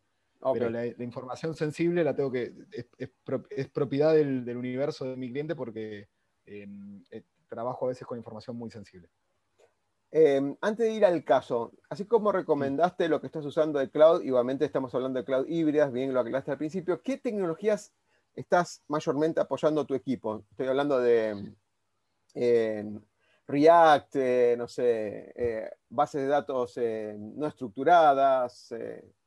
Pero 0.52 0.68
la, 0.68 0.86
información 0.86 1.54
sensible 1.54 2.04
la 2.04 2.14
tengo 2.14 2.30
que. 2.30 2.52
Es, 2.98 3.68
propiedad 3.70 4.12
del, 4.12 4.56
universo 4.56 5.06
de 5.06 5.16
mi 5.16 5.30
cliente 5.30 5.54
porque 5.54 6.08
em, 6.44 7.02
eh, 7.10 7.22
trabajo 7.48 7.86
a 7.86 7.88
veces 7.88 8.06
con 8.06 8.18
información 8.18 8.56
muy 8.56 8.70
sensible. 8.70 9.08
Em, 10.16 10.56
antes 10.60 10.86
de 10.86 10.92
ir 10.92 11.04
al 11.04 11.24
caso, 11.24 11.72
así 11.88 12.04
como 12.04 12.30
recomendaste 12.30 13.08
lo 13.08 13.20
que 13.20 13.26
estás 13.26 13.44
usando 13.44 13.80
de 13.80 13.90
cloud, 13.90 14.22
igualmente 14.22 14.64
estamos 14.64 14.94
hablando 14.94 15.18
de 15.18 15.24
cloud 15.24 15.46
híbridas, 15.48 15.90
bien 15.90 16.14
lo 16.14 16.20
aclaraste 16.20 16.52
al 16.52 16.58
principio, 16.58 17.02
¿qué 17.02 17.16
tecnologías 17.18 17.92
estás 18.32 18.84
mayormente 18.86 19.40
apoyando 19.40 19.84
tu 19.84 19.94
equipo? 19.94 20.44
Estoy 20.52 20.68
hablando 20.68 21.00
de 21.00 21.52
em, 22.34 23.00
React, 23.48 24.16
eh, 24.16 24.54
no 24.56 24.68
sé, 24.68 25.32
eh, 25.34 25.70
bases 25.88 26.22
de 26.22 26.28
datos 26.28 26.76
eh, 26.76 27.16
no 27.18 27.48
estructuradas. 27.48 28.72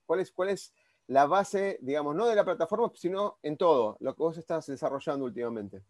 ¿cuál, 0.06 0.21
es, 0.21 0.32
¿Cuál 0.32 0.49
es 0.49 0.73
la 1.08 1.25
base, 1.25 1.80
digamos, 1.82 2.15
no 2.15 2.27
de 2.27 2.36
la 2.36 2.45
plataforma, 2.45 2.91
sino 2.95 3.39
en 3.43 3.58
todo, 3.58 3.97
lo 3.99 4.15
que 4.15 4.23
vos 4.23 4.38
estás 4.38 4.65
desarrollando 4.67 5.25
últimamente? 5.25 5.84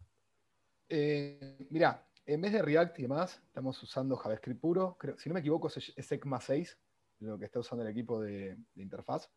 mira, 1.70 2.07
en 2.28 2.42
vez 2.42 2.52
de 2.52 2.60
React 2.60 2.98
y 2.98 3.02
demás, 3.02 3.42
estamos 3.46 3.82
usando 3.82 4.14
JavaScript 4.14 4.60
puro. 4.60 4.98
si 5.16 5.30
no 5.30 5.34
me 5.34 5.40
equivoco, 5.40 5.68
es 5.68 6.12
ECMA 6.12 6.38
6, 6.40 6.78
lo 7.20 7.38
que 7.38 7.46
está 7.46 7.58
usando 7.58 7.84
el 7.84 7.90
equipo 7.90 8.20
de, 8.20 8.58
interfaz. 8.76 9.30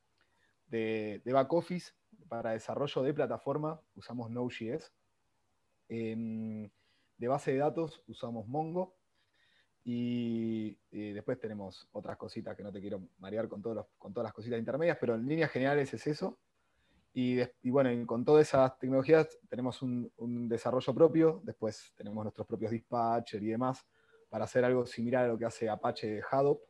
De, 0.67 1.21
de, 1.23 1.34
back 1.34 1.51
office, 1.54 1.93
para 2.27 2.51
desarrollo 2.51 3.01
de 3.01 3.13
plataforma, 3.13 3.82
usamos 3.95 4.30
Node.js. 4.30 4.93
De 5.88 7.27
base 7.27 7.51
de 7.54 7.58
datos 7.60 8.04
usamos 8.08 8.45
Mongo 8.47 8.97
y, 9.86 10.77
después 10.91 11.39
tenemos 11.39 11.88
otras 11.93 12.17
cositas 12.17 12.58
que 12.58 12.63
no 12.63 12.73
te 12.73 12.82
quiero 12.82 13.08
marear 13.19 13.47
con 13.47 13.62
todas 13.62 13.86
las 14.23 14.34
cositas 14.34 14.60
intermedias, 14.60 14.97
pero 14.99 15.15
en 15.15 15.25
líneas 15.25 15.49
generales 15.49 15.93
es 15.93 16.08
eso. 16.08 16.39
Y, 17.13 17.69
bueno, 17.69 17.89
con 18.08 18.24
todas 18.24 18.47
esas 18.47 18.78
tecnologías 18.80 19.28
tenemos 19.50 19.82
un, 19.82 20.47
desarrollo 20.47 20.93
propio, 20.93 21.41
después 21.43 21.93
tenemos 21.95 22.24
nuestros 22.24 22.47
propios 22.47 22.71
dispatcher 22.71 23.43
y 23.43 23.47
demás 23.47 23.86
para 24.30 24.45
hacer 24.45 24.63
algo 24.63 24.86
similar 24.86 25.26
a 25.26 25.28
lo 25.28 25.38
que 25.38 25.45
hace 25.45 25.69
Apache 25.69 26.21
Hadoop. 26.30 26.62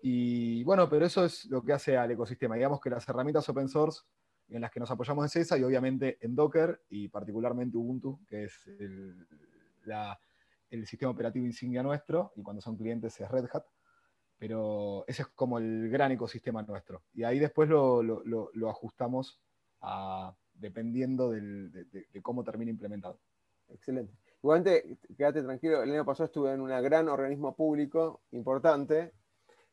Y 0.00 0.64
bueno, 0.64 0.88
pero 0.88 1.04
eso 1.04 1.24
es 1.24 1.44
lo 1.46 1.62
que 1.62 1.72
hace 1.72 1.96
al 1.96 2.10
ecosistema. 2.10 2.54
Digamos 2.54 2.80
que 2.80 2.88
las 2.88 3.06
herramientas 3.08 3.48
open 3.48 3.68
source 3.68 4.02
en 4.48 4.62
las 4.62 4.70
que 4.70 4.80
nos 4.80 4.90
apoyamos 4.90 5.26
es 5.26 5.36
esa 5.36 5.58
y 5.58 5.64
obviamente 5.64 6.16
en 6.22 6.34
Docker 6.34 6.80
y 6.88 7.08
particularmente 7.08 7.76
Ubuntu, 7.76 8.20
que 8.26 8.44
es 8.44 8.66
el, 8.66 9.26
el 10.70 10.86
sistema 10.86 11.12
operativo 11.12 11.44
insignia 11.44 11.82
nuestro, 11.82 12.32
y 12.36 12.42
cuando 12.42 12.62
son 12.62 12.76
clientes 12.76 13.20
es 13.20 13.30
Red 13.30 13.46
Hat, 13.52 13.64
pero 14.38 15.04
ese 15.06 15.22
es 15.22 15.28
como 15.28 15.58
el 15.58 15.90
gran 15.90 16.12
ecosistema 16.12 16.62
nuestro. 16.62 17.02
Y 17.12 17.24
ahí 17.24 17.38
después 17.38 17.68
lo, 17.68 18.70
ajustamos 18.70 19.40
dependiendo 20.54 21.30
de, 21.30 21.86
cómo 22.22 22.44
termine 22.44 22.70
implementado. 22.70 23.18
Excelente. 23.68 24.12
Igualmente, 24.42 24.98
quédate 25.16 25.42
tranquilo, 25.42 25.82
el 25.82 25.90
año 25.90 26.04
pasado 26.04 26.26
estuve 26.26 26.52
en 26.52 26.60
un 26.60 26.68
gran 26.68 27.08
organismo 27.08 27.54
público 27.54 28.20
importante, 28.30 29.12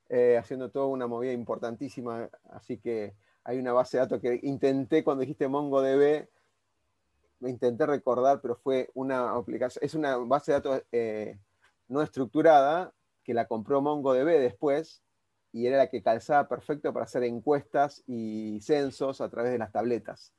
eh, 0.10 0.38
haciendo 0.38 0.70
toda 0.70 0.88
una 0.88 1.08
movida 1.08 1.32
importantísima, 1.32 2.30
así 2.50 2.78
que 2.78 3.16
hay 3.44 3.60
una 3.60 3.74
base 3.74 3.98
de 3.98 4.02
datos 4.02 4.22
que 4.22 4.40
intenté 4.44 5.04
cuando 5.04 5.22
dijiste 5.22 5.48
MongoDB, 5.48 6.28
intenté 7.42 7.86
recordar, 7.86 8.42
pero 8.42 8.56
fue 8.56 8.90
una 8.96 9.36
aplicación, 9.36 9.84
es 9.84 9.94
una 9.94 10.18
base 10.18 10.52
de 10.52 10.58
datos 10.58 10.84
eh, 10.92 11.38
no 11.88 12.02
estructurada 12.02 12.92
que 13.24 13.34
la 13.34 13.48
compró 13.48 13.82
MongoDB 13.82 14.40
después 14.40 15.05
y 15.56 15.68
era 15.68 15.78
la 15.78 15.88
que 15.88 16.04
calzaba 16.04 16.50
perfecto 16.50 16.92
para 16.92 17.06
hacer 17.06 17.24
encuestas 17.24 18.04
y 18.08 18.60
censos 18.60 19.22
a 19.22 19.30
través 19.30 19.54
de 19.54 19.58
las 19.58 19.72
tabletas. 19.72 20.34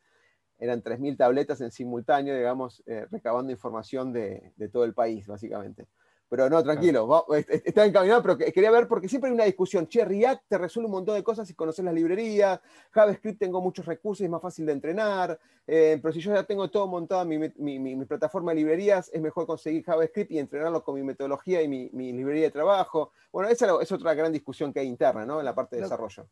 Eran 0.59 0.83
3.000 0.83 1.17
tabletas 1.17 1.59
en 1.63 1.71
simultáneo, 1.71 2.37
digamos, 2.37 2.83
eh, 2.85 3.07
recabando 3.11 3.51
información 3.51 4.13
de, 4.13 4.53
todo 4.71 4.85
el 4.85 4.93
país, 4.93 5.27
básicamente. 5.27 5.87
Pero 6.29 6.51
no, 6.51 6.63
tranquilo, 6.63 7.25
está 7.37 7.87
encaminado, 7.87 8.21
pero 8.21 8.37
quería 8.37 8.71
ver 8.73 8.89
porque 8.89 9.09
siempre 9.09 9.29
hay 9.31 9.35
una 9.35 9.45
discusión. 9.45 9.87
Che, 9.87 10.05
React 10.05 10.45
te 10.49 10.59
resuelve 10.59 10.87
un 10.87 10.93
montón 10.93 11.15
de 11.15 11.23
cosas 11.23 11.47
si 11.47 11.55
conoces 11.55 11.85
las 11.85 11.95
librerías. 11.95 12.61
JavaScript 12.91 13.39
tengo 13.39 13.61
muchos 13.61 13.87
recursos, 13.87 14.25
es 14.25 14.31
más 14.31 14.43
fácil 14.43 14.67
de 14.67 14.73
entrenar. 14.73 15.39
Eh, 15.69 16.01
pero 16.03 16.13
si 16.13 16.21
yo 16.21 16.35
ya 16.35 16.43
tengo 16.43 16.69
todo 16.69 16.89
montado 16.89 17.25
mi, 17.25 17.39
mi, 17.39 18.05
plataforma 18.07 18.51
de 18.51 18.57
librerías, 18.57 19.09
es 19.13 19.21
mejor 19.21 19.47
conseguir 19.47 19.85
JavaScript 19.85 20.33
y 20.33 20.41
entrenarlo 20.41 20.83
con 20.83 20.97
mi 20.97 21.05
metodología 21.05 21.63
y 21.63 21.69
mi, 21.69 22.13
librería 22.13 22.45
de 22.45 22.51
trabajo. 22.51 23.13
Bueno, 23.31 23.49
esa 23.49 23.69
es 23.81 23.93
otra 23.93 24.15
gran 24.15 24.33
discusión 24.33 24.73
que 24.73 24.81
hay 24.81 24.89
interna, 24.89 25.25
¿no? 25.25 25.39
En 25.39 25.45
la 25.45 25.55
parte 25.55 25.77
de 25.77 25.83
desarrollo. 25.83 26.29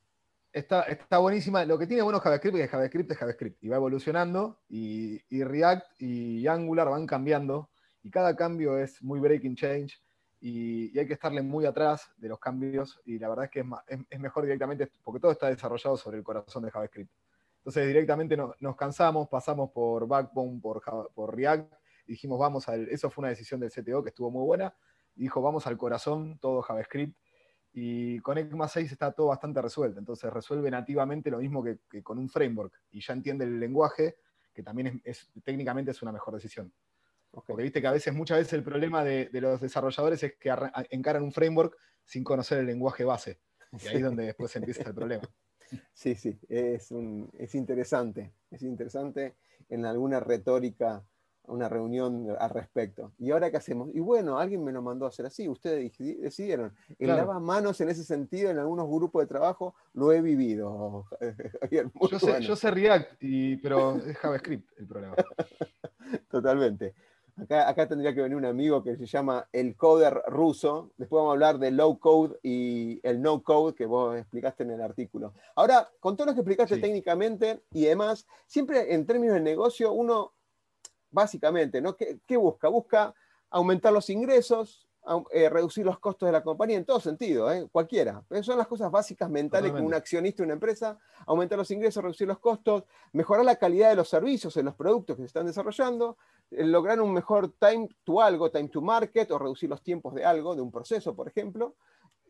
Está, 0.53 0.83
está, 0.83 1.19
buenísima. 1.19 1.65
Lo 1.65 1.79
que 1.79 1.87
tiene 1.87 2.03
bueno 2.03 2.19
JavaScript 2.19 2.57
es 2.57 2.63
que 2.63 2.69
JavaScript 2.69 3.11
es 3.13 3.19
JavaScript 3.19 3.63
y 3.63 3.69
va 3.69 3.77
evolucionando 3.77 4.61
y, 4.69 5.21
y 5.29 5.45
React 5.45 6.01
y 6.01 6.47
Angular 6.49 6.89
van 6.91 7.07
cambiando 7.07 7.71
y 8.05 8.11
cada 8.11 8.37
cambio 8.37 8.79
es 8.79 9.03
muy 9.03 9.19
breaking 9.19 9.57
change 9.57 10.01
y, 10.39 10.97
hay 10.97 11.07
que 11.07 11.15
estarle 11.15 11.41
muy 11.41 11.65
atrás 11.65 12.13
de 12.19 12.29
los 12.29 12.39
cambios 12.39 13.01
y 13.07 13.19
la 13.19 13.31
verdad 13.31 13.47
es 13.47 13.51
que 13.51 13.65
es, 14.11 14.21
mejor 14.21 14.45
directamente, 14.45 14.91
porque 15.03 15.19
todo 15.19 15.33
está 15.33 15.49
desarrollado 15.49 15.97
sobre 15.97 16.19
el 16.19 16.23
corazón 16.23 16.63
de 16.63 16.71
JavaScript. 16.71 17.11
Entonces 17.59 17.87
directamente 17.87 18.37
nos 18.37 18.77
cansamos, 18.77 19.27
pasamos 19.29 19.71
por 19.71 20.07
Backbone, 20.07 20.61
por, 20.61 21.35
React, 21.35 21.73
y 22.07 22.13
dijimos 22.13 22.39
vamos 22.39 22.69
al, 22.69 22.87
eso 22.91 23.09
fue 23.09 23.23
una 23.23 23.31
decisión 23.31 23.59
del 23.59 23.71
CTO 23.71 24.03
que 24.03 24.11
estuvo 24.11 24.31
muy 24.31 24.45
buena, 24.45 24.75
y 25.17 25.23
dijo 25.23 25.41
vamos 25.41 25.67
al 25.67 25.79
corazón, 25.79 26.39
todo 26.39 26.61
JavaScript, 26.61 27.17
y 27.73 28.21
con 28.21 28.37
ECMA 28.37 28.69
6 28.69 28.93
está 28.93 29.13
todo 29.13 29.29
bastante 29.29 29.63
resuelto, 29.63 29.99
entonces 29.99 30.31
resuelve 30.31 30.71
nativamente 30.71 31.31
lo 31.31 31.39
mismo 31.39 31.65
que, 31.65 32.03
con 32.03 32.19
un 32.19 32.29
framework, 32.29 32.83
y 32.91 33.01
ya 33.01 33.15
entiende 33.15 33.47
el 33.47 33.59
lenguaje, 33.59 34.17
que 34.53 34.63
también 34.63 35.01
es, 35.05 35.33
técnicamente 35.43 35.93
es 35.93 36.03
una 36.03 36.13
mejor 36.13 36.35
decisión. 36.35 36.71
Porque 37.47 37.63
viste 37.63 37.81
que 37.81 37.87
a 37.87 37.93
veces, 37.93 38.15
muchas 38.15 38.39
veces 38.39 38.53
el 38.53 38.63
problema 38.63 39.05
de, 39.05 39.29
los 39.33 39.61
desarrolladores 39.61 40.23
es 40.23 40.35
que 40.39 40.55
encaran 40.91 41.23
un 41.23 41.33
framework 41.33 41.77
sin 42.05 42.23
conocer 42.23 42.59
el 42.59 42.67
lenguaje 42.67 43.05
base. 43.05 43.41
Y 43.73 43.89
ahí 43.89 43.97
es 43.97 44.03
donde 44.03 44.27
después 44.27 44.55
empieza 44.57 44.83
el 44.83 44.95
problema. 44.95 45.23
Sí, 45.93 46.15
sí, 46.15 46.39
es, 46.49 47.55
interesante. 47.55 48.33
Es 48.51 48.63
interesante 48.63 49.35
en 49.69 49.87
alguna 49.87 50.21
retórica 50.21 51.03
una 51.47 51.69
reunión 51.69 52.29
al 52.39 52.51
respecto. 52.51 53.13
¿Y 53.19 53.31
ahora 53.31 53.51
qué 53.51 53.57
hacemos? 53.57 53.91
Y 53.93 54.01
bueno, 54.01 54.39
alguien 54.39 54.63
me 54.63 54.73
lo 54.73 54.83
mandó 54.83 55.05
a 55.07 55.09
hacer 55.09 55.27
así, 55.27 55.49
ustedes 55.49 55.93
decidieron. 55.99 56.75
El 56.99 57.09
claro. 57.09 57.41
manos 57.41 57.81
en 57.81 57.89
ese 57.89 58.05
sentido, 58.05 58.51
en 58.51 58.59
algunos 58.59 58.87
grupos 58.87 59.23
de 59.23 59.27
trabajo, 59.27 59.75
lo 59.95 60.13
he 60.13 60.23
vivido. 60.23 61.07
yo, 62.11 62.19
sé, 62.19 62.41
yo, 62.41 62.57
sé, 62.57 62.71
React, 62.71 63.21
pero 63.63 63.97
es 63.97 64.17
JavaScript 64.17 64.71
el 64.79 64.87
problema. 64.87 65.17
Totalmente. 66.31 66.95
Acá, 67.37 67.89
tendría 67.89 68.15
que 68.15 68.23
venir 68.23 68.37
un 68.37 68.45
amigo 68.45 68.85
que 68.85 68.97
se 68.97 69.07
llama 69.07 69.49
el 69.53 69.77
coder 69.77 70.23
ruso. 70.29 70.93
Después 70.97 71.19
vamos 71.19 71.31
a 71.31 71.33
hablar 71.33 71.59
del 71.59 71.77
low 71.77 71.99
code 71.99 72.39
y 72.45 73.01
el 73.03 73.21
no 73.21 73.43
code 73.43 73.75
que 73.75 73.87
vos 73.87 74.17
explicaste 74.17 74.63
en 74.63 74.71
el 74.71 74.81
artículo. 74.81 75.35
Ahora, 75.57 75.91
con 75.99 76.17
todo 76.17 76.29
lo 76.29 76.35
que 76.35 76.41
explicaste 76.41 76.79
técnicamente 76.79 77.65
y 77.73 77.87
demás, 77.87 78.27
siempre 78.47 78.95
en 78.95 79.05
términos 79.05 79.35
de 79.35 79.41
negocio, 79.41 79.93
uno 79.93 80.33
básicamente, 81.11 81.81
¿no? 81.81 81.97
¿Qué, 81.97 82.37
busca? 82.37 82.69
Busca 82.69 83.15
aumentar 83.51 83.93
los 83.93 84.11
ingresos, 84.11 84.89
eh, 85.33 85.49
reducir 85.49 85.85
los 85.85 85.99
costos 85.99 86.29
de 86.29 86.33
la 86.33 86.43
compañía 86.43 86.77
en 86.77 86.85
todo 86.85 87.01
sentido, 87.01 87.53
¿eh? 87.53 87.69
cualquiera. 87.71 88.23
Pero 88.29 88.45
son 88.45 88.59
las 88.59 88.69
cosas 88.69 88.93
básicas 88.93 89.29
mentales 89.29 89.73
que 89.73 89.81
un 89.81 89.95
accionista 89.95 90.43
de 90.43 90.45
una 90.45 90.55
empresa, 90.55 90.99
aumentar 91.27 91.59
los 91.59 91.71
ingresos, 91.73 92.03
reducir 92.03 92.29
los 92.29 92.39
costos, 92.39 92.85
mejorar 93.13 93.45
la 93.45 93.57
calidad 93.57 93.91
de 93.91 93.97
los 93.97 94.09
servicios 94.09 94.57
en 94.57 94.67
los 94.67 94.75
productos 94.77 95.17
que 95.17 95.23
se 95.23 95.27
están 95.27 95.47
desarrollando, 95.47 96.17
lograr 96.59 97.01
un 97.01 97.13
mejor 97.13 97.53
time 97.59 97.89
to 98.05 98.21
algo, 98.21 98.51
time 98.51 98.69
to 98.69 98.81
market, 98.81 99.31
o 99.31 99.39
reducir 99.39 99.69
los 99.69 99.83
tiempos 99.83 100.15
de 100.15 100.25
algo, 100.25 100.55
de 100.55 100.63
un 100.63 100.71
proceso, 100.71 101.15
por 101.15 101.29
ejemplo, 101.29 101.77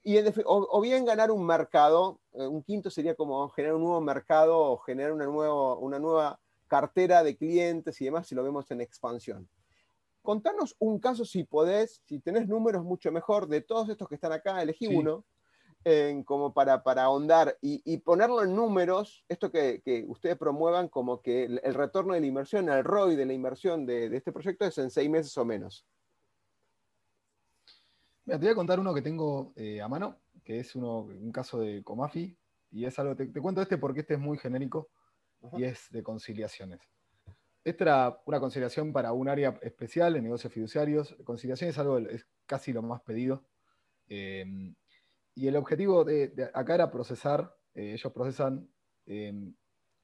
y 0.02 0.18
o, 0.44 0.80
bien 0.82 1.04
ganar 1.06 1.30
un 1.30 1.46
mercado, 1.46 2.20
un 2.32 2.62
quinto 2.62 2.90
sería 2.90 3.14
como 3.14 3.48
generar 3.48 3.76
un 3.76 3.82
nuevo 3.84 4.00
mercado 4.02 4.58
o 4.58 4.78
generar 4.78 5.12
una, 5.12 5.24
nuevo, 5.24 5.78
una 5.78 5.98
nueva 5.98 6.38
cartera 6.66 7.22
de 7.22 7.36
clientes 7.36 8.00
y 8.00 8.04
demás, 8.04 8.26
si 8.26 8.34
lo 8.34 8.44
vemos 8.44 8.70
en 8.70 8.82
expansión. 8.82 9.48
Contanos 10.20 10.76
un 10.78 10.98
caso, 10.98 11.24
si 11.24 11.44
podés, 11.44 12.02
si 12.04 12.20
tenés 12.20 12.48
números 12.48 12.84
mucho 12.84 13.10
mejor, 13.12 13.46
de 13.46 13.62
todos 13.62 13.88
estos 13.88 14.08
que 14.08 14.16
están 14.16 14.32
acá, 14.32 14.62
elegí 14.62 14.86
uno, 14.86 15.24
como 16.24 16.54
para, 16.54 16.82
para 16.82 17.04
ahondar 17.04 17.58
y, 17.60 17.98
ponerlo 17.98 18.42
en 18.42 18.54
números, 18.54 19.24
esto 19.28 19.50
que, 19.50 20.04
ustedes 20.08 20.36
promuevan 20.36 20.88
como 20.88 21.20
que 21.20 21.44
el, 21.44 21.74
retorno 21.74 22.14
de 22.14 22.20
la 22.20 22.26
inversión, 22.26 22.68
el 22.68 22.84
ROI 22.84 23.16
de 23.16 23.26
la 23.26 23.32
inversión 23.32 23.84
de, 23.84 24.06
este 24.16 24.32
proyecto 24.32 24.64
es 24.64 24.78
en 24.78 24.90
seis 24.90 25.10
meses 25.10 25.36
o 25.36 25.44
menos. 25.44 25.86
Mira, 28.24 28.38
te 28.38 28.46
voy 28.46 28.52
a 28.52 28.56
contar 28.56 28.80
uno 28.80 28.94
que 28.94 29.02
tengo 29.02 29.52
eh, 29.56 29.82
a 29.82 29.88
mano, 29.88 30.18
que 30.42 30.60
es 30.60 30.74
uno, 30.74 31.00
un 31.00 31.30
caso 31.30 31.60
de 31.60 31.82
Comafi, 31.82 32.34
y 32.70 32.86
es 32.86 32.98
algo, 32.98 33.14
te, 33.14 33.26
te 33.26 33.40
cuento 33.40 33.60
este 33.60 33.76
porque 33.76 34.00
este 34.00 34.14
es 34.14 34.20
muy 34.20 34.38
genérico, 34.38 34.88
y 35.52 35.64
es 35.64 35.90
de 35.90 36.02
conciliaciones. 36.02 36.80
Esta 37.62 37.84
era 37.84 38.22
una 38.26 38.40
conciliación 38.40 38.92
para 38.92 39.12
un 39.12 39.28
área 39.28 39.58
especial 39.62 40.16
en 40.16 40.24
negocios 40.24 40.52
fiduciarios. 40.52 41.16
Conciliación 41.24 41.70
es 41.70 41.78
algo, 41.78 41.98
es 41.98 42.26
casi 42.46 42.72
lo 42.72 42.82
más 42.82 43.00
pedido. 43.02 43.44
Eh, 44.08 44.74
y 45.34 45.48
el 45.48 45.56
objetivo 45.56 46.04
de, 46.04 46.50
acá 46.54 46.74
era 46.74 46.90
procesar, 46.90 47.54
eh, 47.74 47.92
ellos 47.94 48.12
procesan 48.12 48.68
eh, 49.06 49.32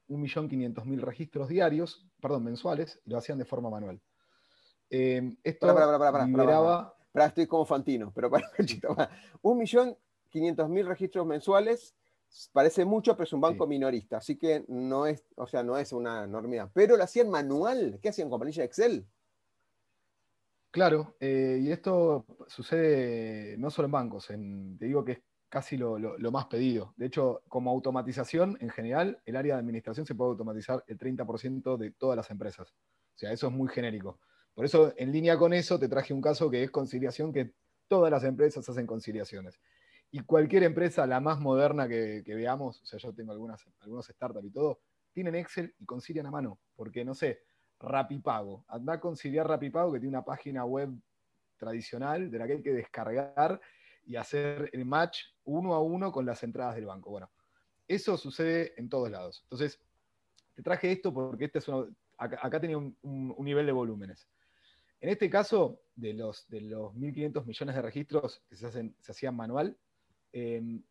1.500.000 0.07 0.99
registros 0.99 1.47
diarios, 1.47 2.07
perdón, 2.21 2.43
mensuales, 2.43 2.99
y 3.05 3.11
lo 3.11 3.17
hacían 3.17 3.37
de 3.37 3.45
forma 3.45 3.69
manual. 3.69 4.01
Eh, 4.89 5.37
esto 5.43 5.67
para, 5.67 5.97
para, 5.97 6.11
para, 6.11 6.25
liberaba... 6.25 6.97
estoy 7.15 7.47
como 7.47 7.65
Fantino, 7.65 8.11
pero 8.13 8.29
para, 8.29 8.51
1.500.000 8.57 10.85
registros 10.85 11.25
mensuales 11.25 11.95
Parece 12.53 12.85
mucho, 12.85 13.13
pero 13.13 13.25
es 13.25 13.33
un 13.33 13.41
banco 13.41 13.67
minorista, 13.67 14.17
así 14.17 14.37
que 14.37 14.63
no 14.69 15.05
es, 15.05 15.25
o 15.35 15.47
sea, 15.47 15.63
no 15.63 15.77
es 15.77 15.91
una 15.91 16.23
enormidad. 16.23 16.69
Pero 16.73 16.95
lo 16.95 17.03
hacían 17.03 17.29
manual, 17.29 17.99
¿qué 18.01 18.09
hacían 18.09 18.29
con 18.29 18.39
planilla 18.39 18.63
Excel? 18.63 19.05
Claro, 20.71 21.17
eh, 21.19 21.59
y 21.61 21.69
esto 21.69 22.25
sucede 22.47 23.57
no 23.57 23.69
solo 23.69 23.87
en 23.87 23.91
bancos, 23.91 24.27
te 24.27 24.85
digo 24.85 25.03
que 25.03 25.11
es 25.11 25.21
casi 25.49 25.75
lo, 25.75 25.99
más 26.31 26.45
pedido. 26.45 26.93
De 26.95 27.07
hecho, 27.07 27.43
como 27.49 27.71
automatización, 27.71 28.57
en 28.61 28.69
general, 28.69 29.21
el 29.25 29.35
área 29.35 29.55
de 29.55 29.59
administración 29.59 30.05
se 30.05 30.15
puede 30.15 30.31
automatizar 30.31 30.81
el 30.87 30.97
30% 30.97 31.75
de 31.75 31.91
todas 31.91 32.15
las 32.15 32.31
empresas. 32.31 32.69
O 32.71 33.17
sea, 33.17 33.33
eso 33.33 33.47
es 33.47 33.53
muy 33.53 33.67
genérico. 33.67 34.21
Por 34.53 34.63
eso, 34.63 34.93
en 34.95 35.11
línea 35.11 35.37
con 35.37 35.51
eso, 35.51 35.77
te 35.77 35.89
traje 35.89 36.13
un 36.13 36.21
caso 36.21 36.49
que 36.49 36.63
es 36.63 36.71
conciliación, 36.71 37.33
que 37.33 37.53
todas 37.89 38.09
las 38.09 38.23
empresas 38.23 38.67
hacen 38.69 38.87
conciliaciones. 38.87 39.59
Y 40.09 40.21
cualquier 40.21 40.63
empresa, 40.63 41.05
la 41.05 41.19
más 41.19 41.41
moderna 41.41 41.89
que, 41.89 42.23
veamos, 42.25 42.81
o 42.81 42.85
sea, 42.85 42.97
yo 42.97 43.13
tengo 43.13 43.33
algunas, 43.33 43.61
algunos 43.81 44.07
startups 44.07 44.45
y 44.45 44.51
todo, 44.51 44.79
tienen 45.11 45.35
Excel 45.35 45.75
y 45.77 45.85
concilian 45.85 46.27
a 46.27 46.31
mano. 46.31 46.61
Porque, 46.77 47.03
no 47.03 47.13
sé, 47.13 47.41
Rapipago. 47.81 48.65
Anda 48.67 48.93
a 48.93 48.99
conciliar 48.99 49.47
Rapipago, 49.47 49.93
que 49.93 49.99
tiene 49.99 50.15
una 50.15 50.25
página 50.25 50.65
web 50.65 50.89
tradicional 51.57 52.29
de 52.31 52.39
la 52.39 52.47
que 52.47 52.53
hay 52.53 52.61
que 52.61 52.73
descargar 52.73 53.59
y 54.03 54.15
hacer 54.15 54.69
el 54.73 54.85
match 54.85 55.21
uno 55.43 55.73
a 55.73 55.81
uno 55.81 56.11
con 56.11 56.25
las 56.25 56.43
entradas 56.43 56.75
del 56.75 56.85
banco. 56.85 57.11
Bueno, 57.11 57.31
eso 57.87 58.17
sucede 58.17 58.73
en 58.77 58.89
todos 58.89 59.09
lados. 59.09 59.41
Entonces, 59.43 59.79
te 60.53 60.63
traje 60.63 60.91
esto 60.91 61.13
porque 61.13 61.45
este 61.45 61.59
es 61.59 61.67
acá, 62.17 62.59
tenía 62.59 62.77
un, 62.77 63.35
nivel 63.39 63.65
de 63.65 63.71
volúmenes. 63.71 64.27
En 64.99 65.09
este 65.09 65.29
caso, 65.29 65.81
de 65.95 66.13
los, 66.13 66.47
de 66.49 66.61
los 66.61 66.93
1.500 66.93 67.45
millones 67.45 67.75
de 67.75 67.81
registros 67.81 68.43
que 68.47 68.55
se, 68.55 68.67
hacen, 68.67 68.95
se 68.99 69.11
hacían 69.11 69.35
manual, 69.35 69.77
Em, 70.33 70.83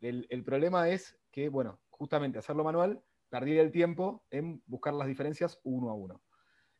el, 0.00 0.44
problema 0.44 0.88
es 0.88 1.18
que, 1.30 1.48
bueno, 1.48 1.80
justamente 1.90 2.38
hacerlo 2.38 2.64
manual, 2.64 3.02
perdí 3.28 3.58
el 3.58 3.70
tiempo 3.70 4.24
en 4.30 4.62
buscar 4.66 4.94
las 4.94 5.08
diferencias 5.08 5.60
uno 5.64 5.90
a 5.90 5.94
uno. 5.94 6.22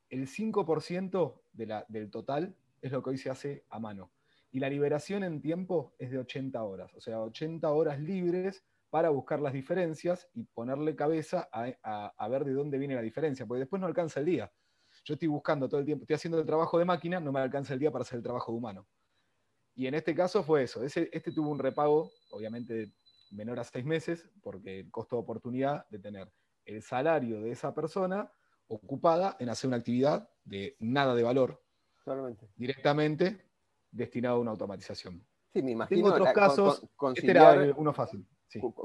El 0.09 0.27
5% 0.27 1.43
del 1.53 2.11
total 2.11 2.57
es 2.81 2.93
lo 2.93 3.03
que 3.03 3.11
hoy 3.11 3.19
se 3.19 3.31
hace 3.31 3.65
a 3.69 3.79
mano. 3.79 4.13
Y 4.51 4.61
la 4.61 4.71
liberación 4.71 5.25
en 5.25 5.41
tiempo 5.41 5.95
es 5.99 6.11
de 6.11 6.19
80 6.19 6.63
horas, 6.63 6.95
o 6.95 7.01
sea, 7.01 7.21
80 7.21 7.71
horas 7.71 8.01
libres 8.01 8.65
para 8.89 9.11
buscar 9.11 9.41
las 9.41 9.53
diferencias 9.53 10.29
y 10.33 10.45
ponerle 10.45 10.97
cabeza 10.97 11.49
a, 11.53 12.15
a, 12.17 12.29
ver 12.29 12.45
de 12.45 12.55
dónde 12.55 12.79
viene 12.79 12.95
la 12.95 13.03
diferencia, 13.03 13.45
porque 13.45 13.61
después 13.61 13.81
no 13.81 13.87
alcanza 13.87 14.21
el 14.21 14.27
día. 14.27 14.51
Yo 15.05 15.15
estoy 15.15 15.29
buscando 15.29 15.69
todo 15.69 15.81
el 15.81 15.87
tiempo, 15.87 16.05
estoy 16.05 16.15
haciendo 16.15 16.41
el 16.41 16.47
trabajo 16.47 16.79
de 16.79 16.87
máquina, 16.87 17.21
no 17.21 17.31
me 17.31 17.41
alcanza 17.41 17.75
el 17.75 17.81
día 17.81 17.91
para 17.91 18.03
hacer 18.03 18.17
el 18.17 18.23
trabajo 18.23 18.53
de 18.53 18.59
humano. 18.59 18.89
Y 19.75 19.87
en 19.87 19.95
este 19.95 20.15
caso 20.15 20.43
fue 20.43 20.63
eso. 20.63 20.83
este 20.83 21.33
tuvo 21.33 21.51
un 21.51 21.59
repago, 21.59 22.11
obviamente 22.31 22.95
menor 23.31 23.61
a 23.61 23.65
seis 23.65 23.85
meses, 23.85 24.29
porque 24.43 24.81
el 24.81 24.91
costo 24.91 25.17
de 25.17 25.23
oportunidad 25.23 25.87
de 25.89 25.99
tener 25.99 26.33
el 26.65 26.83
salario 26.83 27.41
de 27.41 27.51
esa 27.51 27.75
persona 27.75 28.33
ocupada 28.69 29.37
en 29.41 29.49
hacer 29.49 29.69
una 29.69 29.79
actividad 29.79 30.29
de 30.45 30.77
nada 30.79 31.15
de 31.15 31.23
valor, 31.23 31.63
directamente 32.57 33.45
destinado 33.91 34.37
a 34.37 34.41
una 34.41 34.51
automatización. 34.53 35.25
Sí, 35.53 35.63
me 35.63 35.73
imagino. 35.73 36.07
otros 36.07 36.33
casos, 36.33 36.83
este 37.15 37.31
era 37.31 37.75
uno 37.77 37.93
fácil. 37.93 38.27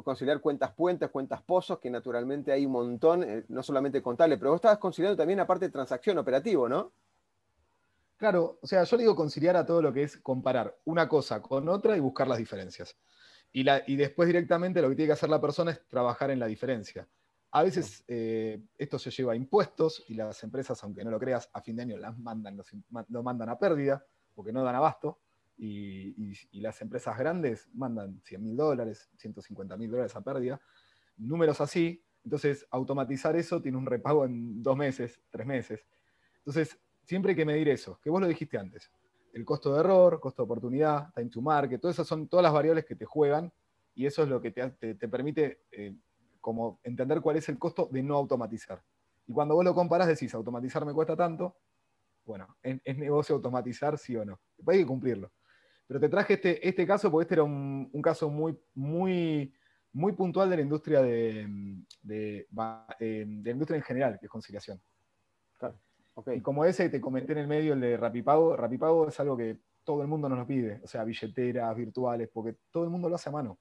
Conciliar 0.04 0.42
cuentas 0.42 0.74
puentes, 0.74 1.10
cuentas 1.10 1.42
pozos, 1.42 1.80
que 1.80 1.90
naturalmente 1.90 2.52
hay 2.52 2.66
un 2.66 2.74
montón, 2.74 3.24
eh, 3.24 3.46
no 3.48 3.64
solamente 3.64 4.02
contable, 4.02 4.38
pero 4.38 4.52
vos 4.52 4.58
estabas 4.58 4.78
conciliando 4.78 5.16
también 5.16 5.38
la 5.38 5.48
parte 5.48 5.66
de 5.66 5.72
transacción 5.72 6.18
operativo, 6.18 6.68
¿no? 6.68 6.92
Claro, 8.18 8.60
o 8.62 8.68
sea, 8.68 8.84
yo 8.84 8.98
le 8.98 9.04
digo 9.04 9.16
conciliar 9.16 9.56
a 9.56 9.66
todo 9.66 9.82
lo 9.82 9.94
que 9.94 10.04
es 10.04 10.18
comparar 10.18 10.78
una 10.86 11.08
cosa 11.08 11.42
con 11.42 11.68
otra 11.70 11.96
y 11.96 12.02
buscar 12.02 12.28
las 12.28 12.38
diferencias. 12.38 12.98
Y, 13.52 13.64
la, 13.64 13.84
y 13.86 13.96
después 13.96 14.28
directamente 14.28 14.82
lo 14.82 14.90
que 14.90 14.96
tiene 14.96 15.10
que 15.10 15.14
hacer 15.14 15.30
la 15.30 15.42
persona 15.42 15.72
es 15.72 15.88
trabajar 15.88 16.32
en 16.32 16.40
la 16.40 16.48
diferencia. 16.48 17.08
A 17.56 17.62
veces 17.62 18.04
eh, 18.08 18.64
esto 18.80 18.98
se 18.98 19.12
lleva 19.12 19.34
a 19.34 19.36
impuestos 19.36 20.04
y 20.08 20.16
las 20.16 20.44
empresas, 20.44 20.84
aunque 20.84 21.04
no 21.04 21.12
lo 21.12 21.20
creas, 21.20 21.52
a 21.54 21.62
fin 21.62 21.76
de 21.76 21.84
año 21.84 21.98
las 21.98 22.18
mandan, 22.18 22.60
lo 23.10 23.24
mandan 23.24 23.50
a 23.50 23.60
pérdida 23.60 24.04
porque 24.34 24.52
no 24.52 24.64
dan 24.64 24.74
abasto. 24.74 25.20
Y, 25.56 26.34
las 26.60 26.82
empresas 26.82 27.16
grandes 27.16 27.70
mandan 27.76 28.20
100 28.24 28.44
mil 28.44 28.58
dólares, 28.58 29.08
150 29.18 29.78
mil 29.78 29.92
dólares 29.92 30.16
a 30.16 30.22
pérdida. 30.22 30.60
Números 31.18 31.62
así. 31.62 32.04
Entonces, 32.24 32.66
automatizar 32.72 33.36
eso 33.36 33.62
tiene 33.62 33.78
un 33.78 33.86
repago 33.86 34.26
en 34.26 34.64
dos 34.64 34.76
meses, 34.76 35.22
tres 35.30 35.46
meses. 35.46 35.86
Entonces, 36.38 36.80
siempre 37.04 37.32
hay 37.32 37.36
que 37.36 37.46
medir 37.46 37.70
eso, 37.70 38.00
que 38.02 38.10
vos 38.10 38.20
lo 38.20 38.28
dijiste 38.28 38.58
antes. 38.58 38.92
El 39.32 39.46
costo 39.46 39.74
de 39.76 39.82
error, 39.82 40.20
costo 40.20 40.42
de 40.42 40.46
oportunidad, 40.46 41.14
time 41.14 41.30
to 41.30 41.42
market, 41.42 41.80
todas 41.80 41.98
esas 41.98 42.08
son 42.08 42.28
todas 42.28 42.44
las 42.44 42.54
variables 42.54 42.86
que 42.86 42.96
te 42.96 43.06
juegan 43.06 43.54
y 43.94 44.08
eso 44.08 44.24
es 44.24 44.30
lo 44.30 44.42
que 44.42 44.52
te, 44.52 45.08
permite 45.08 45.66
eh, 45.72 45.96
como 46.44 46.82
entender 46.84 47.22
cuál 47.22 47.38
es 47.38 47.48
el 47.48 47.58
costo 47.58 47.88
de 47.90 48.04
no 48.04 48.18
automatizar. 48.18 48.84
Y 49.26 49.32
cuando 49.32 49.56
vos 49.56 49.64
lo 49.64 49.74
comparás 49.74 50.10
decís, 50.10 50.36
automatizar 50.36 50.86
me 50.86 50.94
cuesta 50.94 51.16
tanto, 51.16 51.56
bueno, 52.26 52.58
es, 52.62 52.98
negocio 52.98 53.36
automatizar, 53.36 53.98
sí 53.98 54.18
o 54.18 54.26
no. 54.26 54.42
Hay 54.68 54.80
que 54.80 54.86
cumplirlo. 54.86 55.32
Pero 55.88 56.02
te 56.02 56.10
traje 56.10 56.34
este, 56.34 56.68
este 56.68 56.86
caso 56.86 57.10
porque 57.10 57.24
este 57.24 57.36
era 57.36 57.44
un, 57.44 57.90
caso 58.04 58.30
muy, 58.30 58.60
muy, 58.74 59.54
muy 59.94 60.12
puntual 60.12 60.50
de 60.50 60.58
la 60.58 60.62
industria 60.64 61.02
de, 61.02 61.48
eh, 62.10 62.46
de, 62.50 63.26
la 63.42 63.52
industria 63.52 63.78
en 63.78 63.84
general, 63.84 64.20
que 64.20 64.26
es 64.26 64.30
conciliación. 64.30 64.82
Claro. 65.58 65.80
Y 66.36 66.42
como 66.42 66.66
ese 66.66 66.90
te 66.90 67.00
comenté 67.00 67.32
en 67.32 67.38
el 67.38 67.48
medio, 67.48 67.72
el 67.72 67.80
de 67.80 67.96
Rapipago, 67.96 68.58
Rapipago 68.58 69.08
es 69.08 69.18
algo 69.22 69.38
que 69.38 69.60
todo 69.86 70.02
el 70.02 70.10
mundo 70.10 70.28
nos 70.28 70.40
lo 70.40 70.46
pide, 70.46 70.82
o 70.84 70.88
sea, 70.88 71.06
billeteras 71.06 71.74
virtuales, 71.74 72.30
porque 72.34 72.58
todo 72.70 72.84
el 72.84 72.90
mundo 72.90 73.08
lo 73.08 73.16
hace 73.16 73.30
a 73.30 73.32
mano. 73.32 73.58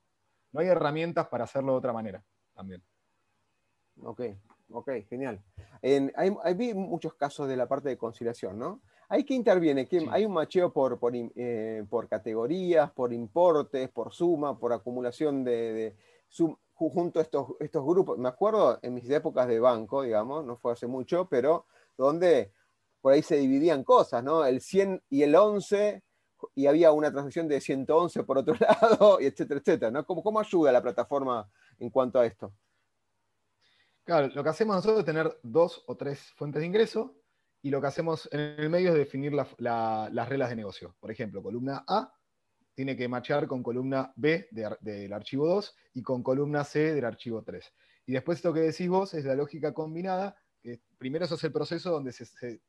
No 0.51 0.61
hay 0.61 0.67
herramientas 0.67 1.29
para 1.29 1.45
hacerlo 1.45 1.73
de 1.73 1.79
otra 1.79 1.93
manera 1.93 2.25
también. 2.55 2.83
Ok. 4.03 4.23
Ok, 4.75 4.91
genial. 5.09 5.43
hay, 5.83 6.55
vi 6.55 6.75
muchos 6.75 7.15
casos 7.15 7.49
de 7.49 7.57
la 7.57 7.69
parte 7.69 7.91
de 7.91 7.99
conciliación, 7.99 8.59
¿no? 8.59 8.81
¿Hay 9.09 9.25
que 9.25 9.35
interviene? 9.35 9.87
¿Hay 10.11 10.25
un 10.25 10.33
macheo 10.33 10.73
por, 10.73 10.99
eh, 11.13 11.85
por, 11.91 12.09
categorías, 12.09 12.91
por 12.93 13.13
importes, 13.13 13.91
por 13.91 14.13
suma, 14.13 14.59
por 14.59 14.73
acumulación 14.73 15.45
de, 15.45 15.95
junto 16.75 17.19
a 17.19 17.23
estos, 17.23 17.49
estos 17.61 17.85
grupos? 17.85 18.17
Me 18.19 18.29
acuerdo 18.31 18.79
en 18.81 18.95
mis 18.95 19.09
épocas 19.11 19.47
de 19.49 19.61
banco, 19.61 20.03
digamos, 20.03 20.47
no 20.47 20.57
fue 20.57 20.73
hace 20.73 20.87
mucho, 20.87 21.29
pero 21.29 21.67
donde 21.99 22.53
por 23.03 23.13
ahí 23.13 23.23
se 23.23 23.37
dividían 23.37 23.85
cosas, 23.85 24.25
¿no? 24.25 24.47
El 24.47 24.63
100 24.63 25.03
y 25.11 25.25
el 25.25 25.35
11, 25.35 26.03
y 26.55 26.67
había 26.67 26.93
una 26.93 27.11
transacción 27.11 27.49
de 27.49 27.61
111 27.61 28.25
por 28.25 28.39
otro 28.39 28.55
lado, 28.81 29.21
y 29.21 29.27
etcétera, 29.27 29.61
etcétera, 29.61 29.91
¿no? 29.91 30.07
¿Cómo, 30.07 30.23
cómo 30.23 30.41
ayuda 30.41 30.73
la 30.73 30.83
plataforma 30.83 31.51
en 31.83 31.91
cuanto 31.91 32.21
a 32.21 32.27
esto? 32.27 32.55
Claro, 34.05 34.29
lo 34.35 34.43
que 34.43 34.51
hacemos 34.51 34.77
nosotros 34.77 35.01
es 35.01 35.05
tener 35.05 35.39
dos 35.43 35.83
o 35.87 35.97
tres 35.97 36.33
fuentes 36.37 36.61
de 36.61 36.67
ingreso 36.67 37.17
y 37.61 37.71
lo 37.71 37.81
que 37.81 37.87
hacemos 37.89 38.29
en 38.33 38.41
el 38.41 38.71
medio 38.71 38.91
es 38.91 38.97
definir 38.97 39.33
las 39.33 40.29
reglas 40.29 40.51
de 40.51 40.57
negocio. 40.57 40.97
Por 41.01 41.11
ejemplo, 41.11 41.43
columna 41.43 41.85
A 41.87 42.13
tiene 42.75 42.97
que 42.97 43.09
machear 43.09 43.47
con 43.47 43.63
columna 43.63 44.13
B 44.17 44.49
del 44.51 45.13
archivo 45.13 45.47
2 45.47 45.77
y 45.95 46.03
con 46.03 46.23
columna 46.23 46.65
C 46.65 46.95
del 46.95 47.05
archivo 47.05 47.43
3. 47.43 47.73
Y 48.07 48.13
después 48.13 48.39
esto 48.39 48.53
que 48.53 48.61
decís 48.61 48.89
vos 48.89 49.15
es 49.15 49.25
la 49.25 49.35
lógica 49.35 49.73
combinada, 49.73 50.37
que 50.61 50.81
primero 50.99 51.25
eso 51.25 51.35
es 51.35 51.45
el 51.45 51.53
proceso 51.53 51.91
donde 51.91 52.13
se, 52.13 52.61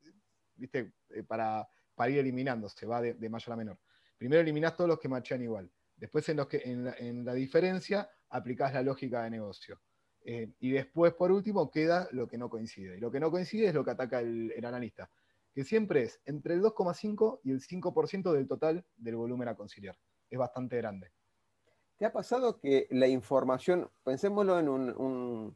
viste, 0.55 0.93
eh, 1.09 1.23
para, 1.23 1.67
ir 2.09 2.19
eliminando, 2.19 2.67
se 2.69 2.85
va 2.85 3.01
de, 3.01 3.29
mayor 3.29 3.53
a 3.53 3.57
menor. 3.57 3.79
Primero 4.17 4.41
eliminás 4.41 4.75
todos 4.75 4.89
los 4.89 4.99
que 4.99 5.07
machean 5.07 5.41
igual. 5.41 5.71
Después 5.95 6.27
en, 6.29 6.37
los 6.37 6.47
que, 6.47 6.61
en 6.65 7.23
la 7.23 7.33
diferencia 7.33 8.09
aplicás 8.33 8.73
la 8.73 8.81
lógica 8.81 9.23
de 9.23 9.29
negocio. 9.29 9.79
Eh, 10.25 10.49
y 10.59 10.71
después, 10.71 11.13
por 11.13 11.31
último, 11.31 11.69
queda 11.69 12.07
lo 12.11 12.27
que 12.27 12.37
no 12.37 12.49
coincide. 12.49 12.97
Y 12.97 12.99
lo 12.99 13.11
que 13.11 13.19
no 13.19 13.29
coincide 13.29 13.67
es 13.67 13.73
lo 13.73 13.85
que 13.85 13.91
ataca 13.91 14.19
el, 14.21 14.53
analista, 14.65 15.09
que 15.53 15.63
siempre 15.63 16.03
es 16.03 16.19
entre 16.25 16.55
el 16.55 16.61
2,5 16.61 17.41
y 17.43 17.51
el 17.51 17.61
5% 17.61 18.31
del 18.31 18.47
total 18.47 18.83
del 18.97 19.15
volumen 19.15 19.47
a 19.47 19.55
conciliar. 19.55 19.95
Es 20.29 20.39
bastante 20.39 20.77
grande. 20.77 21.11
¿Te 21.97 22.05
ha 22.05 22.11
pasado 22.11 22.59
que 22.59 22.87
la 22.89 23.07
información, 23.07 23.89
pensémoslo 24.03 24.59
en 24.59 24.67
un, 24.67 25.55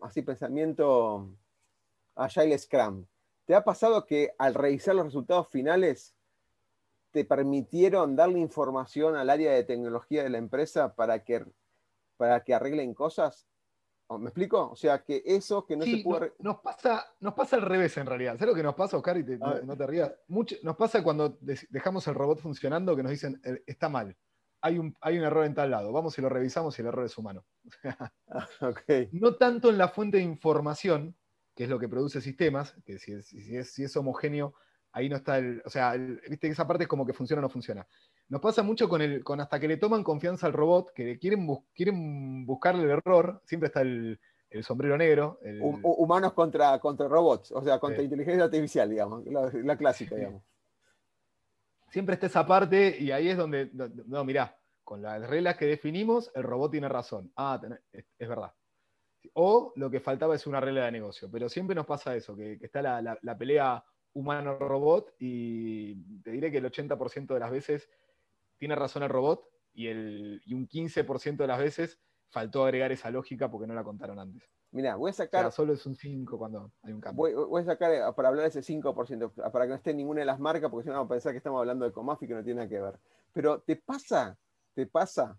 así 0.00 0.22
pensamiento 0.22 1.36
Agile 2.14 2.56
Scrum, 2.56 3.04
¿te 3.44 3.54
ha 3.54 3.64
pasado 3.64 4.06
que 4.06 4.32
al 4.38 4.54
revisar 4.54 4.94
los 4.94 5.06
resultados 5.06 5.48
finales 5.48 6.15
te 7.16 7.24
permitieron 7.24 8.14
darle 8.14 8.40
información 8.40 9.16
al 9.16 9.30
área 9.30 9.50
de 9.52 9.64
tecnología 9.64 10.22
de 10.22 10.28
la 10.28 10.36
empresa 10.36 10.94
para 10.94 11.24
que 11.24 11.46
para 12.18 12.44
que 12.44 12.52
arreglen 12.52 12.92
cosas. 12.92 13.48
¿Me 14.10 14.26
explico? 14.26 14.68
O 14.70 14.76
sea, 14.76 15.02
que 15.02 15.22
eso 15.24 15.64
que 15.64 15.78
no 15.78 15.86
se 15.86 16.02
puede... 16.04 16.34
nos, 16.40 16.58
pasa, 16.60 17.06
nos 17.20 17.32
pasa 17.32 17.56
al 17.56 17.62
revés 17.62 17.96
en 17.96 18.04
realidad. 18.04 18.34
¿Sabes 18.34 18.48
lo 18.48 18.54
que 18.54 18.62
nos 18.62 18.74
pasa, 18.74 18.98
Oscar? 18.98 19.16
Y 19.16 19.24
no, 19.64 19.74
te 19.78 19.86
rías. 19.86 20.12
nos 20.28 20.76
pasa 20.76 21.02
cuando 21.02 21.38
dejamos 21.40 22.06
el 22.06 22.14
robot 22.14 22.40
funcionando 22.40 22.94
que 22.94 23.02
nos 23.02 23.12
dicen, 23.12 23.40
eh, 23.42 23.62
está 23.66 23.88
mal. 23.88 24.14
Hay 24.60 24.76
un, 24.76 24.94
hay 25.00 25.16
un 25.16 25.24
error 25.24 25.46
en 25.46 25.54
tal 25.54 25.70
lado. 25.70 25.92
Vamos 25.92 26.18
y 26.18 26.20
lo 26.20 26.28
revisamos 26.28 26.78
y 26.78 26.82
el 26.82 26.88
error 26.88 27.06
es 27.06 27.16
humano. 27.16 27.46
Ah, 28.28 28.46
no 29.12 29.36
tanto 29.36 29.70
en 29.70 29.78
la 29.78 29.88
fuente 29.88 30.18
de 30.18 30.22
información, 30.22 31.16
que 31.54 31.64
es 31.64 31.70
lo 31.70 31.78
que 31.78 31.88
produce 31.88 32.20
sistemas, 32.20 32.76
que 32.84 32.98
si 32.98 33.12
es, 33.12 33.26
si 33.26 33.84
es, 33.84 33.96
homogéneo, 33.96 34.52
ahí 34.96 35.10
no 35.10 35.16
está 35.16 35.36
el... 35.36 35.62
O 35.66 35.70
sea, 35.70 35.92
viste 35.92 36.48
que 36.48 36.52
esa 36.52 36.66
parte 36.66 36.84
es 36.84 36.88
como 36.88 37.04
que 37.04 37.12
funciona 37.12 37.40
o 37.40 37.42
no 37.42 37.50
funciona. 37.50 37.86
Nos 38.30 38.40
pasa 38.40 38.62
mucho 38.62 38.88
con, 38.88 39.02
el, 39.02 39.22
con 39.22 39.40
hasta 39.40 39.60
que 39.60 39.68
le 39.68 39.76
toman 39.76 40.02
confianza 40.02 40.46
al 40.46 40.54
robot, 40.54 40.92
que 40.94 41.18
quieren, 41.18 41.46
quieren 41.74 42.46
buscarle 42.46 42.84
el 42.84 42.90
error, 42.90 43.42
siempre 43.44 43.66
está 43.66 43.82
el, 43.82 44.18
sombrero 44.62 44.96
negro. 44.96 45.38
Humanos 45.82 46.32
contra, 46.32 46.78
contra 46.78 47.08
robots, 47.08 47.52
o 47.52 47.62
sea, 47.62 47.78
contra 47.78 48.02
inteligencia 48.02 48.44
artificial, 48.44 48.88
digamos, 48.88 49.22
la, 49.26 49.76
clásica, 49.76 50.16
digamos. 50.16 50.42
Siempre 51.90 52.14
está 52.14 52.26
esa 52.26 52.46
parte 52.46 52.96
y 52.98 53.10
ahí 53.10 53.28
es 53.28 53.36
donde, 53.36 53.70
no, 54.06 54.24
mirá, 54.24 54.56
con 54.82 55.02
las 55.02 55.28
reglas 55.28 55.58
que 55.58 55.66
definimos, 55.66 56.32
el 56.34 56.42
robot 56.42 56.70
tiene 56.70 56.88
razón. 56.88 57.30
Ah, 57.36 57.60
es, 57.92 58.28
verdad. 58.28 58.54
O 59.34 59.74
lo 59.76 59.90
que 59.90 60.00
faltaba 60.00 60.34
es 60.34 60.46
una 60.46 60.58
regla 60.58 60.86
de 60.86 60.92
negocio, 60.92 61.28
pero 61.30 61.50
siempre 61.50 61.76
nos 61.76 61.84
pasa 61.84 62.16
eso, 62.16 62.34
que, 62.34 62.58
está 62.62 62.80
la, 62.80 63.18
la 63.20 63.36
pelea 63.36 63.84
humano-robot 64.16 65.14
y 65.18 66.20
te 66.22 66.30
diré 66.30 66.50
que 66.50 66.58
el 66.58 66.64
80% 66.64 67.34
de 67.34 67.40
las 67.40 67.50
veces 67.50 67.90
tiene 68.56 68.74
razón 68.74 69.02
el 69.02 69.10
robot 69.10 69.46
y, 69.74 69.88
el, 69.88 70.42
un 70.50 70.66
15% 70.66 71.36
de 71.36 71.46
las 71.46 71.58
veces 71.58 72.00
faltó 72.30 72.64
agregar 72.64 72.92
esa 72.92 73.10
lógica 73.10 73.50
porque 73.50 73.66
no 73.66 73.74
la 73.74 73.84
contaron 73.84 74.18
antes. 74.18 74.42
Mira, 74.70 74.96
voy 74.96 75.10
a 75.10 75.12
sacar. 75.12 75.52
solo 75.52 75.74
es 75.74 75.84
un 75.84 75.94
5 75.94 76.38
cuando 76.38 76.72
hay 76.82 76.94
un 76.94 77.00
cambio. 77.00 77.46
Voy, 77.46 77.62
a 77.62 77.64
sacar 77.66 77.92
eh, 77.92 78.00
para 78.16 78.30
hablar 78.30 78.50
de 78.50 78.58
ese 78.58 78.62
5%, 78.62 79.52
para 79.52 79.66
que 79.66 79.68
no 79.68 79.74
esté 79.74 79.92
ninguna 79.92 80.20
de 80.20 80.26
las 80.26 80.40
marcas, 80.40 80.70
porque 80.70 80.84
si 80.84 80.88
no 80.88 80.94
vamos 80.94 81.10
a 81.10 81.14
pensar 81.14 81.32
que 81.32 81.38
estamos 81.38 81.60
hablando 81.60 81.84
de 81.84 81.92
Comafi 81.92 82.26
que 82.26 82.34
no 82.34 82.42
tiene 82.42 82.58
nada 82.58 82.68
que 82.68 82.80
ver. 82.80 82.98
Pero 83.32 83.60
¿te 83.60 83.76
pasa, 83.76 84.38
te 84.74 84.86
pasa 84.86 85.38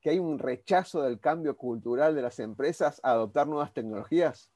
que 0.00 0.10
hay 0.10 0.18
un 0.18 0.38
rechazo 0.38 1.02
del 1.02 1.20
cambio 1.20 1.54
cultural 1.56 2.14
de 2.14 2.22
las 2.22 2.38
empresas 2.38 2.98
a 3.04 3.10
adoptar 3.10 3.46
nuevas 3.46 3.74
tecnologías? 3.74 4.50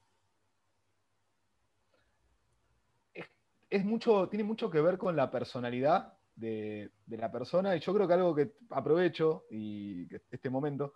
Es 3.74 3.84
mucho, 3.84 4.28
tiene 4.28 4.44
mucho 4.44 4.70
que 4.70 4.80
ver 4.80 4.96
con 4.96 5.16
la 5.16 5.30
personalidad 5.32 6.14
de, 6.36 6.92
la 7.08 7.32
persona. 7.32 7.74
Y 7.74 7.80
yo 7.80 7.92
creo 7.92 8.06
que 8.06 8.14
algo 8.14 8.34
que 8.34 8.52
aprovecho 8.70 9.46
y 9.50 10.06
este 10.30 10.48
momento 10.48 10.94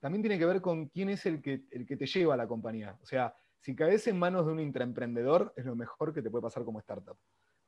también 0.00 0.22
tiene 0.22 0.36
que 0.36 0.46
ver 0.46 0.60
con 0.60 0.88
quién 0.88 1.08
es 1.08 1.24
el 1.26 1.40
que, 1.40 1.62
el 1.70 1.86
que 1.86 1.96
te 1.96 2.06
lleva 2.06 2.34
a 2.34 2.36
la 2.36 2.48
compañía. 2.48 2.98
O 3.00 3.06
sea, 3.06 3.32
si 3.60 3.76
caes 3.76 4.08
en 4.08 4.18
manos 4.18 4.44
de 4.44 4.52
un 4.52 4.58
intraemprendedor, 4.58 5.52
es 5.56 5.64
lo 5.64 5.76
mejor 5.76 6.12
que 6.12 6.20
te 6.20 6.28
puede 6.28 6.42
pasar 6.42 6.64
como 6.64 6.80
startup. 6.80 7.16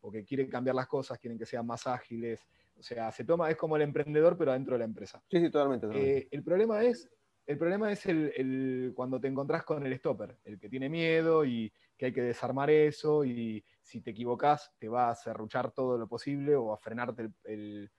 Porque 0.00 0.24
quieren 0.24 0.48
cambiar 0.48 0.74
las 0.74 0.88
cosas, 0.88 1.20
quieren 1.20 1.38
que 1.38 1.46
sean 1.46 1.64
más 1.64 1.86
ágiles. 1.86 2.44
O 2.76 2.82
sea, 2.82 3.12
se 3.12 3.24
toma, 3.24 3.50
es 3.50 3.56
como 3.56 3.76
el 3.76 3.82
emprendedor, 3.82 4.36
pero 4.36 4.52
dentro 4.52 4.74
de 4.74 4.80
la 4.80 4.84
empresa. 4.86 5.22
Sí, 5.30 5.38
sí, 5.38 5.50
totalmente. 5.50 5.86
Eh, 5.92 6.28
el 6.32 6.42
problema 6.42 6.82
es, 6.82 7.08
el 7.46 7.58
problema 7.58 7.92
es 7.92 8.06
el, 8.06 8.92
cuando 8.94 9.20
te 9.20 9.28
encontrás 9.28 9.62
con 9.62 9.86
el 9.86 9.96
stopper, 9.96 10.36
el 10.44 10.58
que 10.58 10.68
tiene 10.68 10.88
miedo 10.88 11.44
y 11.44 11.72
que 11.96 12.06
hay 12.06 12.12
que 12.12 12.22
desarmar 12.22 12.70
eso 12.70 13.24
y 13.24 13.64
si 13.88 14.02
te 14.02 14.10
equivocas 14.10 14.70
te 14.78 14.88
va 14.88 15.08
a 15.08 15.14
cerruchar 15.14 15.72
todo 15.72 15.96
lo 15.96 16.06
posible 16.06 16.54
o 16.54 16.74
a 16.74 16.76
frenarte 16.76 17.30
el, 17.44 17.90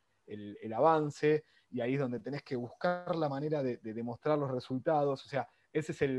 avance 0.72 1.46
y 1.72 1.82
ahí 1.82 1.96
es 1.96 2.00
donde 2.00 2.20
tenés 2.20 2.44
que 2.44 2.56
buscar 2.56 3.16
la 3.16 3.28
manera 3.28 3.64
de, 3.64 3.78
demostrar 3.78 4.38
los 4.38 4.52
resultados, 4.52 5.26
o 5.26 5.28
sea, 5.28 5.48
esa 5.74 5.92
es 5.92 6.12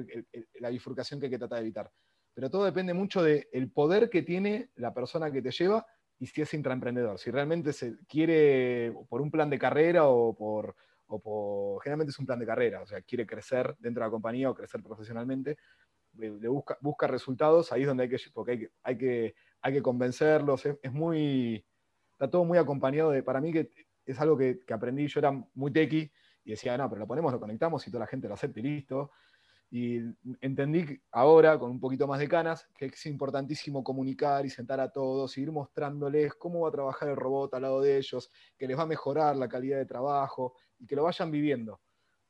la 0.59 0.71
bifurcación 0.71 1.21
que 1.21 1.27
hay 1.27 1.31
que 1.31 1.39
tratar 1.39 1.59
de 1.59 1.67
evitar. 1.67 1.91
Pero 2.35 2.51
todo 2.51 2.65
depende 2.65 2.95
mucho 2.95 3.23
del 3.23 3.71
poder 3.73 4.11
que 4.11 4.23
tiene 4.23 4.71
la 4.75 4.93
persona 4.93 5.31
que 5.31 5.43
te 5.43 5.53
lleva 5.53 5.87
y 6.19 6.27
si 6.27 6.43
es 6.43 6.53
intraemprendedor, 6.53 7.19
si 7.19 7.31
realmente 7.31 7.73
se 7.73 7.97
quiere 8.09 8.93
por 9.09 9.21
un 9.21 9.31
plan 9.31 9.51
de 9.51 9.59
carrera 9.59 10.07
o 10.07 10.37
por, 10.37 10.75
o 11.07 11.21
por, 11.21 11.83
generalmente 11.83 12.11
es 12.11 12.19
un 12.19 12.27
plan 12.27 12.41
de 12.41 12.47
carrera, 12.47 12.83
o 12.83 12.87
sea, 12.87 13.01
quiere 13.03 13.25
crecer 13.25 13.77
dentro 13.79 14.03
de 14.03 14.09
la 14.09 14.11
compañía 14.11 14.51
o 14.51 14.55
crecer 14.55 14.83
profesionalmente, 14.83 15.59
le 16.15 16.49
busca, 16.49 16.77
busca 16.81 17.07
resultados, 17.07 17.73
ahí 17.73 17.83
es 17.83 17.87
donde 17.87 18.05
hay 18.05 18.09
que, 18.09 18.19
porque 18.33 18.53
hay 18.53 18.59
que, 18.59 18.71
hay 18.83 18.99
que, 18.99 19.35
hay 19.63 19.73
que 19.73 19.83
convencerlos, 19.83 20.67
es, 20.67 20.93
muy, 20.93 21.65
está 22.13 22.31
todo 22.31 22.45
muy 22.45 22.59
acompañado 22.59 23.11
de, 23.11 23.23
para 23.23 23.41
mí 23.41 23.53
que 23.53 23.71
es 24.05 24.19
algo 24.21 24.37
que, 24.37 24.61
aprendí, 24.73 25.07
yo 25.07 25.21
era 25.21 25.33
muy 25.55 25.73
tequi 25.73 26.11
y 26.45 26.51
decía, 26.51 26.77
no, 26.77 26.89
pero 26.89 27.01
lo 27.01 27.07
ponemos, 27.07 27.33
lo 27.33 27.41
conectamos 27.41 27.87
y 27.87 27.91
toda 27.91 28.01
la 28.01 28.07
gente 28.07 28.29
lo 28.29 28.35
acepta 28.35 28.61
y 28.61 28.63
listo. 28.63 29.11
Y 29.73 30.01
entendí 30.41 31.01
ahora, 31.13 31.57
con 31.57 31.71
un 31.71 31.79
poquito 31.79 32.09
más 32.09 32.19
de 32.19 32.27
canas, 32.27 32.69
que 32.77 32.87
es 32.87 33.07
importantísimo 33.07 33.85
comunicar 33.85 34.45
y 34.45 34.51
sentar 34.51 34.81
a 34.81 34.91
todos, 34.91 35.39
ir 35.39 35.53
mostrándoles 35.53 36.35
cómo 36.35 36.63
va 36.63 36.71
a 36.71 36.73
trabajar 36.73 37.09
el 37.09 37.17
robot 37.17 37.55
al 37.55 37.63
lado 37.63 37.81
de 37.81 37.97
ellos, 37.97 38.31
que 38.59 38.67
les 38.67 38.77
va 38.77 38.83
a 38.83 38.87
mejorar 38.87 39.37
la 39.37 39.49
calidad 39.49 39.79
de 39.79 39.87
trabajo 39.87 40.55
y 40.77 40.87
que 40.87 40.97
lo 40.97 41.05
vayan 41.05 41.31
viviendo. 41.31 41.81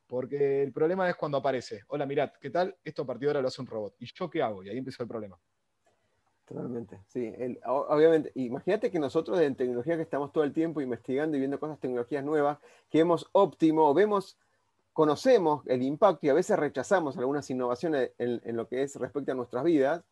Porque 0.06 0.62
el 0.62 0.72
problema 0.72 1.08
es 1.08 1.16
cuando 1.16 1.38
aparece, 1.38 1.82
hola, 1.86 2.04
mirad, 2.04 2.32
¿qué 2.38 2.50
tal? 2.50 2.76
Esto 2.84 3.02
a 3.02 3.06
partir 3.06 3.26
de 3.26 3.30
ahora 3.30 3.42
lo 3.42 3.48
hace 3.48 3.62
un 3.62 3.68
robot. 3.68 3.94
¿Y 4.00 4.06
yo 4.12 4.28
qué 4.28 4.42
hago? 4.42 4.62
Y 4.62 4.68
ahí 4.68 4.76
empezó 4.76 5.02
el 5.02 5.08
problema. 5.08 5.40
Totalmente, 6.50 6.98
sí. 7.06 7.32
obviamente, 7.64 8.32
imagínate 8.34 8.90
que 8.90 8.98
nosotros 8.98 9.40
en 9.40 9.54
tecnología 9.54 9.94
que 9.94 10.02
estamos 10.02 10.32
todo 10.32 10.42
el 10.42 10.52
tiempo 10.52 10.80
investigando 10.80 11.36
y 11.36 11.38
viendo 11.38 11.60
cosas, 11.60 11.78
tecnologías 11.78 12.24
nuevas, 12.24 12.58
que 12.90 12.98
vemos 12.98 13.28
óptimo, 13.30 13.94
vemos, 13.94 14.36
conocemos 14.92 15.62
el 15.68 15.80
impacto 15.82 16.26
y 16.26 16.28
a 16.28 16.34
veces 16.34 16.58
rechazamos 16.58 17.16
algunas 17.16 17.48
innovaciones 17.50 18.10
en, 18.18 18.40
en 18.44 18.56
lo 18.56 18.66
que 18.66 18.82
es 18.82 18.96
respecto 18.96 19.30
a 19.30 19.36
nuestras 19.36 19.62
vidas. 19.62 20.02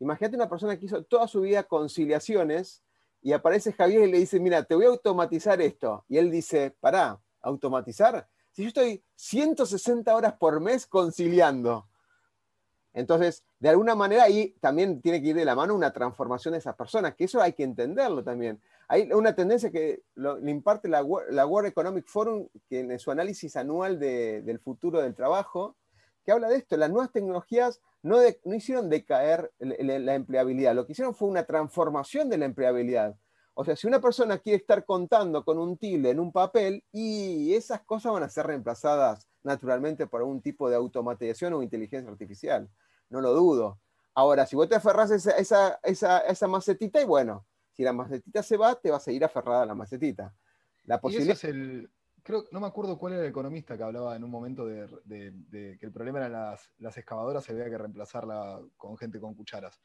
Imagínate 0.00 0.34
una 0.34 0.48
persona 0.48 0.76
que 0.76 0.86
hizo 0.86 1.04
toda 1.04 1.28
su 1.28 1.42
vida 1.42 1.62
conciliaciones 1.62 2.82
y 3.22 3.32
aparece 3.32 3.72
Javier 3.72 4.08
y 4.08 4.10
le 4.10 4.18
dice, 4.18 4.40
mira, 4.40 4.64
te 4.64 4.74
voy 4.74 4.86
a 4.86 4.88
automatizar 4.88 5.62
esto. 5.62 6.04
Y 6.08 6.18
él 6.18 6.28
dice, 6.28 6.74
pará, 6.80 7.20
automatizar 7.40 8.26
si 8.54 8.62
yo 8.62 8.68
estoy 8.68 9.02
160 9.16 10.14
horas 10.14 10.34
por 10.34 10.60
mes 10.60 10.86
conciliando? 10.86 11.88
Entonces, 12.94 13.44
de 13.58 13.68
alguna 13.68 13.96
manera 13.96 14.22
ahí 14.22 14.54
también 14.60 15.02
tiene 15.02 15.20
que 15.20 15.28
ir 15.28 15.36
de 15.36 15.44
la 15.44 15.56
mano 15.56 15.74
una 15.74 15.92
transformación 15.92 16.52
de 16.52 16.58
esas 16.58 16.76
personas, 16.76 17.16
que 17.16 17.24
eso 17.24 17.42
hay 17.42 17.52
que 17.52 17.64
entenderlo 17.64 18.22
también. 18.22 18.60
Hay 18.86 19.10
una 19.12 19.34
tendencia 19.34 19.70
que 19.70 20.02
le 20.14 20.50
imparte 20.50 20.88
la, 20.88 21.02
World 21.02 21.66
Economic 21.66 22.06
Forum, 22.06 22.48
que 22.68 22.80
en 22.80 22.98
su 23.00 23.10
análisis 23.10 23.56
anual 23.56 23.98
del 23.98 24.60
futuro 24.60 25.02
del 25.02 25.14
trabajo, 25.14 25.76
que 26.24 26.32
habla 26.32 26.48
de 26.48 26.56
esto. 26.56 26.76
Las 26.76 26.90
nuevas 26.90 27.10
tecnologías 27.10 27.80
no, 28.02 28.18
no 28.44 28.54
hicieron 28.54 28.88
decaer 28.88 29.52
la 29.58 30.14
empleabilidad, 30.14 30.74
lo 30.74 30.86
que 30.86 30.92
hicieron 30.92 31.14
fue 31.14 31.28
una 31.28 31.44
transformación 31.44 32.30
de 32.30 32.38
la 32.38 32.44
empleabilidad. 32.44 33.16
O 33.54 33.64
sea, 33.64 33.76
si 33.76 33.86
una 33.86 34.00
persona 34.00 34.38
quiere 34.38 34.56
estar 34.56 34.84
contando 34.84 35.44
con 35.44 35.58
un 35.58 35.78
tilde 35.78 36.10
en 36.10 36.18
un 36.18 36.32
papel, 36.32 36.84
y 36.92 37.54
esas 37.54 37.82
cosas 37.82 38.12
van 38.12 38.24
a 38.24 38.28
ser 38.28 38.46
reemplazadas 38.46 39.28
naturalmente 39.44 40.06
por 40.06 40.22
algún 40.22 40.40
tipo 40.40 40.68
de 40.68 40.76
automatización 40.76 41.52
o 41.52 41.62
inteligencia 41.62 42.10
artificial. 42.10 42.68
No 43.14 43.20
lo 43.20 43.32
dudo. 43.32 43.80
Ahora, 44.12 44.44
si 44.44 44.56
vos 44.56 44.68
te 44.68 44.74
aferras 44.74 45.12
a 45.12 45.30
esa, 45.38 45.78
esa, 45.84 46.48
macetita, 46.48 47.00
y 47.00 47.04
bueno, 47.04 47.46
si 47.70 47.84
la 47.84 47.92
macetita 47.92 48.42
se 48.42 48.56
va, 48.56 48.74
te 48.74 48.90
vas 48.90 49.06
a 49.06 49.12
ir 49.12 49.24
aferrada 49.24 49.62
a 49.62 49.66
la 49.66 49.74
macetita. 49.76 50.34
La 50.82 51.00
posibilidad... 51.00 51.36
es 51.36 51.44
el, 51.44 51.88
creo, 52.24 52.44
no 52.50 52.58
me 52.58 52.66
acuerdo 52.66 52.98
cuál 52.98 53.12
era 53.12 53.22
el 53.22 53.28
economista 53.28 53.76
que 53.76 53.84
hablaba 53.84 54.16
en 54.16 54.24
un 54.24 54.30
momento 54.32 54.66
de, 54.66 54.88
que 55.08 55.78
el 55.80 55.92
problema 55.92 56.18
eran 56.18 56.32
las, 56.32 56.68
las, 56.78 56.98
excavadoras, 56.98 57.44
se 57.44 57.52
había 57.52 57.70
que 57.70 57.78
reemplazarla 57.78 58.60
con 58.76 58.96
gente 58.96 59.20
con 59.20 59.34
cucharas. 59.34 59.80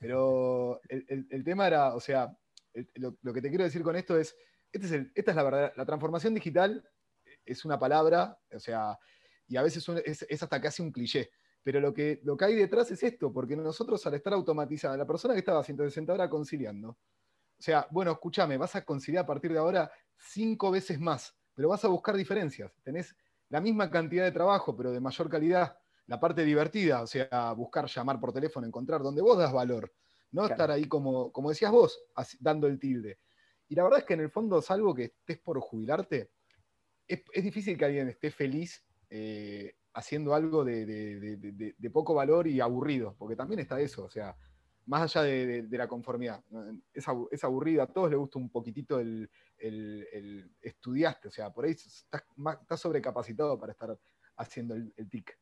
Pero 0.00 0.80
el 0.88 1.44
tema 1.44 1.68
era, 1.68 1.94
o 1.94 2.00
sea, 2.00 2.36
lo, 2.94 3.32
que 3.32 3.40
te 3.40 3.48
quiero 3.48 3.62
decir 3.62 3.84
con 3.84 3.94
esto 3.94 4.18
es, 4.18 4.36
este 4.72 4.86
es 4.86 5.06
esta 5.14 5.30
es 5.30 5.36
la 5.36 5.42
verdad, 5.44 5.72
la 5.76 5.86
transformación 5.86 6.34
digital 6.34 6.84
es 7.44 7.64
una 7.64 7.78
palabra, 7.78 8.38
o 8.52 8.58
sea, 8.58 8.98
y 9.46 9.56
a 9.56 9.62
veces 9.62 9.86
es, 10.04 10.42
hasta 10.42 10.60
casi 10.60 10.82
un 10.82 10.92
cliché, 10.92 11.30
pero 11.62 11.80
lo 11.80 11.92
que, 11.92 12.20
lo 12.24 12.36
que 12.36 12.44
hay 12.46 12.54
detrás 12.54 12.90
es 12.90 13.02
esto, 13.02 13.32
porque 13.32 13.56
nosotros 13.56 14.04
al 14.06 14.14
estar 14.14 14.32
automatizada, 14.32 14.96
la 14.96 15.06
persona 15.06 15.34
que 15.34 15.40
estaba 15.40 15.62
160 15.62 16.12
horas 16.12 16.28
conciliando, 16.28 16.90
o 16.90 17.62
sea, 17.62 17.86
bueno, 17.90 18.12
escúchame, 18.12 18.56
vas 18.56 18.74
a 18.74 18.84
conciliar 18.84 19.24
a 19.24 19.26
partir 19.26 19.52
de 19.52 19.58
ahora 19.58 19.90
cinco 20.16 20.70
veces 20.70 20.98
más, 20.98 21.36
pero 21.54 21.68
vas 21.68 21.84
a 21.84 21.88
buscar 21.88 22.16
diferencias. 22.16 22.72
Tenés 22.82 23.14
la 23.48 23.60
misma 23.60 23.90
cantidad 23.90 24.24
de 24.24 24.32
trabajo, 24.32 24.76
pero 24.76 24.90
de 24.90 25.00
mayor 25.00 25.28
calidad. 25.28 25.78
La 26.06 26.18
parte 26.18 26.44
divertida, 26.44 27.02
o 27.02 27.06
sea, 27.06 27.52
buscar, 27.52 27.86
llamar 27.86 28.18
por 28.18 28.32
teléfono, 28.32 28.66
encontrar 28.66 29.02
donde 29.02 29.22
vos 29.22 29.38
das 29.38 29.52
valor 29.52 29.92
no 30.32 30.46
estar 30.46 30.70
ahí 30.70 30.86
como, 30.86 31.30
como 31.30 31.50
decías 31.50 31.70
vos, 31.70 32.02
dando 32.40 32.66
el 32.66 32.78
tilde. 32.78 33.18
Y 33.68 33.74
la 33.74 33.84
verdad 33.84 34.00
es 34.00 34.04
que 34.04 34.14
en 34.14 34.20
el 34.20 34.30
fondo, 34.30 34.60
salvo 34.60 34.94
que 34.94 35.04
estés 35.04 35.38
por 35.38 35.60
jubilarte, 35.60 36.30
es, 37.06 37.22
difícil 37.42 37.76
que 37.76 37.84
alguien 37.84 38.08
esté 38.08 38.30
feliz 38.30 38.84
eh, 39.10 39.76
haciendo 39.94 40.34
algo 40.34 40.64
de, 40.64 41.74
poco 41.92 42.14
valor 42.14 42.46
y 42.46 42.60
aburrido, 42.60 43.14
porque 43.18 43.36
también 43.36 43.60
está 43.60 43.80
eso, 43.80 44.04
o 44.04 44.10
sea, 44.10 44.36
más 44.86 45.02
allá 45.02 45.22
de, 45.22 45.66
la 45.70 45.88
conformidad. 45.88 46.42
Es, 46.92 47.04
es, 47.30 47.44
aburrido, 47.44 47.82
a 47.82 47.86
todos 47.86 48.10
les 48.10 48.18
gusta 48.18 48.38
un 48.38 48.50
poquitito 48.50 48.98
el, 48.98 49.30
estudiaste, 50.60 51.28
o 51.28 51.30
sea, 51.30 51.50
por 51.50 51.64
ahí 51.64 51.72
estás, 51.72 52.80
sobrecapacitado 52.80 53.58
para 53.58 53.72
estar 53.72 53.98
haciendo 54.36 54.74
el, 54.74 54.92
el 54.96 55.08
TIC. 55.08 55.38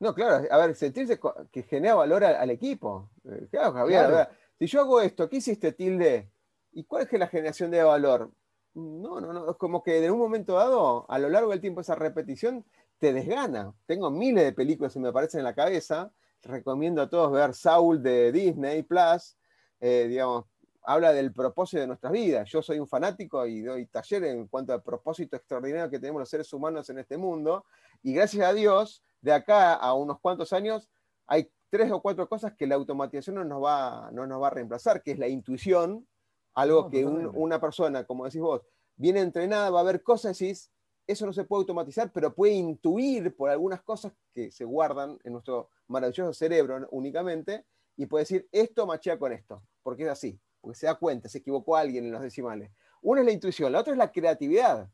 No, 0.00 0.14
claro, 0.14 0.46
a 0.50 0.58
ver, 0.58 0.74
sentirse 0.74 1.18
que 1.50 1.62
genera 1.62 1.94
valor 1.94 2.24
al, 2.24 2.50
equipo. 2.50 3.10
Eh, 3.24 3.48
claro, 3.50 3.72
Javier, 3.72 4.28
si 4.58 4.66
yo 4.66 4.80
hago 4.80 5.00
esto, 5.00 5.28
¿qué 5.28 5.36
hiciste, 5.36 5.72
tilde? 5.72 6.30
¿Y 6.72 6.84
cuál 6.84 7.04
es 7.04 7.08
que 7.08 7.18
la 7.18 7.28
generación 7.28 7.70
de 7.70 7.82
valor? 7.82 8.30
No, 8.74 9.20
no, 9.20 9.32
no, 9.32 9.50
es 9.50 9.56
como 9.56 9.82
que 9.82 10.04
en 10.04 10.10
un 10.10 10.18
momento 10.18 10.54
dado, 10.54 11.06
a 11.08 11.18
lo 11.18 11.28
largo 11.28 11.50
del 11.52 11.60
tiempo, 11.60 11.80
esa 11.80 11.94
repetición 11.94 12.64
te 12.98 13.12
desgana. 13.12 13.72
Tengo 13.86 14.10
miles 14.10 14.44
de 14.44 14.52
películas 14.52 14.92
que 14.92 15.00
me 15.00 15.08
aparecen 15.08 15.40
en 15.40 15.44
la 15.44 15.54
cabeza. 15.54 16.12
Recomiendo 16.42 17.02
a 17.02 17.08
todos 17.08 17.32
ver 17.32 17.54
Saul 17.54 18.02
de 18.02 18.32
Disney 18.32 18.82
Plus. 18.82 19.36
Eh, 19.80 20.06
digamos, 20.08 20.46
habla 20.82 21.12
del 21.12 21.32
propósito 21.32 21.80
de 21.80 21.86
nuestras 21.86 22.12
vidas. 22.12 22.48
Yo 22.50 22.62
soy 22.62 22.78
un 22.78 22.86
fanático 22.86 23.46
y 23.46 23.62
doy 23.62 23.86
taller 23.86 24.24
en 24.24 24.46
cuanto 24.48 24.72
al 24.72 24.82
propósito 24.82 25.36
extraordinario 25.36 25.90
que 25.90 25.98
tenemos 25.98 26.20
los 26.20 26.28
seres 26.28 26.52
humanos 26.52 26.88
en 26.90 26.98
este 26.98 27.16
mundo. 27.16 27.64
Y 28.02 28.12
gracias 28.12 28.46
a 28.46 28.52
Dios, 28.52 29.02
de 29.20 29.32
acá 29.32 29.74
a 29.74 29.94
unos 29.94 30.20
cuantos 30.20 30.52
años, 30.52 30.88
hay 31.26 31.50
tres 31.70 31.90
o 31.90 32.00
cuatro 32.00 32.28
cosas 32.28 32.52
que 32.56 32.66
la 32.66 32.74
automatización 32.74 33.36
no 33.36 33.44
nos 33.44 33.64
va, 33.64 34.10
no 34.12 34.26
nos 34.26 34.40
va 34.40 34.48
a 34.48 34.50
reemplazar, 34.50 35.02
que 35.02 35.12
es 35.12 35.18
la 35.18 35.26
intuición, 35.26 36.06
algo 36.54 36.88
que 36.88 37.04
una 37.04 37.60
persona, 37.60 38.04
como 38.04 38.26
decís 38.26 38.40
vos, 38.40 38.62
viene 38.96 39.20
entrenada, 39.20 39.70
va 39.70 39.80
a 39.80 39.84
ver 39.84 40.02
cosas 40.02 40.40
y 40.40 40.44
decís, 40.44 40.70
eso 41.06 41.26
no 41.26 41.32
se 41.32 41.44
puede 41.44 41.60
automatizar, 41.60 42.12
pero 42.12 42.34
puede 42.34 42.54
intuir 42.54 43.34
por 43.36 43.50
algunas 43.50 43.82
cosas 43.82 44.12
que 44.32 44.50
se 44.50 44.64
guardan 44.64 45.18
en 45.24 45.32
nuestro 45.32 45.70
maravilloso 45.88 46.32
cerebro 46.32 46.86
únicamente, 46.90 47.64
y 47.96 48.06
puede 48.06 48.22
decir, 48.22 48.48
esto 48.50 48.86
machea 48.86 49.18
con 49.18 49.32
esto, 49.32 49.62
porque 49.82 50.04
es 50.04 50.08
así, 50.08 50.40
porque 50.60 50.78
se 50.78 50.86
da 50.86 50.96
cuenta, 50.96 51.28
se 51.28 51.38
equivocó 51.38 51.76
alguien 51.76 52.06
en 52.06 52.12
los 52.12 52.22
decimales. 52.22 52.70
Una 53.02 53.20
es 53.20 53.26
la 53.26 53.32
intuición, 53.32 53.70
la 53.70 53.80
otra 53.80 53.92
es 53.92 53.98
la 53.98 54.10
creatividad. 54.10 54.88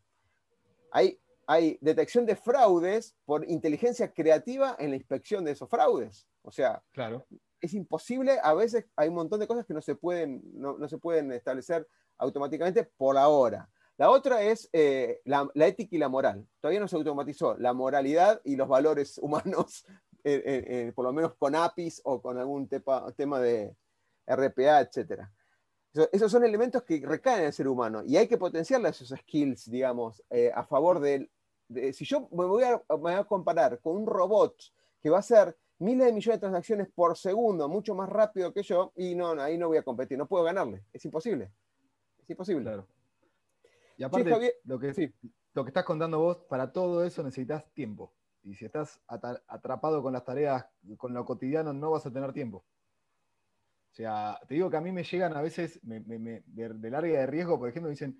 Hay 0.90 1.18
hay 1.50 1.78
detección 1.80 2.26
de 2.26 2.36
fraudes 2.36 3.16
por 3.24 3.44
inteligencia 3.50 4.14
creativa 4.14 4.76
en 4.78 4.90
la 4.90 4.96
inspección 4.96 5.44
de 5.44 5.50
esos 5.50 5.68
fraudes. 5.68 6.28
O 6.42 6.52
sea, 6.52 6.80
claro. 6.92 7.26
es 7.60 7.74
imposible, 7.74 8.38
a 8.40 8.54
veces 8.54 8.86
hay 8.94 9.08
un 9.08 9.16
montón 9.16 9.40
de 9.40 9.48
cosas 9.48 9.66
que 9.66 9.74
no 9.74 9.82
se 9.82 9.96
pueden, 9.96 10.42
no, 10.54 10.88
se 10.88 10.98
pueden 10.98 11.32
establecer 11.32 11.88
automáticamente 12.18 12.84
por 12.84 13.18
ahora. 13.18 13.68
La 14.00 14.08
otra 14.10 14.40
es 14.40 14.66
eh, 14.72 15.20
la, 15.26 15.46
ética 15.56 15.94
y 15.94 15.98
la 15.98 16.08
moral. 16.08 16.48
Todavía 16.58 16.80
no 16.80 16.88
se 16.88 16.96
automatizó 16.96 17.58
la 17.58 17.74
moralidad 17.74 18.40
y 18.44 18.56
los 18.56 18.66
valores 18.66 19.18
humanos, 19.22 19.84
por 20.94 21.04
lo 21.04 21.12
menos 21.12 21.34
con 21.34 21.54
APIs 21.54 22.00
o 22.04 22.22
con 22.22 22.38
algún 22.38 22.66
tema 22.66 23.40
de 23.40 23.76
RPA, 24.26 24.80
etc. 24.80 25.24
Esos 26.12 26.32
son 26.32 26.46
elementos 26.46 26.82
que 26.82 26.98
recaen 27.04 27.40
en 27.40 27.46
el 27.48 27.52
ser 27.52 27.68
humano 27.68 28.02
y 28.06 28.16
hay 28.16 28.26
que 28.26 28.38
potenciar 28.38 28.80
esos 28.86 29.10
skills, 29.10 29.70
digamos, 29.70 30.24
eh, 30.30 30.50
a 30.54 30.64
favor 30.64 30.98
del 30.98 31.30
si 31.92 32.06
yo 32.06 32.26
me 32.32 32.46
voy, 32.46 32.64
a, 32.64 33.24
comparar 33.24 33.80
con 33.80 33.98
un 33.98 34.06
robot 34.06 34.56
que 35.02 35.10
va 35.10 35.18
a 35.18 35.20
hacer 35.20 35.54
miles 35.78 36.06
de 36.06 36.12
millones 36.14 36.36
de 36.38 36.40
transacciones 36.40 36.88
por 36.88 37.18
segundo, 37.18 37.68
mucho 37.68 37.94
más 37.94 38.08
rápido 38.08 38.50
que 38.54 38.62
yo, 38.62 38.94
y 38.96 39.14
no, 39.14 39.32
ahí 39.32 39.58
no 39.58 39.68
voy 39.68 39.76
a 39.76 39.82
competir, 39.82 40.16
no 40.16 40.26
puedo 40.26 40.42
ganarle, 40.42 40.84
es 40.90 41.04
imposible. 41.04 41.52
Es 42.18 42.30
imposible. 42.30 42.64
Claro. 42.64 42.99
Y 44.00 44.04
aparte, 44.04 44.30
lo, 44.30 44.78
que, 44.78 45.12
lo 45.52 45.62
que 45.62 45.68
estás 45.68 45.84
contando 45.84 46.18
vos, 46.18 46.38
para 46.48 46.72
todo 46.72 47.04
eso 47.04 47.22
necesitas 47.22 47.70
tiempo. 47.74 48.14
Y 48.42 48.54
si 48.54 48.64
estás 48.64 48.98
atrapado 49.06 50.02
con 50.02 50.14
las 50.14 50.24
tareas, 50.24 50.64
con 50.96 51.12
lo 51.12 51.22
cotidiano, 51.26 51.74
no 51.74 51.90
vas 51.90 52.06
a 52.06 52.10
tener 52.10 52.32
tiempo. 52.32 52.64
O 53.90 53.92
sea, 53.92 54.40
te 54.48 54.54
digo 54.54 54.70
que 54.70 54.78
a 54.78 54.80
mí 54.80 54.90
me 54.90 55.04
llegan 55.04 55.36
a 55.36 55.42
veces 55.42 55.78
de, 55.82 56.42
de 56.46 56.90
larga 56.90 57.20
de 57.20 57.26
riesgo, 57.26 57.58
por 57.58 57.68
ejemplo, 57.68 57.88
me 57.88 57.94
dicen, 57.94 58.18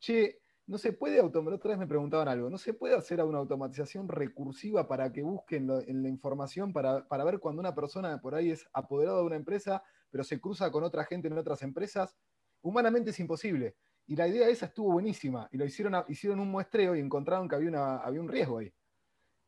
che, 0.00 0.40
no 0.66 0.78
se 0.78 0.92
puede 0.92 1.20
automatizar, 1.20 1.58
otra 1.58 1.70
vez 1.70 1.78
me 1.78 1.86
preguntaban 1.86 2.26
algo, 2.26 2.50
no 2.50 2.58
se 2.58 2.74
puede 2.74 2.96
hacer 2.96 3.22
una 3.22 3.38
automatización 3.38 4.08
recursiva 4.08 4.88
para 4.88 5.12
que 5.12 5.22
busquen 5.22 5.70
en 5.86 6.02
la 6.02 6.08
información 6.08 6.72
para, 6.72 7.04
ver 7.24 7.38
cuando 7.38 7.60
una 7.60 7.74
persona 7.74 8.20
por 8.20 8.34
ahí 8.34 8.50
es 8.50 8.66
apoderada 8.72 9.18
de 9.18 9.26
una 9.26 9.36
empresa, 9.36 9.84
pero 10.10 10.24
se 10.24 10.40
cruza 10.40 10.72
con 10.72 10.82
otra 10.82 11.04
gente 11.04 11.28
en 11.28 11.38
otras 11.38 11.62
empresas. 11.62 12.16
Humanamente 12.62 13.10
es 13.10 13.20
imposible. 13.20 13.76
Y 14.10 14.16
la 14.16 14.26
idea 14.26 14.48
esa 14.48 14.66
estuvo 14.66 14.90
buenísima. 14.90 15.48
Y 15.52 15.56
lo 15.56 15.64
hicieron, 15.64 15.94
hicieron 16.08 16.40
un 16.40 16.50
muestreo 16.50 16.96
y 16.96 16.98
encontraron 16.98 17.48
que 17.48 17.54
había, 17.54 17.68
una, 17.68 17.98
había 17.98 18.20
un 18.20 18.26
riesgo 18.26 18.58
ahí. 18.58 18.74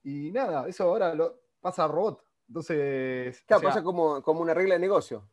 Y 0.05 0.31
nada, 0.31 0.69
eso 0.69 0.85
ahora 0.85 1.17
lo, 1.17 1.43
pasa 1.61 1.83
a 1.83 1.89
robot. 1.89 2.25
Entonces. 2.47 3.43
Claro, 3.45 3.63
pasa 3.65 3.83
como, 3.83 4.23
como 4.23 4.41
una 4.41 4.55
regla 4.55 4.75
de 4.75 4.79
negocio. 4.79 5.29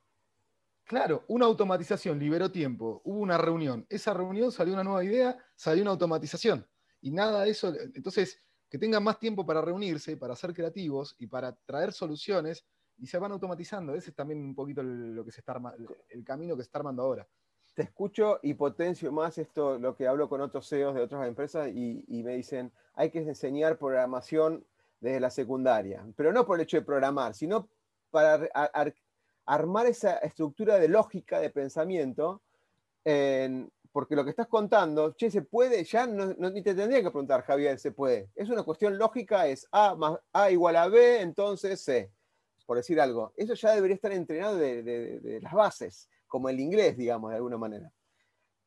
Claro, 0.84 1.26
una 1.28 1.46
automatización 1.46 2.18
liberó 2.18 2.52
tiempo, 2.52 3.04
hubo 3.06 3.20
una 3.20 3.38
reunión, 3.38 3.86
esa 3.90 4.12
reunión 4.16 4.52
salió 4.52 4.74
una 4.74 4.84
nueva 4.84 5.04
idea, 5.04 5.38
salió 5.56 5.84
una 5.84 5.92
automatización. 5.92 6.66
Y 7.00 7.12
nada 7.12 7.44
de 7.44 7.52
eso, 7.52 7.72
entonces, 7.94 8.44
que 8.68 8.80
tengan 8.80 9.04
más 9.04 9.20
tiempo 9.20 9.46
para 9.46 9.62
reunirse, 9.62 10.18
para 10.18 10.36
ser 10.36 10.56
creativos 10.56 11.16
y 11.20 11.28
para 11.28 11.56
traer 11.56 11.94
soluciones, 11.94 12.66
y 12.98 13.06
se 13.06 13.20
van 13.20 13.32
automatizando. 13.32 13.94
Ese 13.94 14.10
es 14.10 14.16
también 14.16 14.40
un 14.44 14.56
poquito 14.56 14.82
el, 14.82 15.14
lo 15.14 15.24
que 15.24 15.32
se 15.32 15.42
está 15.42 15.62
el 16.10 16.24
camino 16.24 16.56
que 16.56 16.64
se 16.64 16.68
está 16.68 16.80
armando 16.80 17.04
ahora. 17.04 17.28
Te 17.80 17.84
escucho 17.84 18.40
y 18.44 18.56
potencio 18.56 19.10
más 19.10 19.38
esto, 19.38 19.80
lo 19.80 19.96
que 19.96 20.06
hablo 20.06 20.28
con 20.28 20.42
otros 20.42 20.68
CEOs 20.68 20.96
de 20.96 21.02
otras 21.02 21.26
empresas, 21.26 21.70
y, 21.74 22.04
me 22.26 22.36
dicen, 22.36 22.74
hay 22.94 23.10
que 23.10 23.20
enseñar 23.20 23.78
programación 23.78 24.66
desde 25.00 25.22
la 25.22 25.30
secundaria, 25.30 26.06
pero 26.18 26.34
no 26.34 26.46
por 26.46 26.58
el 26.58 26.64
hecho 26.64 26.76
de 26.76 26.84
programar, 26.84 27.36
sino 27.36 27.70
para 28.12 28.42
armar 29.46 29.86
esa 29.86 30.18
estructura 30.18 30.78
de 30.78 30.90
lógica 30.90 31.40
de 31.40 31.52
pensamiento, 31.52 32.42
porque 33.94 34.14
lo 34.14 34.26
que 34.26 34.32
estás 34.32 34.48
contando, 34.48 35.14
che, 35.14 35.32
se 35.32 35.44
puede, 35.44 35.86
ya 35.86 36.06
no, 36.06 36.34
ni 36.50 36.62
te 36.62 36.76
tendría 36.76 37.02
que 37.02 37.12
preguntar, 37.12 37.44
Javier, 37.44 37.80
se 37.80 37.94
puede. 37.94 38.30
Es 38.36 38.50
una 38.50 38.64
cuestión 38.64 38.98
lógica, 38.98 39.48
es 39.48 39.66
A 39.72 39.96
más 39.96 40.20
A 40.34 40.52
igual 40.52 40.76
a 40.76 40.90
B, 40.90 41.22
entonces 41.22 41.80
C, 41.80 42.12
por 42.66 42.76
decir 42.76 43.00
algo. 43.00 43.32
Eso 43.38 43.54
ya 43.54 43.74
debería 43.74 43.96
estar 43.96 44.12
entrenado 44.12 44.58
de 44.58 45.40
las 45.42 45.54
bases, 45.54 46.10
como 46.30 46.48
el 46.48 46.60
inglés, 46.62 46.96
digamos, 46.98 47.32
de 47.32 47.36
alguna 47.36 47.58
manera. 47.58 47.92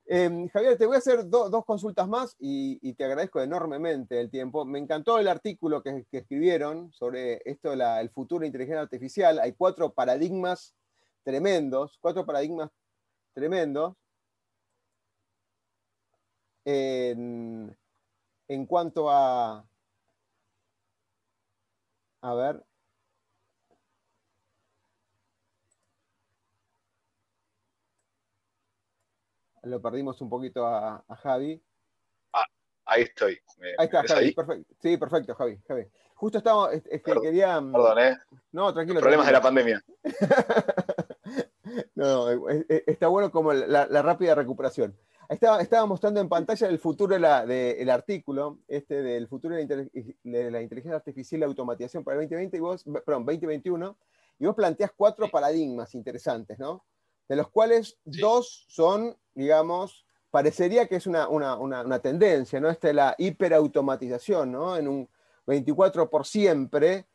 Em, 0.05 0.49
Javier, 0.49 0.77
te 0.77 0.85
voy 0.85 0.97
a 0.97 0.99
hacer 0.99 1.29
dos 1.29 1.65
consultas 1.65 2.07
más 2.09 2.37
y, 2.39 2.93
te 2.95 3.05
agradezco 3.05 3.41
enormemente 3.41 4.21
el 4.21 4.31
tiempo. 4.31 4.65
Me 4.65 4.79
encantó 4.79 5.19
el 5.19 5.29
artículo 5.29 5.83
que, 5.83 6.05
escribieron 6.13 6.93
sobre 6.93 7.41
esto, 7.47 7.73
el 7.73 8.11
futuro 8.11 8.41
de 8.41 8.49
inteligencia 8.49 8.83
artificial. 8.83 9.39
Hay 9.39 9.53
cuatro 9.55 9.95
paradigmas 9.95 10.75
tremendos, 11.23 11.99
cuatro 12.01 12.27
paradigmas 12.27 12.71
tremendos 13.33 13.95
en, 16.65 17.77
cuanto 18.69 19.09
a... 19.11 19.67
A 22.25 22.35
ver, 22.35 22.65
Lo 29.63 29.81
perdimos 29.81 30.21
un 30.21 30.29
poquito 30.29 30.67
a, 30.67 31.05
Javi. 31.23 31.63
Ah, 32.33 32.45
ahí 32.87 33.03
estoy. 33.03 33.39
ahí 33.79 33.87
está, 33.87 34.03
Javi. 34.07 34.33
Perfecto. 34.33 34.75
Sí, 34.81 34.97
perfecto, 34.97 35.35
Javi. 35.35 35.59
Javi. 35.69 35.85
Justo 36.15 36.39
estaba, 36.39 36.73
es, 36.73 36.83
que 36.85 37.21
quería. 37.21 37.61
Mm, 37.61 37.73
perdón, 37.73 37.99
¿eh? 37.99 38.17
No, 38.53 38.73
tranquilo. 38.73 39.01
Problemas 39.01 39.27
de 39.27 39.33
la 39.33 39.43
pandemia. 39.43 39.85
no, 41.95 42.49
está 42.59 43.09
bueno 43.09 43.31
como 43.31 43.53
la, 43.53 43.87
rápida 44.03 44.35
recuperación. 44.35 44.97
Estaba, 45.29 45.63
estaba, 45.63 45.87
mostrando 45.87 46.21
en 46.21 46.29
pantalla 46.29 46.69
el 46.69 46.79
futuro 46.79 47.15
del 47.15 47.91
artículo, 47.91 48.59
este 48.69 49.03
del 49.03 49.29
futuro 49.29 49.55
de 49.55 49.91
la, 50.25 50.63
inteligencia 50.63 50.97
artificial 50.97 51.39
y 51.39 51.41
la 51.41 51.47
automatización 51.47 52.05
para 52.05 52.17
el 52.17 52.29
2020 52.29 52.57
y 52.57 52.61
vos, 52.61 52.85
perdón, 52.85 53.25
2021, 53.25 53.97
y 54.41 54.47
vos 54.47 54.55
planteás 54.55 54.93
cuatro 54.95 55.29
paradigmas 55.29 55.95
interesantes, 55.95 56.59
¿no? 56.59 56.85
De 57.29 57.37
los 57.37 57.49
cuales 57.51 57.99
dos 58.05 58.67
son, 58.69 59.17
digamos, 59.35 60.05
parecería 60.31 60.87
que 60.87 60.97
es 60.97 61.07
una, 61.07 62.01
tendencia, 62.03 62.61
¿no? 62.61 62.71
Esta 62.71 62.89
es 62.89 62.95
la 62.95 63.15
hiperautomatización, 63.19 64.53
¿no? 64.53 64.77
En 64.77 64.89
un 64.89 65.09
24 65.47 66.09
por 66.09 66.27
siempre, 66.27 67.07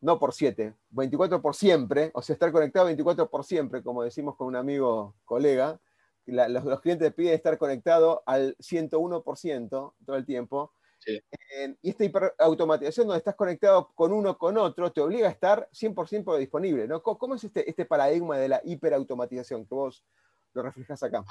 no 0.00 0.18
por 0.18 0.32
7, 0.32 0.74
24 0.90 1.40
por 1.42 1.54
siempre, 1.54 2.10
o 2.14 2.22
sea, 2.22 2.34
estar 2.34 2.52
conectado 2.52 2.86
24 2.86 3.30
por 3.30 3.44
siempre, 3.44 3.82
como 3.82 4.02
decimos 4.02 4.36
con 4.36 4.46
un 4.46 4.56
amigo 4.56 5.14
colega, 5.24 5.80
los, 6.26 6.80
clientes 6.80 7.12
piden 7.14 7.34
estar 7.34 7.58
conectado 7.58 8.22
al 8.26 8.56
101% 8.58 9.94
todo 10.04 10.16
el 10.16 10.24
tiempo. 10.24 10.72
Y 11.06 11.90
esta 11.90 12.04
hiperautomatización 12.04 13.06
donde 13.06 13.18
estás 13.18 13.34
conectado 13.34 13.90
con 13.94 14.12
uno 14.12 14.36
con 14.36 14.56
otro 14.58 14.92
te 14.92 15.00
obliga 15.00 15.28
a 15.28 15.30
estar 15.30 15.68
100% 15.72 16.36
disponible. 16.38 16.86
¿no? 16.86 17.02
¿Cómo, 17.02 17.34
es 17.34 17.44
este, 17.44 17.68
este 17.68 17.86
paradigma 17.86 18.38
de 18.38 18.48
la 18.48 18.60
hiperautomatización 18.64 19.66
que 19.66 19.74
vos 19.74 20.04
lo 20.52 20.62
reflejas 20.62 21.02
acá? 21.02 21.24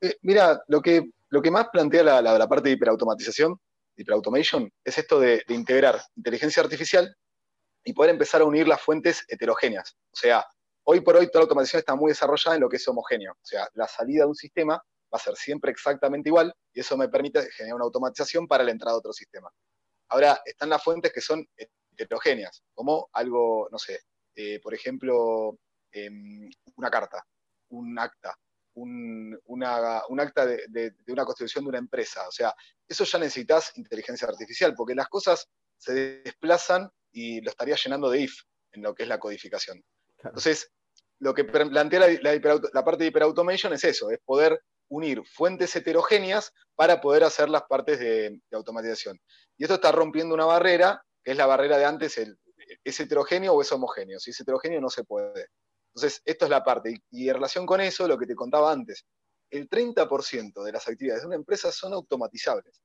Eh, 0.00 0.16
mira, 0.22 0.62
lo 0.68 0.80
que, 0.80 1.10
lo 1.28 1.42
que 1.42 1.50
más 1.50 1.68
plantea 1.68 2.02
la, 2.02 2.22
la, 2.22 2.48
parte 2.48 2.68
de 2.68 2.74
hiperautomatización, 2.74 3.60
hiperautomation, 3.96 4.72
es 4.84 4.98
esto 4.98 5.20
de, 5.20 5.42
de, 5.46 5.54
integrar 5.54 6.00
inteligencia 6.16 6.62
artificial 6.62 7.14
y 7.84 7.92
poder 7.92 8.10
empezar 8.10 8.40
a 8.40 8.44
unir 8.44 8.66
las 8.66 8.80
fuentes 8.80 9.24
heterogéneas. 9.28 9.96
O 10.12 10.16
sea, 10.16 10.44
hoy 10.84 11.00
por 11.00 11.16
hoy 11.16 11.26
toda 11.26 11.40
la 11.40 11.44
automatización 11.44 11.80
está 11.80 11.94
muy 11.94 12.10
desarrollada 12.10 12.56
en 12.56 12.62
lo 12.62 12.68
que 12.68 12.76
es 12.76 12.88
homogéneo. 12.88 13.32
O 13.32 13.44
sea, 13.44 13.68
la 13.74 13.86
salida 13.86 14.24
de 14.24 14.30
un 14.30 14.34
sistema 14.34 14.82
va 15.12 15.18
a 15.18 15.18
ser 15.18 15.36
siempre 15.36 15.70
exactamente 15.70 16.28
igual 16.28 16.54
y 16.72 16.80
eso 16.80 16.96
me 16.96 17.08
permite 17.08 17.50
generar 17.52 17.76
una 17.76 17.84
automatización 17.84 18.46
para 18.46 18.64
la 18.64 18.70
entrada 18.70 18.94
de 18.94 18.98
otro 18.98 19.12
sistema. 19.12 19.50
Ahora, 20.08 20.40
están 20.44 20.68
las 20.68 20.82
fuentes 20.82 21.12
que 21.12 21.20
son 21.20 21.46
heterogéneas, 21.96 22.62
como 22.74 23.08
algo, 23.12 23.68
no 23.70 23.78
sé, 23.78 24.00
eh, 24.34 24.60
por 24.60 24.74
ejemplo, 24.74 25.58
em, 25.90 26.50
una 26.76 26.90
carta, 26.90 27.24
un 27.70 27.98
acta, 27.98 28.36
un, 28.74 29.38
acta 30.20 30.46
de, 30.46 30.94
una 31.08 31.24
constitución 31.24 31.64
de 31.64 31.68
una 31.70 31.78
empresa. 31.78 32.26
O 32.28 32.32
sea, 32.32 32.54
eso 32.88 33.04
ya 33.04 33.18
necesitas 33.18 33.76
inteligencia 33.76 34.28
artificial, 34.28 34.74
porque 34.74 34.94
las 34.94 35.08
cosas 35.08 35.48
se 35.78 36.22
desplazan 36.22 36.90
y 37.12 37.40
lo 37.40 37.50
estaría 37.50 37.76
llenando 37.76 38.10
de 38.10 38.20
if 38.20 38.34
en 38.72 38.82
lo 38.82 38.94
que 38.94 39.02
es 39.02 39.08
la 39.08 39.18
codificación. 39.18 39.82
Entonces, 40.24 40.70
lo 41.18 41.34
que 41.34 41.44
plantea 41.44 42.00
la, 42.20 42.84
parte 42.84 43.04
de 43.04 43.08
hiperautomation 43.08 43.72
es 43.72 43.84
eso, 43.84 44.10
es 44.10 44.18
poder 44.24 44.60
unir 44.88 45.22
fuentes 45.26 45.74
heterogéneas 45.74 46.52
para 46.74 47.00
poder 47.00 47.24
hacer 47.24 47.48
las 47.48 47.62
partes 47.64 47.98
de, 47.98 48.40
automatización. 48.52 49.18
Y 49.56 49.64
esto 49.64 49.74
está 49.74 49.92
rompiendo 49.92 50.34
una 50.34 50.44
barrera, 50.44 51.02
que 51.24 51.32
es 51.32 51.36
la 51.36 51.46
barrera 51.46 51.78
de 51.78 51.84
antes, 51.84 52.18
¿es 52.84 53.00
heterogéneo 53.00 53.52
o 53.52 53.62
es 53.62 53.72
homogéneo? 53.72 54.18
Si 54.18 54.30
es 54.30 54.40
heterogéneo 54.40 54.80
no 54.80 54.90
se 54.90 55.04
puede. 55.04 55.48
Entonces, 55.94 56.22
esto 56.24 56.46
es 56.46 56.50
la 56.50 56.64
parte. 56.64 57.02
Y, 57.10 57.28
en 57.28 57.34
relación 57.34 57.66
con 57.66 57.80
eso, 57.80 58.08
lo 58.08 58.18
que 58.18 58.26
te 58.26 58.34
contaba 58.34 58.72
antes, 58.72 59.04
el 59.50 59.68
30% 59.68 60.62
de 60.62 60.72
las 60.72 60.88
actividades 60.88 61.22
de 61.22 61.26
una 61.26 61.36
empresa 61.36 61.70
son 61.70 61.92
automatizables. 61.92 62.82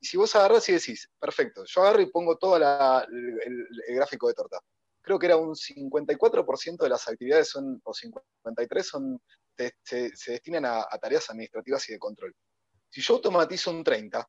Y 0.00 0.06
si 0.06 0.16
vos 0.16 0.34
agarrás 0.34 0.68
y 0.68 0.72
decís, 0.72 1.10
perfecto, 1.18 1.64
yo 1.66 1.82
agarro 1.82 2.00
y 2.00 2.10
pongo 2.10 2.36
todo 2.36 2.56
el, 2.56 3.68
gráfico 3.94 4.28
de 4.28 4.34
torta. 4.34 4.58
Creo 5.02 5.18
que 5.18 5.26
era 5.26 5.36
un 5.36 5.54
54% 5.54 6.76
de 6.78 6.88
las 6.88 7.06
actividades 7.06 7.48
son, 7.48 7.80
o 7.84 7.92
53% 7.92 8.82
son, 8.82 9.20
se, 9.82 10.10
destinan 10.26 10.64
a, 10.64 10.80
a, 10.80 10.98
tareas 10.98 11.28
administrativas 11.30 11.88
y 11.88 11.92
de 11.92 11.98
control. 11.98 12.34
Si 12.90 13.00
yo 13.00 13.14
automatizo 13.14 13.70
un 13.70 13.84
30%, 13.84 14.26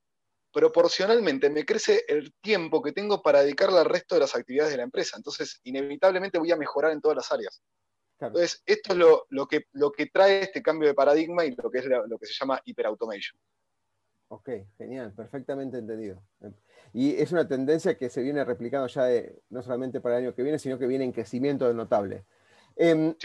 proporcionalmente 0.52 1.50
me 1.50 1.66
crece 1.66 2.04
el 2.08 2.34
tiempo 2.42 2.82
que 2.82 2.92
tengo 2.92 3.22
para 3.22 3.42
dedicarle 3.42 3.80
al 3.80 3.86
resto 3.86 4.16
de 4.16 4.22
las 4.22 4.36
actividades 4.36 4.72
de 4.72 4.78
la 4.78 4.84
empresa. 4.84 5.18
Entonces, 5.18 5.60
inevitablemente 5.64 6.40
voy 6.40 6.52
a 6.52 6.58
mejorar 6.58 6.92
en 6.92 7.02
todas 7.02 7.18
las 7.18 7.32
áreas. 7.32 7.62
Entonces, 8.20 8.64
esto 8.66 8.94
es 8.94 9.00
lo, 9.30 9.48
que, 9.48 9.66
lo 9.74 9.92
que 9.92 10.08
trae 10.08 10.42
este 10.42 10.64
cambio 10.64 10.88
de 10.88 10.96
paradigma 10.96 11.46
y 11.46 11.56
lo 11.56 11.70
que 11.70 11.80
es 11.80 11.86
lo 11.86 12.18
que 12.18 12.26
se 12.26 12.34
llama 12.34 12.60
hiperautomation. 12.66 13.40
Ok, 14.30 14.50
genial, 14.78 15.14
perfectamente 15.14 15.78
entendido. 15.78 16.22
Y 16.92 17.16
es 17.16 17.32
una 17.32 17.48
tendencia 17.48 17.98
que 17.98 18.10
se 18.10 18.22
viene 18.22 18.44
replicando 18.44 18.88
ya 18.88 19.08
no 19.50 19.62
solamente 19.62 20.02
para 20.02 20.18
el 20.18 20.26
año 20.26 20.36
que 20.36 20.44
viene, 20.44 20.60
sino 20.60 20.80
que 20.80 20.88
viene 20.88 21.06
en 21.06 21.12
crecimiento 21.12 21.72
notable. 21.74 22.26
Em, 22.76 23.16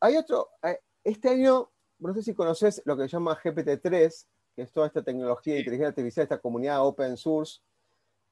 hay, 0.00 0.16
otro, 0.16 0.50
eh, 0.62 0.78
este 1.06 1.28
año, 1.28 1.70
no 2.00 2.12
sé 2.14 2.22
si 2.22 2.34
conoces 2.34 2.82
lo 2.84 2.96
que 2.96 3.04
se 3.04 3.10
llama 3.10 3.38
GPT-3, 3.40 4.26
que 4.56 4.62
es 4.62 4.72
toda 4.72 4.88
esta 4.88 5.02
tecnología 5.02 5.54
de 5.54 5.60
inteligencia 5.60 5.88
artificial, 5.88 6.24
esta 6.24 6.38
comunidad 6.38 6.84
open 6.84 7.16
source, 7.16 7.60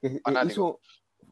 que 0.01 0.21
hizo, 0.47 0.81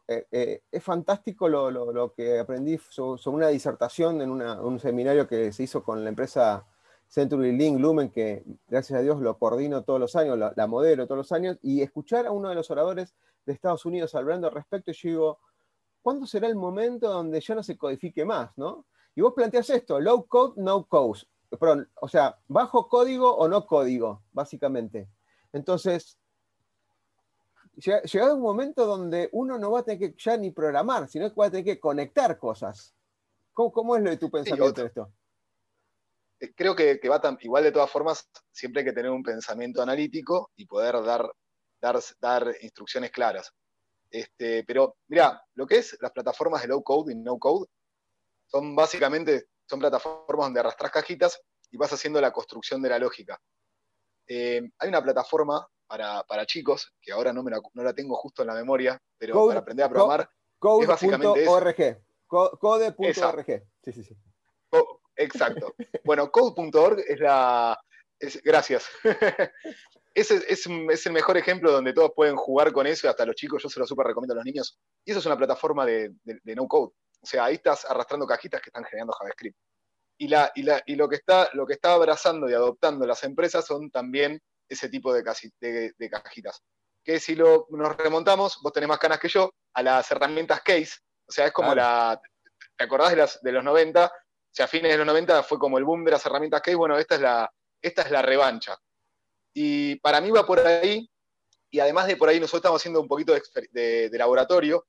eh, 0.07 0.26
eh, 0.30 0.62
es 0.70 0.84
fantástico 0.84 1.49
lo, 1.49 2.12
que 2.14 2.38
aprendí 2.38 2.78
sobre, 2.90 3.20
una 3.26 3.49
disertación 3.49 4.22
en 4.22 4.30
un 4.30 4.78
seminario 4.78 5.26
que 5.26 5.53
se 5.53 5.64
hizo 5.64 5.82
con 5.82 6.05
la 6.05 6.11
empresa 6.11 6.64
Century 7.09 7.57
Link 7.57 7.80
Lumen, 7.80 8.11
que 8.11 8.45
gracias 8.68 9.01
a 9.01 9.03
Dios 9.03 9.20
lo 9.20 9.36
coordino 9.36 9.82
todos 9.82 9.99
los 9.99 10.14
años, 10.14 10.38
la, 10.38 10.66
modelo 10.68 11.07
todos 11.07 11.18
los 11.18 11.32
años, 11.32 11.59
y 11.61 11.82
escuchar 11.82 12.26
a 12.26 12.30
uno 12.30 12.49
de 12.49 12.55
los 12.55 12.70
oradores 12.70 13.16
de 13.45 13.53
Estados 13.53 13.84
Unidos 13.84 14.14
hablando 14.14 14.47
al 14.47 14.55
respecto, 14.55 14.93
y 14.93 14.95
yo 14.95 15.09
digo, 15.09 15.38
¿cuándo 16.03 16.24
será 16.24 16.47
el 16.47 16.55
momento 16.55 17.11
donde 17.11 17.40
ya 17.40 17.57
no 17.57 17.64
se 17.64 17.76
codifique 17.76 18.24
más? 18.24 18.57
¿no? 18.57 18.86
Y 19.14 19.20
vos 19.20 19.34
planteas 19.34 19.68
esto, 19.70 20.01
low 20.01 20.24
code, 20.26 20.55
no 20.62 20.84
code. 20.86 21.20
Perdón, 21.59 21.90
o 22.00 22.09
sea, 22.09 22.38
bajo 22.48 22.88
código 22.88 23.34
o 23.34 23.48
no 23.48 23.66
código, 23.66 24.22
básicamente. 24.32 25.09
Entonces, 25.53 26.18
llegado 27.76 28.36
un 28.36 28.42
momento 28.42 28.86
donde 28.86 29.28
uno 29.32 29.59
no 29.59 29.70
va 29.70 29.80
a 29.80 29.82
tener 29.84 29.98
que 29.98 30.14
ya 30.18 30.36
ni 30.36 30.50
programar, 30.50 31.09
sino 31.09 31.28
que 31.28 31.40
va 31.40 31.46
a 31.46 31.50
tener 31.50 31.64
que 31.64 31.80
conectar 31.80 32.38
cosas. 32.38 32.94
¿Cómo, 33.53 33.96
es 33.96 34.03
lo 34.03 34.11
de 34.11 34.16
tu 34.16 34.30
pensamiento 34.30 34.80
de 34.80 34.86
esto? 34.86 35.12
Eh, 36.40 36.55
creo 36.55 36.74
que, 36.74 36.98
va 37.09 37.20
tan, 37.20 37.36
igual 37.42 37.64
de 37.64 37.72
todas 37.72 37.90
formas, 37.90 38.28
siempre 38.50 38.80
hay 38.80 38.86
que 38.86 38.94
tener 38.94 39.11
un 39.11 39.22
pensamiento 39.22 39.82
analítico 39.82 40.50
y 40.57 40.66
poder 40.66 41.03
dar, 41.03 41.30
dar, 41.80 42.00
dar 42.18 42.57
instrucciones 42.62 43.11
claras. 43.11 43.53
Este, 44.11 44.64
pero 44.64 44.96
mira, 45.09 45.42
lo 45.55 45.66
que 45.66 45.78
es 45.78 45.96
las 46.00 46.12
plataformas 46.12 46.62
de 46.62 46.68
low 46.68 46.82
code 46.82 47.12
y 47.12 47.16
no 47.16 47.38
code 47.38 47.66
son 48.46 48.74
básicamente 48.74 49.48
son 49.73 49.81
plataformas 49.81 50.47
donde 50.47 50.61
arrastras 50.61 50.91
cajitas 50.91 51.41
y 51.70 51.79
vas 51.79 51.91
haciendo 51.95 52.20
la 52.20 52.31
construcción 52.31 52.83
de 52.83 52.91
la 52.91 52.99
lógica. 52.99 53.41
Eh, 54.29 54.61
hay 54.79 54.89
una 54.89 55.03
plataforma 55.03 55.66
para, 55.87 56.47
chicos, 56.47 56.93
que 57.01 57.11
ahora 57.12 57.33
no, 57.33 57.43
me 57.43 57.51
la, 57.51 57.61
no 57.73 57.83
la 57.83 57.95
tengo 57.95 58.14
justo 58.16 58.43
en 58.43 58.49
la 58.49 58.55
memoria, 58.55 59.01
pero 59.16 59.47
para 59.47 59.61
aprender 59.61 59.87
a 59.87 59.89
programar 59.89 60.29
code. 60.59 60.83
es 60.83 60.89
básicamente 60.89 61.45
Code.org. 62.27 63.64
Sí, 63.83 63.93
sí, 63.93 64.05
sí. 64.05 64.16
exacto. 65.16 65.75
bueno, 66.05 66.31
code.org 66.31 67.01
es 67.07 67.20
la... 67.20 67.79
gracias. 68.45 68.87
Ese 70.14 70.43
es, 70.49 70.66
el 71.07 71.12
mejor 71.12 71.39
ejemplo 71.39 71.73
donde 71.73 71.95
todos 71.95 72.12
pueden 72.14 72.37
jugar 72.37 72.73
con 72.73 72.87
eso, 72.87 73.07
y 73.07 73.11
hasta 73.11 73.25
los 73.25 73.37
chicos, 73.37 73.62
yo 73.62 73.70
se 73.70 73.81
lo 73.81 73.87
súper 73.87 74.07
recomiendo 74.07 74.35
a 74.35 74.37
los 74.37 74.45
niños. 74.45 74.79
Y 75.07 75.12
eso 75.12 75.20
es 75.20 75.27
una 75.27 75.39
plataforma 75.39 75.87
de, 75.87 76.12
no 76.45 76.68
code. 76.68 76.93
O 77.23 77.27
sea, 77.27 77.45
ahí 77.45 77.55
estás 77.55 77.85
arrastrando 77.85 78.27
cajitas 78.27 78.61
que 78.61 78.70
están 78.70 78.85
generando 78.85 79.12
JavaScript. 79.12 79.57
Y, 80.18 80.29
la, 80.29 80.53
y, 80.55 80.62
la, 80.62 80.83
y 80.87 80.97
lo, 80.97 81.09
que 81.09 81.16
está, 81.16 81.49
lo 81.55 81.66
que 81.66 81.75
está 81.75 81.95
abrazando 81.95 82.49
y 82.49 82.55
adoptando 82.55 83.07
las 83.07 83.23
empresas 83.25 83.64
son 83.64 83.91
también 83.91 84.41
ese 84.68 84.89
tipo 84.89 85.12
de, 85.12 85.23
de, 85.61 86.11
cajitas. 86.11 86.62
Que 87.05 87.18
si 87.18 87.35
lo, 87.35 87.66
nos 87.70 87.97
remontamos, 87.97 88.59
vos 88.62 88.73
tenés 88.73 88.89
más 88.89 88.99
canas 88.99 89.18
que 89.18 89.29
yo, 89.29 89.51
a 89.75 89.83
las 89.83 90.11
herramientas 90.11 90.61
case, 90.62 90.93
o 91.29 91.33
sea, 91.33 91.47
es 91.47 91.53
como 91.53 91.75
la, 91.75 92.20
¿te 92.77 92.85
acordás 92.85 93.11
de, 93.11 93.16
las, 93.16 93.41
de 93.43 93.53
los 93.53 93.64
90? 93.64 94.07
O 94.07 94.11
sea, 94.51 94.66
a 94.66 94.68
fines 94.68 94.93
de 94.93 94.99
los 94.99 95.07
90 95.07 95.43
fue 95.43 95.59
como 95.59 95.79
el 95.79 95.85
boom 95.85 96.05
de 96.05 96.12
las 96.12 96.25
herramientas 96.27 96.61
case, 96.61 96.77
bueno, 96.77 96.99
esta 96.99 97.16
es 97.16 97.20
la, 97.20 97.51
esta 97.81 98.03
es 98.03 98.11
la 98.11 98.23
revancha. 98.23 98.77
Y 99.55 99.97
para 99.97 100.20
mí 100.20 100.31
va 100.31 100.47
por 100.47 100.61
ahí, 100.61 101.09
y 101.70 101.81
además 101.81 102.07
de 102.07 102.16
por 102.16 102.29
ahí 102.29 102.39
nosotros 102.39 102.61
estamos 102.61 102.81
haciendo 102.81 103.01
un 103.01 103.09
poquito 103.09 103.35
de, 103.70 104.11
laboratorio 104.12 104.87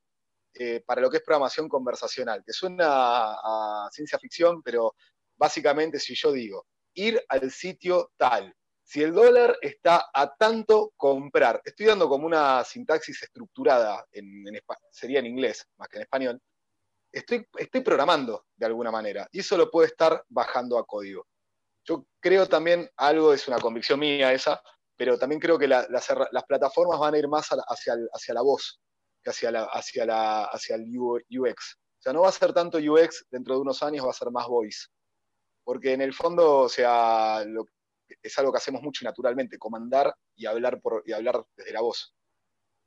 eh, 0.55 0.83
para 0.85 1.01
lo 1.01 1.09
que 1.09 1.17
es 1.17 1.23
programación 1.23 1.67
conversacional, 1.67 2.43
que 2.45 2.53
suena 2.53 2.85
a 2.87 3.89
ciencia 3.91 4.19
ficción, 4.19 4.61
pero 4.61 4.93
básicamente 5.35 5.99
si 5.99 6.13
yo 6.13 6.31
digo, 6.31 6.67
ir 6.93 7.23
al 7.27 7.49
sitio 7.51 8.11
tal, 8.17 8.55
si 8.83 9.01
el 9.01 9.13
dólar 9.13 9.57
está 9.61 10.09
a 10.13 10.35
tanto 10.35 10.93
comprar, 10.95 11.61
estoy 11.65 11.87
dando 11.87 12.07
como 12.07 12.27
una 12.27 12.63
sintaxis 12.63 13.23
estructurada, 13.23 14.05
en, 14.11 14.43
sería 14.91 15.19
en 15.19 15.25
inglés 15.25 15.65
más 15.77 15.87
que 15.87 15.97
en 15.97 16.03
español, 16.03 16.41
estoy, 17.11 17.47
estoy 17.57 17.81
programando 17.81 18.45
de 18.55 18.65
alguna 18.67 18.91
manera, 18.91 19.27
y 19.31 19.39
eso 19.39 19.57
lo 19.57 19.71
puedo 19.71 19.87
estar 19.87 20.23
bajando 20.29 20.77
a 20.77 20.85
código. 20.85 21.25
Yo 21.85 22.05
creo 22.19 22.47
también, 22.47 22.89
algo 22.97 23.33
es 23.33 23.47
una 23.47 23.57
convicción 23.57 23.99
mía 23.99 24.31
esa, 24.31 24.61
pero 24.95 25.17
también 25.17 25.41
creo 25.41 25.57
que 25.57 25.67
las, 25.67 25.87
plataformas 26.47 26.99
van 26.99 27.15
a 27.15 27.17
ir 27.17 27.27
más 27.27 27.47
hacia, 27.49 27.95
hacia 28.13 28.33
la 28.35 28.41
voz 28.41 28.79
que 29.23 29.29
hacia, 29.29 29.51
la, 29.51 29.63
hacia, 29.63 30.05
la, 30.05 30.45
hacia 30.45 30.75
el 30.75 30.85
UX. 30.97 31.77
O 31.99 32.01
sea, 32.01 32.13
no 32.13 32.21
va 32.21 32.29
a 32.29 32.33
ser 32.33 32.53
tanto 32.53 32.77
UX 32.77 33.25
dentro 33.31 33.55
de 33.55 33.61
unos 33.61 33.81
años, 33.81 34.05
va 34.05 34.11
a 34.11 34.13
ser 34.13 34.29
más 34.31 34.47
voice. 34.47 34.87
Porque 35.63 35.93
en 35.93 36.01
el 36.01 36.13
fondo, 36.13 36.59
o 36.59 36.69
sea, 36.69 37.43
es 38.21 38.37
algo 38.37 38.51
que 38.51 38.57
hacemos 38.57 38.81
mucho 38.81 39.05
naturalmente, 39.05 39.57
comandar 39.57 40.13
y 40.35 40.45
hablar, 40.45 40.81
por, 40.81 41.03
y 41.05 41.13
hablar 41.13 41.43
desde 41.55 41.71
la 41.71 41.81
voz. 41.81 42.13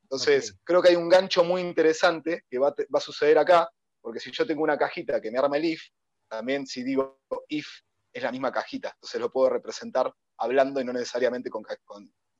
Entonces, 0.03 0.57
creo 0.62 0.82
que 0.82 0.91
hay 0.91 0.97
un 0.97 1.09
gancho 1.09 1.43
muy 1.43 1.62
interesante 1.62 2.45
que 2.49 2.59
va, 2.59 2.70
va, 2.70 2.99
a 2.99 3.01
suceder 3.01 3.39
acá, 3.39 3.68
porque 4.01 4.20
si 4.20 4.30
yo 4.30 4.47
tengo 4.47 4.62
una 4.62 4.78
cajita 4.78 5.20
que 5.20 5.30
me 5.30 5.39
arma 5.39 5.57
el 5.57 5.64
if, 5.64 5.82
también 6.28 6.66
si 6.66 6.84
digo 6.84 7.20
if, 7.49 7.66
es 8.12 8.22
la 8.22 8.30
misma 8.30 8.53
cajita. 8.53 8.91
Entonces 8.95 9.20
lo 9.20 9.32
puedo 9.32 9.49
representar 9.49 10.12
hablando 10.39 10.80
y 10.80 10.84
no 10.84 10.93
necesariamente 10.93 11.51
con, 11.51 11.64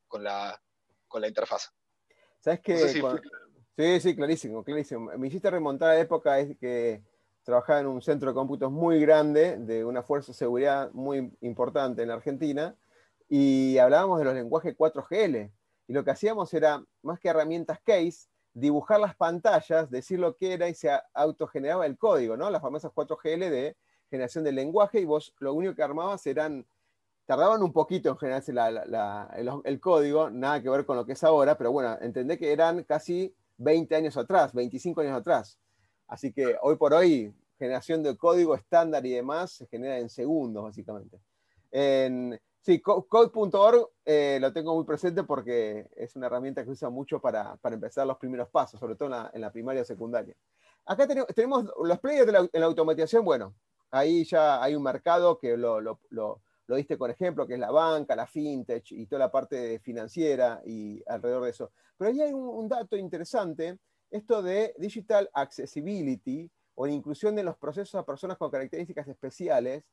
con, 0.07 0.23
la, 0.23 0.61
con 1.09 1.21
la 1.21 1.29
interfaz. 1.29 1.71
¿Sabes 2.41 2.61
qué? 2.63 2.77
Sí, 3.77 4.01
sí, 4.01 4.17
clarísimo, 4.17 4.65
clarísimo. 4.65 5.11
Me 5.19 5.29
hiciste 5.29 5.51
remontar 5.51 5.91
a 5.91 6.01
época 6.01 6.37
que 6.57 7.03
trabajaba 7.43 7.81
en 7.81 7.87
un 7.87 8.01
centro 8.01 8.31
de 8.31 8.35
cómputos 8.35 8.73
muy 8.73 8.99
grande, 9.01 9.59
de 9.59 9.85
una 9.85 10.03
fuerza 10.03 10.33
de 10.33 10.39
seguridad 10.39 10.91
muy 10.93 11.31
importante 11.43 12.03
en 12.03 12.11
Argentina, 12.11 12.75
y 13.29 13.77
hablábamos 13.77 14.19
de 14.19 14.25
los 14.25 14.35
lenguajes 14.35 14.75
4GL. 14.75 15.51
Y 15.89 15.93
lo 15.93 16.05
que 16.05 16.11
hacíamos 16.11 16.55
era, 16.55 16.83
más 17.03 17.21
que 17.21 17.29
herramientas 17.29 17.79
case, 17.85 18.29
dibujar 18.55 18.99
las 18.99 19.15
pantallas, 19.15 19.91
decir 19.91 20.19
lo 20.21 20.37
que 20.37 20.55
era 20.55 20.69
y 20.71 20.75
se 20.75 20.91
autogeneraba 21.13 21.85
el 21.85 21.99
código, 21.99 22.37
¿no? 22.37 22.49
Las 22.49 22.63
famosas 22.63 22.93
4GL 22.93 23.51
de 23.51 23.77
generación 24.11 24.43
del 24.43 24.55
lenguaje, 24.55 25.01
y 25.01 25.05
vos 25.05 25.35
lo 25.39 25.53
único 25.53 25.75
que 25.75 25.83
armabas 25.83 26.27
eran 26.27 26.67
tardaban 27.27 27.63
un 27.63 27.73
poquito 27.73 28.09
en 28.09 28.17
generarse 28.17 28.53
el, 28.53 29.81
código, 29.81 30.31
nada 30.31 30.63
que 30.63 30.71
ver 30.71 30.87
con 30.87 30.97
lo 30.97 31.05
que 31.05 31.13
es 31.13 31.25
ahora, 31.25 31.59
pero 31.59 31.73
bueno, 31.73 31.99
entendé 32.01 32.39
que 32.39 32.53
eran 32.53 32.85
casi 32.85 33.35
20 33.59 33.95
años 33.95 34.17
atrás, 34.17 34.53
25 34.53 35.01
años 35.01 35.17
atrás. 35.17 35.59
Así 36.07 36.33
que 36.33 36.57
hoy 36.63 36.77
por 36.77 36.95
hoy, 36.95 37.35
generación 37.59 38.03
de 38.03 38.17
código 38.17 38.55
estándar 38.55 39.05
y 39.07 39.11
demás 39.13 39.53
se 39.53 39.67
genera 39.67 39.99
en 39.99 40.09
segundos, 40.09 40.63
básicamente. 40.63 41.19
En, 41.71 42.41
sí, 42.61 42.81
code.org 42.81 43.89
eh, 44.05 44.39
lo 44.41 44.53
tengo 44.53 44.75
muy 44.75 44.85
presente 44.85 45.25
porque 45.25 45.89
es 45.97 46.15
una 46.17 46.27
herramienta 46.27 46.63
que 46.63 46.67
se 46.67 46.73
usa 46.73 46.91
mucho 46.91 47.21
para, 47.21 47.59
empezar 47.65 48.07
los 48.07 48.19
primeros 48.19 48.49
pasos, 48.49 48.79
sobre 48.79 48.95
todo 48.95 49.31
en 49.33 49.41
la, 49.41 49.53
primaria 49.53 49.83
o 49.83 49.85
secundaria. 49.85 50.35
Acá 50.85 51.09
tenemos, 51.09 51.67
los 51.83 51.99
players 51.99 52.27
de 52.27 52.61
la, 52.61 52.67
automatización, 52.67 53.25
bueno, 53.25 53.55
ahí 53.91 54.25
ya 54.25 54.63
hay 54.63 54.75
un 54.75 54.83
mercado 54.83 55.39
que 55.39 55.57
lo 55.57 56.41
diste 56.75 56.99
con 56.99 57.11
ejemplo, 57.11 57.47
que 57.47 57.55
es 57.55 57.61
la 57.61 57.71
banca, 57.71 58.17
la 58.17 58.27
fintech 58.27 58.91
y 58.93 59.07
toda 59.07 59.21
la 59.21 59.31
parte 59.31 59.79
financiera 59.79 60.61
y 60.67 61.03
alrededor 61.07 61.45
de 61.45 61.51
eso. 61.51 61.71
Pero 61.97 62.11
ahí 62.11 62.21
hay 62.21 62.33
un, 62.33 62.69
dato 62.69 62.97
interesante, 62.97 63.79
esto 64.11 64.43
de 64.43 64.75
digital 64.77 65.31
accessibility 65.33 66.51
o 66.75 66.87
inclusión 66.87 67.37
de 67.37 67.45
los 67.45 67.57
procesos 67.57 67.95
a 67.95 68.05
personas 68.05 68.37
con 68.37 68.51
características 68.51 69.07
especiales. 69.07 69.85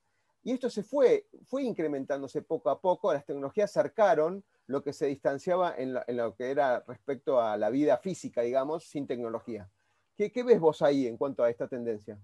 Y 0.41 0.51
esto 0.51 0.69
se 0.69 0.84
fue, 0.84 1.28
fue 1.45 1.63
incrementándose 1.63 2.41
poco 2.41 2.69
a 2.69 2.82
poco, 2.82 3.13
las 3.13 3.26
tecnologías 3.26 3.69
acercaron 3.69 4.43
lo 4.65 4.82
que 4.82 4.93
se 4.93 5.05
distanciaba 5.05 5.76
en 5.78 5.93
lo, 5.93 6.36
que 6.36 6.49
era 6.49 6.84
respecto 6.88 7.39
a 7.39 7.55
la 7.57 7.69
vida 7.69 7.97
física, 7.97 8.41
digamos, 8.41 8.86
sin 8.86 9.07
tecnología. 9.07 9.69
¿Qué, 10.17 10.32
¿Qué 10.32 10.43
ves 10.43 10.59
vos 10.59 10.82
ahí 10.82 11.07
en 11.07 11.17
cuanto 11.17 11.43
a 11.43 11.49
esta 11.49 11.67
tendencia? 11.67 12.19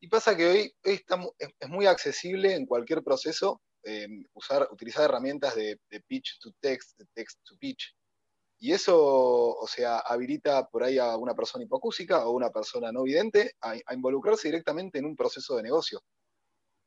Y 0.00 0.08
pasa 0.08 0.34
que 0.34 0.46
hoy, 0.46 0.74
es, 0.82 1.04
muy 1.68 1.86
accesible 1.86 2.54
en 2.54 2.66
cualquier 2.66 3.02
proceso 3.02 3.60
eh, 3.82 4.08
usar, 4.32 4.66
utilizar 4.72 5.04
herramientas 5.04 5.54
de, 5.54 5.78
pitch 6.06 6.38
to 6.40 6.52
text, 6.58 6.98
de 6.98 7.06
text 7.14 7.38
to 7.44 7.56
pitch. 7.58 7.94
Y 8.58 8.72
eso, 8.72 8.98
o 8.98 9.66
sea, 9.66 9.98
habilita 9.98 10.66
por 10.68 10.84
ahí 10.84 10.98
a 10.98 11.16
una 11.16 11.34
persona 11.34 11.64
hipocúsica 11.64 12.26
o 12.26 12.32
una 12.32 12.50
persona 12.50 12.90
no 12.92 13.02
vidente 13.02 13.54
a, 13.60 13.74
involucrarse 13.94 14.48
directamente 14.48 14.98
en 14.98 15.04
un 15.04 15.16
proceso 15.16 15.56
de 15.56 15.62
negocio. 15.62 16.02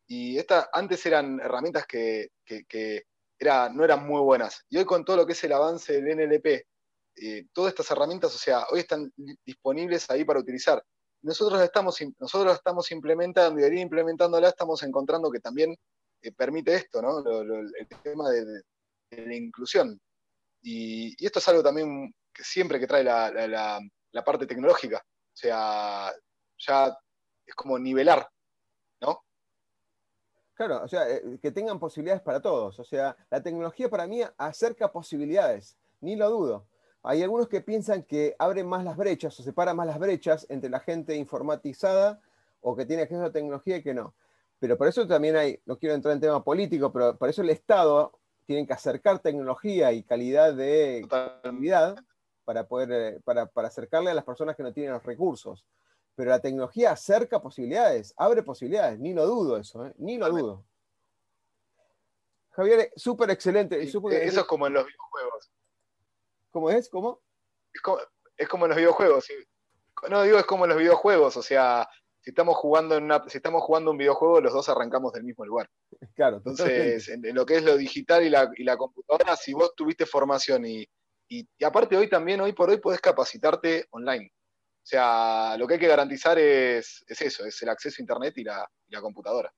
Y 0.07 0.37
esta, 0.37 0.69
antes 0.73 1.05
eran 1.05 1.39
herramientas 1.39 1.85
que, 1.87 2.29
era, 3.39 3.69
no 3.69 3.83
eran 3.83 4.05
muy 4.07 4.21
buenas. 4.21 4.65
Y 4.69 4.77
hoy 4.77 4.85
con 4.85 5.05
todo 5.05 5.17
lo 5.17 5.25
que 5.25 5.33
es 5.33 5.43
el 5.43 5.53
avance 5.53 6.01
del 6.01 6.17
NLP, 6.17 6.65
eh, 7.15 7.45
todas 7.53 7.71
estas 7.71 7.89
herramientas, 7.91 8.33
o 8.35 8.39
sea, 8.39 8.65
hoy 8.71 8.79
están 8.79 9.11
disponibles 9.45 10.09
ahí 10.09 10.25
para 10.25 10.39
utilizar 10.39 10.83
nosotros 11.23 11.61
estamos, 11.61 11.97
nosotros 12.19 12.53
estamos 12.53 12.91
implementando 12.91 13.59
y 13.59 13.63
al 13.63 13.73
ir 13.73 13.79
implementándola 13.79 14.49
estamos 14.49 14.83
encontrando 14.83 15.31
que 15.31 15.39
también 15.39 15.75
eh, 16.21 16.31
permite 16.33 16.75
esto, 16.75 17.01
¿no? 17.01 17.19
el 17.19 17.87
tema 18.03 18.29
de, 18.29 18.61
la 19.11 19.35
inclusión. 19.35 19.99
Y, 20.61 21.25
esto 21.25 21.39
es 21.39 21.47
algo 21.47 21.63
también 21.63 22.13
que 22.33 22.43
siempre 22.43 22.79
que 22.79 22.87
trae 22.87 23.03
la, 23.03 23.79
parte 24.25 24.45
tecnológica. 24.45 24.97
O 24.97 25.35
sea, 25.35 26.13
ya 26.57 26.97
es 27.45 27.55
como 27.55 27.79
nivelar, 27.79 28.27
¿no? 29.01 29.23
Claro, 30.53 30.83
o 30.83 30.87
sea, 30.87 31.09
eh, 31.09 31.39
que 31.41 31.51
tengan 31.51 31.79
posibilidades 31.79 32.21
para 32.21 32.41
todos. 32.41 32.79
O 32.79 32.83
sea, 32.83 33.15
la 33.29 33.41
tecnología 33.41 33.89
para 33.89 34.07
mí 34.07 34.21
acerca 34.37 34.91
posibilidades, 34.91 35.77
ni 36.01 36.15
lo 36.15 36.29
dudo. 36.29 36.67
Hay 37.03 37.21
algunos 37.21 37.49
que 37.49 37.59
piensan 37.59 38.03
que 38.03 38.35
abren 38.39 38.65
más 38.65 38.85
las 38.85 38.95
brechas 38.95 39.37
o 39.37 39.43
separan 39.43 39.75
más 39.75 39.85
las 39.85 39.99
brechas 39.99 40.47
entre 40.49 40.69
la 40.69 40.79
gente 40.79 41.15
informatizada 41.15 42.21
o 42.61 42.75
que 42.75 42.85
tiene 42.85 43.03
acceso 43.03 43.19
a 43.19 43.25
la 43.25 43.31
tecnología 43.33 43.77
y 43.77 43.83
que 43.83 43.93
no. 43.93 44.15
Pero 44.59 44.77
por 44.77 44.87
eso 44.87 45.05
también 45.05 45.35
hay, 45.35 45.59
no 45.65 45.77
quiero 45.77 45.95
entrar 45.95 46.13
en 46.13 46.21
tema 46.21 46.41
político, 46.41 46.93
pero 46.93 47.17
por 47.17 47.27
eso 47.27 47.41
el 47.41 47.49
Estado 47.49 48.17
tiene 48.45 48.65
que 48.65 48.71
acercar 48.71 49.19
tecnología 49.19 49.91
y 49.91 50.03
calidad 50.03 50.53
de 50.53 51.05
calidad 51.43 51.97
para 52.45 52.67
poder 52.67 52.91
eh, 52.91 53.19
para, 53.23 53.49
acercarle 53.55 54.11
a 54.11 54.13
las 54.13 54.23
personas 54.23 54.55
que 54.55 54.63
no 54.63 54.71
tienen 54.71 54.93
los 54.93 55.03
recursos. 55.03 55.65
Pero 56.15 56.29
la 56.29 56.39
tecnología 56.39 56.91
acerca 56.91 57.41
posibilidades, 57.41 58.13
abre 58.15 58.43
posibilidades, 58.43 58.99
ni 58.99 59.13
lo 59.13 59.25
dudo 59.25 59.57
eso, 59.57 59.85
¿eh? 59.85 59.93
ni 59.97 60.17
lo 60.17 60.29
dudo. 60.29 60.63
Javier, 62.51 62.91
súper 62.95 63.31
excelente. 63.31 63.81
eso 63.81 63.99
es 64.07 64.43
como 64.45 64.67
en 64.67 64.73
los 64.73 64.85
videojuegos. 64.85 65.52
¿Cómo 66.53 66.69
es? 66.69 66.87
¿Cómo? 66.87 67.19
Es 68.37 68.47
como, 68.47 68.65
en 68.65 68.69
los 68.69 68.77
videojuegos. 68.77 69.27
No, 70.07 70.21
digo, 70.21 70.37
es 70.37 70.45
como 70.45 70.65
en 70.65 70.69
los 70.69 70.77
videojuegos. 70.77 71.35
O 71.35 71.41
sea, 71.41 71.89
si 72.21 72.29
estamos 72.29 72.55
jugando 72.57 72.95
en 72.95 73.05
una, 73.05 73.27
si 73.27 73.37
estamos 73.37 73.63
jugando 73.63 73.89
un 73.89 73.97
videojuego, 73.97 74.39
los 74.39 74.53
dos 74.53 74.69
arrancamos 74.69 75.11
del 75.13 75.23
mismo 75.23 75.45
lugar. 75.45 75.69
Claro, 76.15 76.37
entonces, 76.37 77.09
en, 77.09 77.33
lo 77.33 77.43
que 77.43 77.55
es 77.55 77.63
lo 77.63 77.75
digital 77.75 78.23
y 78.23 78.29
la, 78.29 78.77
computadora, 78.77 79.35
si 79.35 79.53
vos 79.53 79.73
tuviste 79.75 80.05
formación 80.05 80.63
y, 80.65 80.87
aparte 81.65 81.97
hoy 81.97 82.07
también, 82.07 82.39
hoy 82.41 82.53
por 82.53 82.69
hoy, 82.69 82.77
podés 82.77 83.01
capacitarte 83.01 83.87
online. 83.89 84.31
O 84.31 84.85
sea, 84.85 85.55
lo 85.57 85.65
que 85.65 85.75
hay 85.75 85.79
que 85.79 85.87
garantizar 85.87 86.37
es, 86.37 87.03
eso, 87.07 87.45
es 87.45 87.61
el 87.63 87.69
acceso 87.69 87.95
a 87.97 88.03
Internet 88.03 88.37
y 88.37 88.43
la, 88.43 88.69
computadora. 89.01 89.51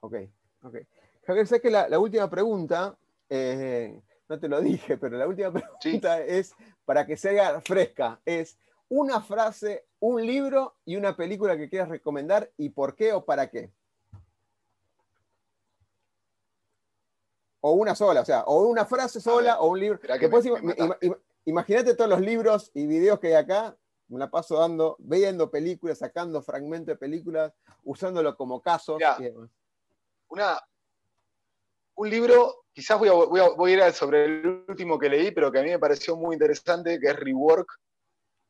Ok, 0.00 0.16
ok. 0.64 0.76
Javier, 1.24 1.46
sé 1.46 1.62
que 1.62 1.70
la, 1.70 1.98
última 1.98 2.28
pregunta, 2.28 2.94
eh, 3.30 4.02
no 4.32 4.40
te 4.40 4.48
lo 4.48 4.62
dije, 4.62 4.96
pero 4.96 5.18
la 5.18 5.28
última 5.28 5.52
pregunta 5.80 6.20
es, 6.22 6.54
para 6.86 7.06
que 7.06 7.16
se 7.16 7.38
haga 7.38 7.60
fresca, 7.60 8.18
es 8.24 8.58
una 8.88 9.20
frase, 9.20 9.86
un 10.00 10.24
libro 10.24 10.76
y 10.86 10.96
una 10.96 11.14
película 11.14 11.56
que 11.56 11.68
quieras 11.68 11.90
recomendar 11.90 12.50
y 12.56 12.70
por 12.70 12.96
qué 12.96 13.12
o 13.12 13.24
para 13.24 13.50
qué. 13.50 13.70
O 17.60 17.72
una 17.72 17.94
sola, 17.94 18.22
o 18.22 18.24
sea, 18.24 18.42
o 18.44 18.66
una 18.66 18.86
frase 18.86 19.20
sola 19.20 19.60
o 19.60 19.70
un 19.70 19.80
libro. 19.80 20.00
Imagínate 21.44 21.94
todos 21.94 22.10
los 22.10 22.20
libros 22.20 22.70
y 22.74 22.86
videos 22.86 23.20
que 23.20 23.28
hay 23.28 23.34
acá, 23.34 23.76
me 24.08 24.18
la 24.18 24.30
paso 24.30 24.58
dando, 24.58 24.96
viendo 24.98 25.50
películas, 25.50 25.98
sacando 25.98 26.42
fragmentos 26.42 26.86
de 26.86 26.96
películas, 26.96 27.52
usándolo 27.84 28.36
como 28.36 28.62
casos. 28.62 29.00
una, 30.28 30.58
un 31.94 32.10
libro, 32.10 32.64
quizás 32.72 32.98
voy 32.98 33.08
a, 33.08 33.12
voy, 33.12 33.72
ir 33.72 33.92
sobre 33.92 34.24
el 34.24 34.64
último 34.68 34.98
que 34.98 35.08
leí, 35.08 35.30
pero 35.30 35.50
que 35.52 35.58
a 35.58 35.62
mí 35.62 35.70
me 35.70 35.78
pareció 35.78 36.16
muy 36.16 36.34
interesante, 36.34 36.98
que 36.98 37.08
es 37.08 37.16
Rework 37.16 37.68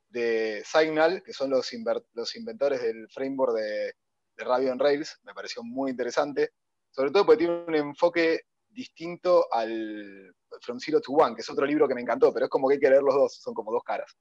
de 0.09 0.63
Signal, 0.65 1.23
que 1.23 1.33
son 1.33 1.51
los, 1.51 1.73
inventores 1.73 2.83
del 2.83 3.09
framework 3.09 3.55
de, 3.55 3.95
de 4.37 4.45
Radio 4.45 4.75
Rails. 4.77 5.19
Me 5.25 5.35
pareció 5.35 5.63
muy 5.63 5.91
interesante, 5.91 6.51
sobre 6.91 7.11
todo 7.11 7.27
porque 7.27 7.45
tiene 7.45 7.65
un 7.67 7.75
enfoque 7.75 8.43
distinto 8.69 9.47
al 9.53 10.35
From 10.61 10.79
Zero 10.79 11.01
to 11.01 11.13
One, 11.13 11.35
que 11.35 11.43
es 11.43 11.51
otro 11.51 11.67
libro 11.67 11.89
que 11.89 11.95
me 11.95 12.01
encantó, 12.01 12.33
pero 12.33 12.47
es 12.47 12.51
como 12.51 12.69
que 12.69 12.75
hay 12.75 12.81
que 12.81 12.91
leer 12.91 13.03
los 13.03 13.15
dos, 13.15 13.35
son 13.37 13.55
como 13.55 13.73
dos 13.73 13.83
caras. 13.83 14.17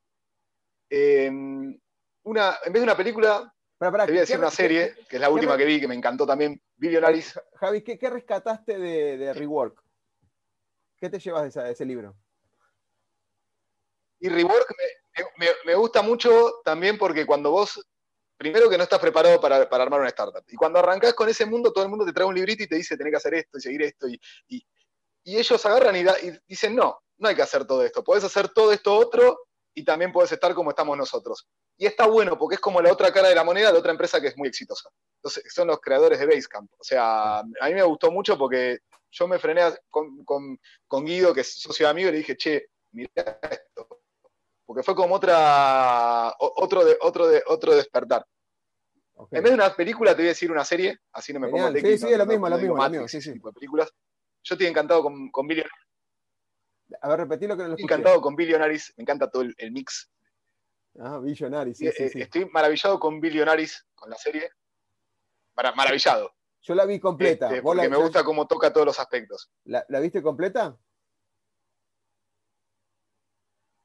Em, 0.90 1.80
una, 2.24 2.58
en 2.66 2.74
vez 2.74 2.82
de 2.82 2.84
una 2.84 2.98
película, 2.98 3.54
te 3.82 3.90
voy 3.90 4.18
a 4.18 4.22
decir 4.22 4.38
una 4.38 4.52
serie, 4.52 4.94
que 5.10 5.16
es 5.16 5.22
la 5.22 5.32
última 5.32 5.58
que 5.58 5.66
vi, 5.66 5.80
que 5.80 5.88
me 5.88 5.96
encantó 5.96 6.28
también, 6.28 6.62
Videolaris. 6.78 7.40
Javi, 7.56 7.82
¿qué, 7.82 8.10
rescataste 8.12 8.78
de, 8.78 9.34
Rework? 9.34 9.84
¿Qué 11.00 11.10
te 11.10 11.18
llevas 11.18 11.52
de, 11.52 11.72
ese 11.72 11.84
libro? 11.84 12.16
Y 14.20 14.30
Rework 14.30 14.68
me, 15.66 15.74
gusta 15.74 16.04
mucho 16.04 16.62
también 16.64 17.00
porque 17.00 17.26
cuando 17.26 17.50
vos, 17.50 17.84
primero 18.38 18.70
que 18.70 18.78
no 18.78 18.84
estás 18.84 19.00
preparado 19.00 19.42
para, 19.42 19.64
armar 19.64 20.02
una 20.02 20.10
startup, 20.10 20.44
y 20.48 20.56
cuando 20.56 20.78
arrancás 20.78 21.16
con 21.16 21.28
ese 21.28 21.48
mundo, 21.48 21.74
todo 21.74 21.84
el 21.84 21.90
mundo 21.90 22.06
te 22.06 22.14
trae 22.14 22.28
un 22.28 22.36
librito 22.36 22.62
y 22.62 22.68
te 22.68 22.76
dice, 22.76 22.96
tenés 22.96 23.14
que 23.14 23.18
hacer 23.18 23.34
esto 23.34 23.58
y 23.58 23.62
seguir 23.62 23.82
esto, 23.82 24.08
y, 24.08 24.64
ellos 25.24 25.66
agarran 25.66 25.96
y, 25.96 26.02
y, 26.02 26.40
dicen, 26.48 26.76
no, 26.76 27.02
no 27.18 27.30
hay 27.30 27.36
que 27.36 27.42
hacer 27.42 27.66
todo 27.66 27.84
esto, 27.84 28.04
podés 28.04 28.24
hacer 28.24 28.50
todo 28.50 28.72
esto 28.72 28.94
otro 28.96 29.40
y 29.74 29.84
también 29.84 30.12
podés 30.12 30.32
estar 30.32 30.54
como 30.54 30.72
estamos 30.72 30.98
nosotros. 30.98 31.48
Y 31.78 31.86
está 31.86 32.06
bueno 32.06 32.38
porque 32.38 32.56
es 32.56 32.62
como 32.62 32.82
la 32.82 32.92
otra 32.92 33.12
cara 33.12 33.30
de 33.30 33.36
la 33.36 33.44
moneda 33.44 33.72
de 33.72 33.78
otra 33.78 33.92
empresa 33.92 34.22
que 34.22 34.28
es 34.28 34.38
muy 34.38 34.48
exitosa. 34.48 34.90
Entonces, 35.18 35.52
son 35.54 35.68
los 35.68 35.80
creadores 35.80 36.20
de 36.20 36.26
Basecamp. 36.26 36.72
O 36.78 36.84
sea, 36.84 37.40
a 37.40 37.44
mí 37.44 37.74
me 37.74 37.84
gustó 37.84 38.12
mucho 38.12 38.38
porque 38.38 38.80
yo 39.12 39.28
me 39.28 39.40
frené 39.40 39.64
con, 39.90 41.06
Guido, 41.06 41.34
que 41.34 41.42
es 41.42 41.62
socio 41.62 41.88
amigo, 41.88 42.10
y 42.10 42.12
le 42.14 42.18
dije, 42.20 42.38
che, 42.38 42.68
mira 42.92 43.40
esto. 43.50 43.88
Porque 44.66 44.84
fue 44.84 44.96
como 44.96 45.16
otra, 45.16 46.34
otro, 46.40 46.86
de, 46.86 46.98
otro, 47.02 47.28
de, 47.28 47.44
otro 47.48 47.76
despertar. 47.76 48.26
En 49.32 49.44
vez 49.44 49.52
de 49.52 49.54
una 49.54 49.76
película, 49.76 50.12
te 50.12 50.22
voy 50.22 50.28
a 50.28 50.30
decir 50.30 50.52
una 50.52 50.66
serie, 50.66 50.98
así 51.12 51.34
no 51.34 51.40
me 51.40 51.50
pongo 51.50 51.72
técnico. 51.72 51.88
Sí, 51.90 51.98
sí, 51.98 52.12
es 52.12 52.18
lo 52.18 52.26
mismo, 52.26 52.50
lo 52.50 52.58
mismo, 52.58 53.08
sí, 53.08 53.22
sí. 53.22 53.34
películas. 53.54 53.92
Yo 54.44 54.56
estoy 54.56 54.68
encantado 54.68 55.04
con, 55.04 55.30
con 55.30 55.46
a 57.02 57.10
ver, 57.10 57.20
repetí 57.20 57.48
lo 57.48 57.56
que 57.56 57.64
no 57.64 57.70
lo 57.70 57.76
Encantado 57.78 58.22
con 58.22 58.36
Billionaires, 58.36 58.94
me 58.98 59.04
encanta 59.04 59.30
todo 59.30 59.44
el, 59.44 59.72
mix. 59.72 60.12
Ah, 61.00 61.20
Billionaires, 61.20 61.78
sí, 61.78 61.90
sí, 61.92 62.10
sí, 62.10 62.22
Estoy 62.22 62.46
maravillado 62.46 63.00
con 63.00 63.20
Billionaires, 63.22 63.86
con 63.96 64.10
la 64.10 64.18
serie. 64.18 64.50
maravillado. 65.56 66.34
Yo 66.62 66.76
la 66.76 66.86
vi 66.86 67.00
completa. 67.00 67.48
Este, 67.48 67.62
porque 67.62 67.90
me 67.90 67.98
gusta 67.98 68.24
cómo 68.24 68.46
toca 68.48 68.72
todos 68.72 68.86
los 68.86 69.00
aspectos. 69.00 69.50
¿La, 69.66 69.86
viste 70.00 70.22
completa? 70.22 70.78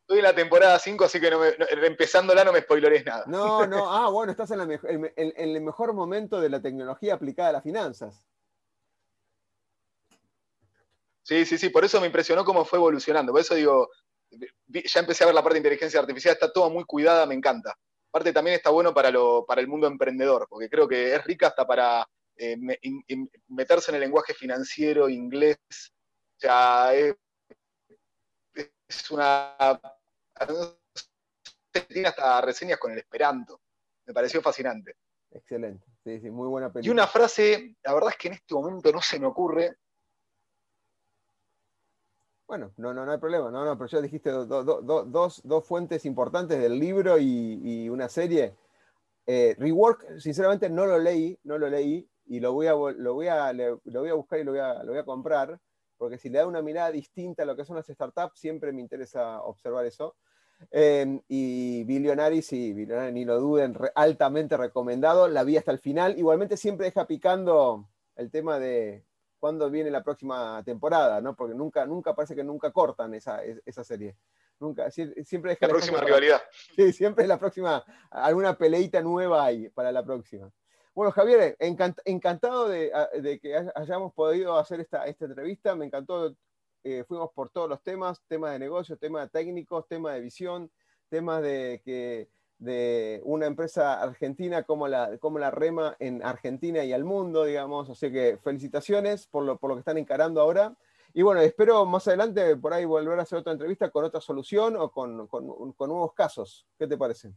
Estoy 0.02 0.18
en 0.18 0.24
la 0.24 0.34
temporada 0.34 0.78
5, 0.78 1.04
así 1.04 1.20
que 1.20 1.30
no 1.30 1.42
empezándola 1.84 2.44
no 2.44 2.52
me 2.52 2.60
spoileres 2.60 3.04
nada. 3.04 3.24
No, 3.26 3.66
no, 3.66 3.90
ah, 3.92 4.08
bueno, 4.10 4.30
estás 4.30 4.50
en, 4.52 4.60
en 5.16 5.34
el 5.36 5.60
mejor 5.62 5.94
momento 5.94 6.40
de 6.40 6.50
la 6.50 6.60
tecnología 6.60 7.14
aplicada 7.14 7.48
a 7.48 7.52
las 7.52 7.62
finanzas. 7.62 8.24
Sí, 11.26 11.44
sí, 11.44 11.58
sí, 11.58 11.70
por 11.70 11.84
eso 11.84 12.00
me 12.00 12.06
impresionó 12.06 12.44
cómo 12.44 12.64
fue 12.64 12.78
evolucionando. 12.78 13.32
Por 13.32 13.40
eso 13.40 13.56
digo, 13.56 13.90
ya 14.30 15.00
empecé 15.00 15.24
a 15.24 15.26
ver 15.26 15.34
la 15.34 15.42
parte 15.42 15.54
de 15.54 15.58
inteligencia 15.58 15.98
artificial, 15.98 16.34
está 16.34 16.52
toda 16.52 16.68
muy 16.68 16.84
cuidada, 16.84 17.26
me 17.26 17.34
encanta. 17.34 17.76
Aparte 18.10 18.32
también 18.32 18.54
está 18.54 18.70
bueno 18.70 18.94
para, 18.94 19.10
lo, 19.10 19.44
para 19.44 19.60
el 19.60 19.66
mundo 19.66 19.88
emprendedor, 19.88 20.46
porque 20.48 20.70
creo 20.70 20.86
que 20.86 21.16
es 21.16 21.24
rica 21.24 21.48
hasta 21.48 21.66
para 21.66 22.06
eh, 22.36 22.56
meterse 23.48 23.90
en 23.90 23.96
el 23.96 24.02
lenguaje 24.02 24.34
financiero, 24.34 25.08
inglés. 25.08 25.58
O 25.80 26.38
sea, 26.38 26.94
es, 26.94 27.16
una... 29.10 29.56
Tiene 31.88 32.06
hasta 32.06 32.40
reseñas 32.40 32.78
con 32.78 32.92
el 32.92 32.98
esperanto. 32.98 33.60
Me 34.06 34.14
pareció 34.14 34.40
fascinante. 34.40 34.94
Excelente, 35.32 35.84
sí, 36.04 36.20
sí, 36.20 36.30
muy 36.30 36.46
buena 36.46 36.72
película. 36.72 36.88
Y 36.88 36.92
una 36.92 37.08
frase, 37.08 37.74
la 37.82 37.94
verdad 37.94 38.10
es 38.10 38.16
que 38.16 38.28
en 38.28 38.34
este 38.34 38.54
momento 38.54 38.92
no 38.92 39.02
se 39.02 39.18
me 39.18 39.26
ocurre, 39.26 39.76
bueno, 42.46 42.72
no, 42.76 42.94
no, 42.94 43.04
no 43.04 43.12
hay 43.12 43.18
problema. 43.18 43.50
No, 43.50 43.64
no, 43.64 43.76
pero 43.76 43.88
ya 43.88 44.00
dijiste 44.00 44.30
dos, 44.30 45.66
fuentes 45.66 46.04
importantes 46.04 46.60
del 46.60 46.78
libro 46.78 47.18
y, 47.18 47.88
una 47.88 48.08
serie. 48.08 48.54
Eh, 49.26 49.56
Rework, 49.58 50.18
sinceramente 50.18 50.70
no 50.70 50.86
lo 50.86 50.98
leí, 50.98 51.38
no 51.42 51.58
lo 51.58 51.68
leí 51.68 52.08
y 52.26 52.38
lo 52.38 52.52
voy 52.52 52.68
a, 52.68 52.74
lo 52.74 53.14
voy 53.14 53.26
a, 53.26 53.52
lo 53.52 53.80
voy 53.84 54.08
a 54.08 54.14
buscar 54.14 54.38
y 54.38 54.44
lo 54.44 54.52
voy 54.52 54.60
a, 54.60 54.84
lo 54.84 54.92
voy 54.92 55.00
a 55.00 55.04
comprar, 55.04 55.58
porque 55.96 56.18
si 56.18 56.28
le 56.28 56.38
da 56.38 56.46
una 56.46 56.62
mirada 56.62 56.92
distinta 56.92 57.42
a 57.42 57.46
lo 57.46 57.56
que 57.56 57.64
son 57.64 57.74
las 57.74 57.86
startups, 57.86 58.38
siempre 58.38 58.72
me 58.72 58.80
interesa 58.80 59.42
observar 59.42 59.84
eso. 59.84 60.14
Em, 60.70 61.20
y 61.28 61.84
Billionary, 61.84 62.42
sí, 62.42 62.74
ni 63.12 63.24
lo 63.24 63.40
duden, 63.40 63.76
altamente 63.94 64.56
recomendado. 64.56 65.28
La 65.28 65.44
vi 65.44 65.56
hasta 65.56 65.72
el 65.72 65.78
final. 65.78 66.18
Igualmente 66.18 66.56
siempre 66.56 66.86
deja 66.86 67.06
picando 67.06 67.88
el 68.16 68.30
tema 68.30 68.58
de 68.58 69.04
cuándo 69.38 69.70
viene 69.70 69.90
la 69.90 70.02
próxima 70.02 70.62
temporada, 70.64 71.20
¿no? 71.20 71.34
Porque 71.34 71.54
nunca, 71.54 71.86
nunca 71.86 72.14
parece 72.14 72.34
que 72.34 72.44
nunca 72.44 72.70
cortan 72.72 73.14
esa, 73.14 73.42
esa 73.42 73.84
serie. 73.84 74.16
Nunca, 74.58 74.90
siempre 74.90 75.52
es 75.52 75.60
la 75.60 75.68
próxima 75.68 76.00
rivalidad. 76.00 76.40
Sí, 76.76 76.92
siempre 76.92 77.24
es 77.24 77.28
la 77.28 77.38
próxima, 77.38 77.84
alguna 78.10 78.56
peleita 78.56 79.02
nueva 79.02 79.44
hay 79.44 79.68
para 79.68 79.92
la 79.92 80.04
próxima. 80.04 80.50
Bueno, 80.94 81.12
Javier, 81.12 81.56
encantado 81.58 82.68
de, 82.68 82.90
que 83.42 83.54
hayamos 83.74 84.14
podido 84.14 84.56
hacer 84.56 84.80
esta, 84.80 85.04
esta 85.04 85.26
entrevista, 85.26 85.74
me 85.74 85.84
encantó, 85.84 86.34
eh, 86.84 87.04
fuimos 87.06 87.30
por 87.34 87.50
todos 87.50 87.68
los 87.68 87.82
temas, 87.82 88.22
temas 88.26 88.52
de 88.52 88.58
negocio, 88.58 88.96
temas 88.96 89.30
técnicos, 89.30 89.86
temas 89.88 90.14
de 90.14 90.20
visión, 90.20 90.72
temas 91.10 91.42
de 91.42 91.82
que 91.84 92.30
de 92.58 93.20
una 93.24 93.46
empresa 93.46 94.00
argentina 94.00 94.62
como 94.62 94.88
la, 94.88 95.18
como 95.18 95.38
la 95.38 95.50
Rema 95.50 95.96
en 95.98 96.22
Argentina 96.22 96.84
y 96.84 96.92
al 96.92 97.04
mundo, 97.04 97.44
digamos. 97.44 97.90
Así 97.90 98.10
que 98.10 98.38
felicitaciones 98.42 99.26
por 99.26 99.44
lo, 99.44 99.58
por 99.58 99.70
lo 99.70 99.76
que 99.76 99.80
están 99.80 99.98
encarando 99.98 100.40
ahora. 100.40 100.76
Y 101.12 101.22
bueno, 101.22 101.40
espero 101.40 101.84
más 101.86 102.06
adelante 102.08 102.56
por 102.56 102.74
ahí 102.74 102.84
volver 102.84 103.18
a 103.18 103.22
hacer 103.22 103.38
otra 103.38 103.52
entrevista 103.52 103.90
con 103.90 104.04
otra 104.04 104.20
solución 104.20 104.76
o 104.76 104.90
con, 104.90 105.26
con, 105.28 105.46
nuevos 105.78 106.12
casos. 106.14 106.66
¿Qué 106.78 106.86
te 106.86 106.96
parece? 106.96 107.32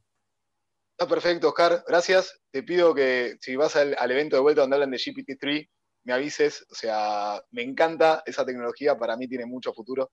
Está 0.91 1.07
perfecto, 1.07 1.49
Oscar. 1.49 1.83
Gracias. 1.87 2.41
Te 2.51 2.63
pido 2.63 2.93
que 2.93 3.37
si 3.39 3.55
vas 3.55 3.75
al, 3.75 3.95
al 3.97 4.11
evento 4.11 4.35
de 4.35 4.41
vuelta 4.41 4.61
donde 4.61 4.75
hablan 4.75 4.91
de 4.91 4.97
GPT-3, 4.97 5.69
me 6.03 6.13
avises. 6.13 6.65
O 6.69 6.75
sea, 6.75 7.41
me 7.51 7.61
encanta 7.61 8.21
esa 8.25 8.45
tecnología. 8.45 8.97
Para 8.97 9.15
mí 9.15 9.27
tiene 9.27 9.45
mucho 9.45 9.73
futuro. 9.73 10.11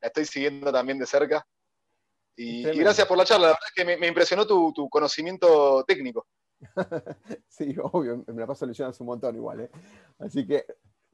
La 0.00 0.08
estoy 0.08 0.24
siguiendo 0.24 0.72
también 0.72 0.98
de 0.98 1.06
cerca. 1.06 1.44
Y, 2.40 2.62
gracias 2.62 3.04
por 3.08 3.18
la 3.18 3.24
charla, 3.24 3.48
la 3.48 3.52
verdad 3.54 3.66
es 3.66 3.74
que 3.74 3.96
me, 3.98 4.06
impresionó 4.06 4.46
tu, 4.46 4.88
conocimiento 4.88 5.84
técnico. 5.84 6.24
sí, 7.48 7.74
obvio, 7.82 8.22
me 8.28 8.40
la 8.40 8.46
paso 8.46 8.64
leyendo 8.64 8.94
un 9.00 9.06
montón 9.06 9.34
igual. 9.34 9.62
¿eh? 9.62 9.70
Así 10.20 10.46
que 10.46 10.64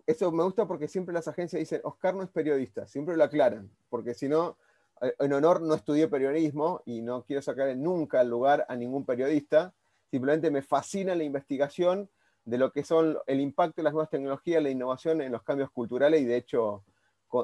eso 0.07 0.31
me 0.33 0.45
gusta 0.45 0.69
porque 0.69 0.87
siempre 0.87 1.15
las 1.15 1.27
agencias 1.27 1.61
dicen, 1.61 1.81
Oscar 1.85 2.15
no 2.15 2.25
es 2.25 2.29
periodista, 2.29 2.87
siempre 2.87 3.17
lo 3.17 3.25
aclaran, 3.25 3.71
porque 3.89 4.13
si 4.13 4.29
no, 4.29 4.59
eh, 5.01 5.15
en 5.19 5.33
honor 5.33 5.63
no 5.63 5.75
estudié 5.75 6.09
periodismo 6.09 6.83
y 6.85 7.01
no 7.01 7.25
quiero 7.25 7.41
sacar 7.41 7.75
nunca 7.75 8.21
el 8.21 8.29
lugar 8.29 8.67
a 8.69 8.77
ningún 8.77 9.07
periodista, 9.07 9.73
simplemente 10.11 10.51
me 10.51 10.61
fascina 10.61 11.15
la 11.15 11.25
investigación 11.25 12.11
de 12.45 12.59
lo 12.59 12.71
que 12.71 12.85
son 12.85 13.17
el 13.27 13.41
impacto 13.41 13.77
de 13.77 13.85
las 13.85 13.95
nuevas 13.95 14.11
tecnologías, 14.11 14.63
la 14.63 14.69
innovación 14.69 15.23
en 15.23 15.33
los 15.33 15.43
cambios 15.43 15.71
culturales 15.71 16.21
y 16.21 16.27
de 16.27 16.37
hecho 16.37 16.85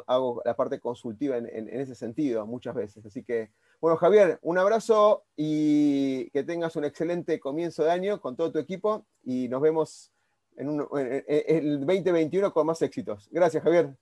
hago 0.07 0.43
la 0.45 0.55
parte 0.55 0.79
consultiva 0.79 1.39
en, 1.39 1.47
en 1.49 1.81
ese 1.81 1.95
sentido 1.95 2.47
muchas 2.47 2.75
veces. 2.75 3.07
Así 3.07 3.25
que 3.25 3.51
bueno, 3.81 3.97
Javier, 3.97 4.39
un 4.43 4.59
abrazo 4.59 5.25
y 5.37 6.29
que 6.31 6.45
tengas 6.45 6.77
un 6.77 6.85
excelente 6.85 7.41
comienzo 7.41 7.83
de 7.83 7.91
año 7.91 8.21
con 8.21 8.37
todo 8.37 8.53
tu 8.53 8.59
equipo 8.59 9.07
y 9.23 9.49
nos 9.49 9.63
vemos 9.63 10.13
en, 10.57 10.87
el 11.27 11.81
2021 11.81 12.53
con 12.53 12.67
más 12.67 12.83
éxitos. 12.83 13.29
Gracias, 13.31 13.63
Javier. 13.63 13.97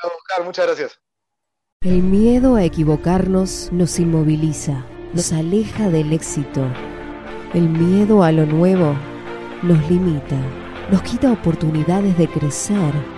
Chao, 0.00 0.10
Oscar, 0.16 0.44
muchas 0.44 0.66
gracias. 0.66 1.00
El 1.82 2.02
miedo 2.02 2.56
a 2.56 2.64
equivocarnos 2.64 3.70
nos 3.72 3.98
inmoviliza, 3.98 4.86
nos 5.12 5.32
aleja 5.32 5.90
del 5.90 6.12
éxito. 6.12 6.64
El 7.52 7.68
miedo 7.68 8.22
a 8.22 8.32
lo 8.32 8.46
nuevo 8.46 8.94
nos 9.62 9.90
limita, 9.90 10.40
nos 10.90 11.02
quita 11.02 11.30
oportunidades 11.30 12.16
de 12.16 12.26
crecer. 12.26 13.17